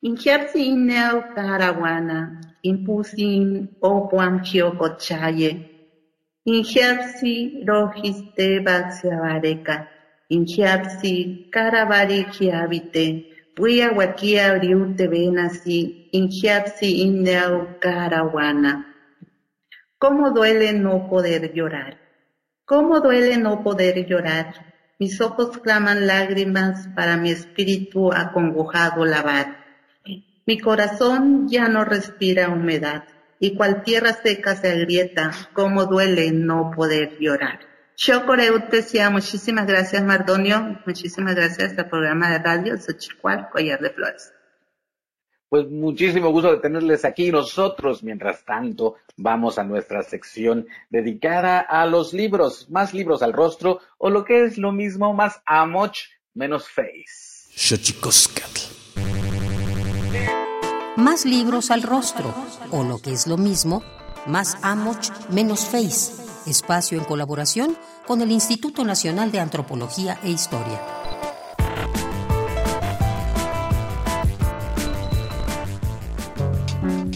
Injersi 0.00 0.66
inneo 0.66 1.26
Caraguana. 1.32 2.40
Impusin 2.62 3.76
opuam 3.80 4.42
chiocochaye. 4.42 5.50
Injersi 6.44 7.62
rojiste 7.64 8.58
baxiabareca. 8.58 9.88
Inchiapsi, 10.28 11.48
Karabari 11.52 12.24
Kiabite, 12.32 13.52
Puya 13.54 13.92
Wakia 13.92 14.58
Briute 14.58 15.06
Benasi, 15.06 16.10
Inchiapsi 16.12 17.02
Indeau 17.02 17.78
Karawana. 17.78 18.95
¿Cómo 20.06 20.30
duele 20.30 20.72
no 20.72 21.08
poder 21.10 21.52
llorar? 21.52 21.98
¿Cómo 22.64 23.00
duele 23.00 23.38
no 23.38 23.64
poder 23.64 24.06
llorar? 24.06 24.54
Mis 25.00 25.20
ojos 25.20 25.58
claman 25.58 26.06
lágrimas 26.06 26.86
para 26.94 27.16
mi 27.16 27.32
espíritu 27.32 28.12
acongojado 28.12 29.04
lavar. 29.04 29.64
Mi 30.46 30.60
corazón 30.60 31.48
ya 31.48 31.66
no 31.66 31.84
respira 31.84 32.50
humedad 32.50 33.02
y 33.40 33.56
cual 33.56 33.82
tierra 33.82 34.12
seca 34.12 34.54
se 34.54 34.70
agrieta, 34.70 35.32
cómo 35.52 35.86
duele 35.86 36.30
no 36.30 36.70
poder 36.70 37.18
llorar. 37.18 37.58
Yo 37.96 38.22
decía 38.70 39.10
muchísimas 39.10 39.66
gracias 39.66 40.04
Mardonio, 40.04 40.78
muchísimas 40.86 41.34
gracias 41.34 41.76
al 41.76 41.88
programa 41.88 42.30
de 42.30 42.38
radio 42.38 42.78
Xochicual, 42.78 43.48
Collar 43.50 43.80
de 43.80 43.90
Flores. 43.90 44.35
Pues 45.56 45.70
muchísimo 45.70 46.28
gusto 46.32 46.52
de 46.52 46.58
tenerles 46.58 47.06
aquí. 47.06 47.32
Nosotros, 47.32 48.02
mientras 48.02 48.44
tanto, 48.44 48.96
vamos 49.16 49.58
a 49.58 49.64
nuestra 49.64 50.02
sección 50.02 50.66
dedicada 50.90 51.60
a 51.60 51.86
los 51.86 52.12
libros, 52.12 52.68
más 52.68 52.92
libros 52.92 53.22
al 53.22 53.32
rostro, 53.32 53.80
o 53.96 54.10
lo 54.10 54.22
que 54.22 54.44
es 54.44 54.58
lo 54.58 54.70
mismo, 54.70 55.14
más 55.14 55.40
amoch, 55.46 55.96
menos 56.34 56.68
face. 56.68 57.48
Más 60.96 61.24
libros 61.24 61.70
al 61.70 61.82
rostro, 61.82 62.34
o 62.70 62.84
lo 62.84 62.98
que 62.98 63.12
es 63.12 63.26
lo 63.26 63.38
mismo, 63.38 63.82
más 64.26 64.58
amoch, 64.60 65.08
menos 65.30 65.64
face 65.64 66.22
espacio 66.46 66.96
en 66.96 67.04
colaboración 67.04 67.76
con 68.06 68.20
el 68.20 68.30
Instituto 68.30 68.84
Nacional 68.84 69.32
de 69.32 69.40
Antropología 69.40 70.20
e 70.22 70.30
Historia. 70.30 70.80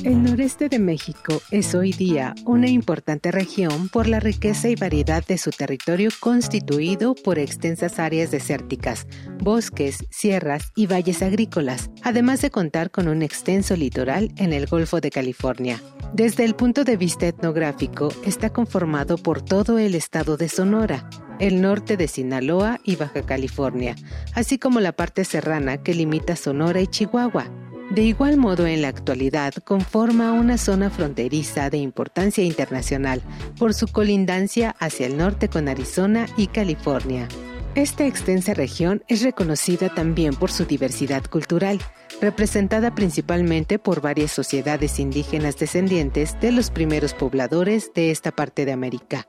El 0.02 0.22
noreste 0.22 0.70
de 0.70 0.78
México 0.78 1.42
es 1.50 1.74
hoy 1.74 1.92
día 1.92 2.34
una 2.46 2.70
importante 2.70 3.30
región 3.30 3.90
por 3.90 4.06
la 4.06 4.18
riqueza 4.18 4.70
y 4.70 4.74
variedad 4.74 5.22
de 5.26 5.36
su 5.36 5.50
territorio 5.50 6.08
constituido 6.20 7.14
por 7.14 7.38
extensas 7.38 7.98
áreas 7.98 8.30
desérticas, 8.30 9.06
bosques, 9.40 10.06
sierras 10.08 10.72
y 10.74 10.86
valles 10.86 11.20
agrícolas, 11.20 11.90
además 12.02 12.40
de 12.40 12.50
contar 12.50 12.90
con 12.90 13.08
un 13.08 13.20
extenso 13.20 13.76
litoral 13.76 14.32
en 14.38 14.54
el 14.54 14.64
Golfo 14.64 15.02
de 15.02 15.10
California. 15.10 15.82
Desde 16.14 16.46
el 16.46 16.54
punto 16.54 16.84
de 16.84 16.96
vista 16.96 17.26
etnográfico, 17.26 18.08
está 18.24 18.48
conformado 18.50 19.18
por 19.18 19.42
todo 19.42 19.78
el 19.78 19.94
estado 19.94 20.38
de 20.38 20.48
Sonora, 20.48 21.10
el 21.40 21.60
norte 21.60 21.98
de 21.98 22.08
Sinaloa 22.08 22.80
y 22.84 22.96
Baja 22.96 23.20
California, 23.20 23.96
así 24.34 24.58
como 24.58 24.80
la 24.80 24.92
parte 24.92 25.26
serrana 25.26 25.82
que 25.82 25.92
limita 25.92 26.36
Sonora 26.36 26.80
y 26.80 26.86
Chihuahua. 26.86 27.69
De 27.90 28.02
igual 28.02 28.36
modo, 28.36 28.68
en 28.68 28.82
la 28.82 28.88
actualidad, 28.88 29.52
conforma 29.64 30.32
una 30.32 30.58
zona 30.58 30.90
fronteriza 30.90 31.70
de 31.70 31.78
importancia 31.78 32.44
internacional 32.44 33.20
por 33.58 33.74
su 33.74 33.88
colindancia 33.88 34.76
hacia 34.78 35.06
el 35.06 35.16
norte 35.16 35.48
con 35.48 35.68
Arizona 35.68 36.26
y 36.36 36.46
California. 36.46 37.26
Esta 37.74 38.06
extensa 38.06 38.54
región 38.54 39.02
es 39.08 39.22
reconocida 39.22 39.92
también 39.92 40.34
por 40.34 40.52
su 40.52 40.66
diversidad 40.66 41.24
cultural, 41.24 41.80
representada 42.20 42.94
principalmente 42.94 43.80
por 43.80 44.00
varias 44.00 44.30
sociedades 44.30 45.00
indígenas 45.00 45.56
descendientes 45.58 46.38
de 46.40 46.52
los 46.52 46.70
primeros 46.70 47.12
pobladores 47.12 47.92
de 47.92 48.12
esta 48.12 48.30
parte 48.30 48.66
de 48.66 48.72
América. 48.72 49.26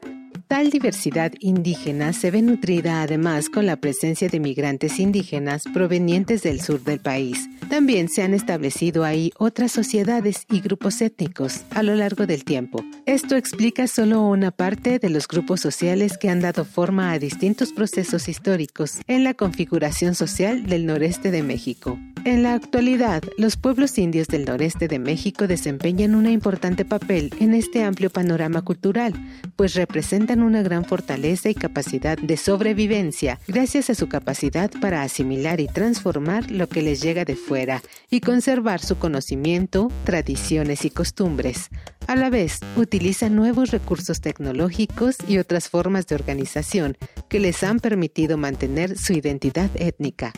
Tal 0.51 0.69
diversidad 0.69 1.31
indígena 1.39 2.11
se 2.11 2.29
ve 2.29 2.41
nutrida 2.41 3.03
además 3.03 3.47
con 3.47 3.65
la 3.65 3.77
presencia 3.77 4.27
de 4.27 4.41
migrantes 4.41 4.99
indígenas 4.99 5.63
provenientes 5.73 6.43
del 6.43 6.59
sur 6.59 6.83
del 6.83 6.99
país. 6.99 7.49
También 7.69 8.09
se 8.09 8.21
han 8.21 8.33
establecido 8.33 9.05
ahí 9.05 9.31
otras 9.37 9.71
sociedades 9.71 10.45
y 10.51 10.59
grupos 10.59 10.99
étnicos 10.99 11.61
a 11.69 11.83
lo 11.83 11.95
largo 11.95 12.27
del 12.27 12.43
tiempo. 12.43 12.83
Esto 13.05 13.37
explica 13.37 13.87
solo 13.87 14.27
una 14.27 14.51
parte 14.51 14.99
de 14.99 15.09
los 15.09 15.25
grupos 15.25 15.61
sociales 15.61 16.17
que 16.17 16.27
han 16.27 16.41
dado 16.41 16.65
forma 16.65 17.13
a 17.13 17.19
distintos 17.19 17.71
procesos 17.71 18.27
históricos 18.27 18.99
en 19.07 19.23
la 19.23 19.33
configuración 19.33 20.15
social 20.15 20.65
del 20.65 20.85
noreste 20.85 21.31
de 21.31 21.43
México. 21.43 21.97
En 22.23 22.43
la 22.43 22.53
actualidad, 22.53 23.23
los 23.39 23.57
pueblos 23.57 23.97
indios 23.97 24.27
del 24.27 24.45
noreste 24.45 24.87
de 24.87 24.99
México 24.99 25.47
desempeñan 25.47 26.13
un 26.13 26.27
importante 26.27 26.85
papel 26.85 27.33
en 27.39 27.55
este 27.55 27.83
amplio 27.83 28.11
panorama 28.11 28.61
cultural, 28.61 29.13
pues 29.55 29.73
representan 29.73 30.43
una 30.43 30.61
gran 30.61 30.85
fortaleza 30.85 31.49
y 31.49 31.55
capacidad 31.55 32.19
de 32.19 32.37
sobrevivencia 32.37 33.39
gracias 33.47 33.89
a 33.89 33.95
su 33.95 34.07
capacidad 34.07 34.69
para 34.81 35.01
asimilar 35.01 35.59
y 35.61 35.67
transformar 35.67 36.51
lo 36.51 36.69
que 36.69 36.83
les 36.83 37.01
llega 37.01 37.25
de 37.25 37.35
fuera 37.35 37.81
y 38.11 38.21
conservar 38.21 38.81
su 38.81 38.99
conocimiento, 38.99 39.91
tradiciones 40.03 40.85
y 40.85 40.91
costumbres. 40.91 41.69
A 42.05 42.15
la 42.15 42.29
vez, 42.29 42.59
utilizan 42.75 43.35
nuevos 43.35 43.71
recursos 43.71 44.21
tecnológicos 44.21 45.17
y 45.27 45.39
otras 45.39 45.69
formas 45.69 46.05
de 46.05 46.13
organización 46.13 46.97
que 47.29 47.39
les 47.39 47.63
han 47.63 47.79
permitido 47.79 48.37
mantener 48.37 48.95
su 48.95 49.13
identidad 49.13 49.71
étnica. 49.73 50.33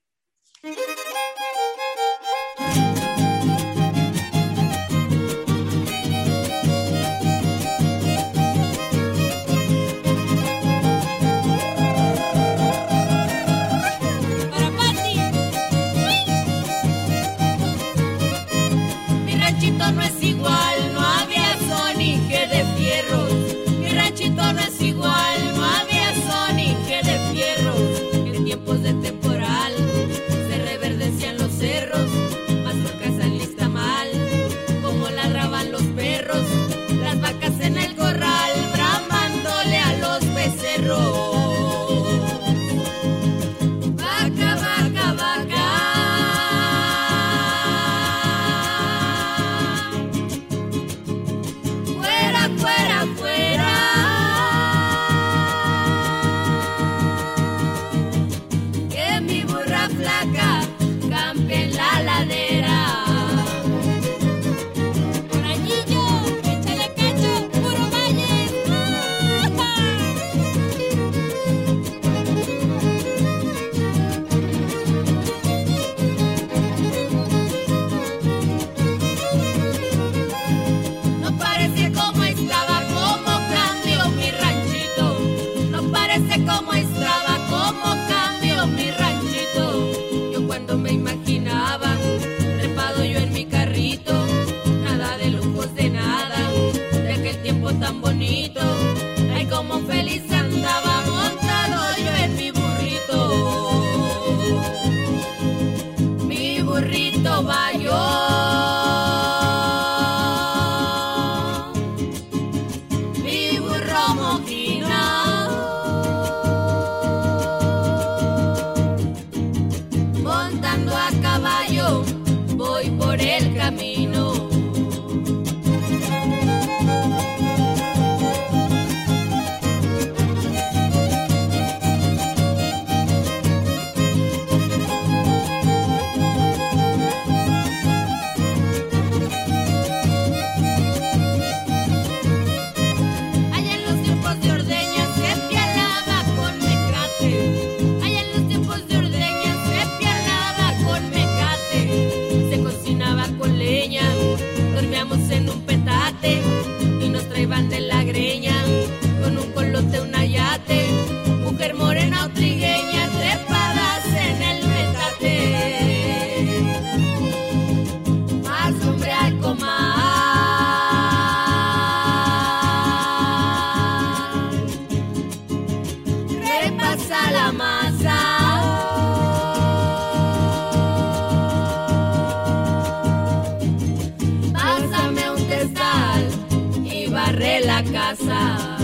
barre 187.37 187.59
la 187.65 187.83
casa. 187.83 188.76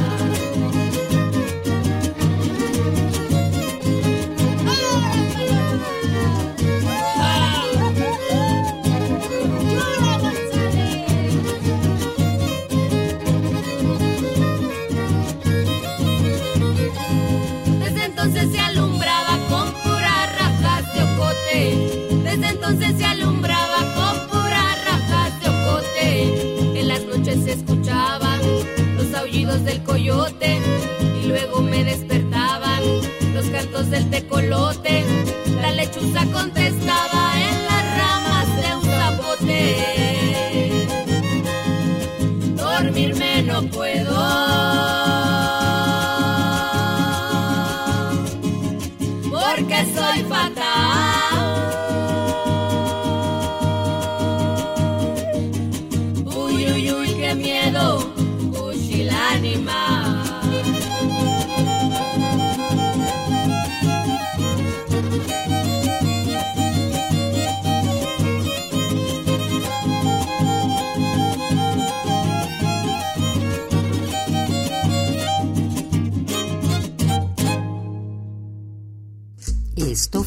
coyote 29.83 30.59
y 31.21 31.27
luego 31.27 31.61
me 31.61 31.83
despertaban 31.83 32.81
los 33.33 33.45
cantos 33.47 33.89
del 33.89 34.09
tecolote. 34.09 35.03
La 35.61 35.71
lechuza 35.71 36.25
contestaba, 36.31 37.33
¿eh? 37.39 37.52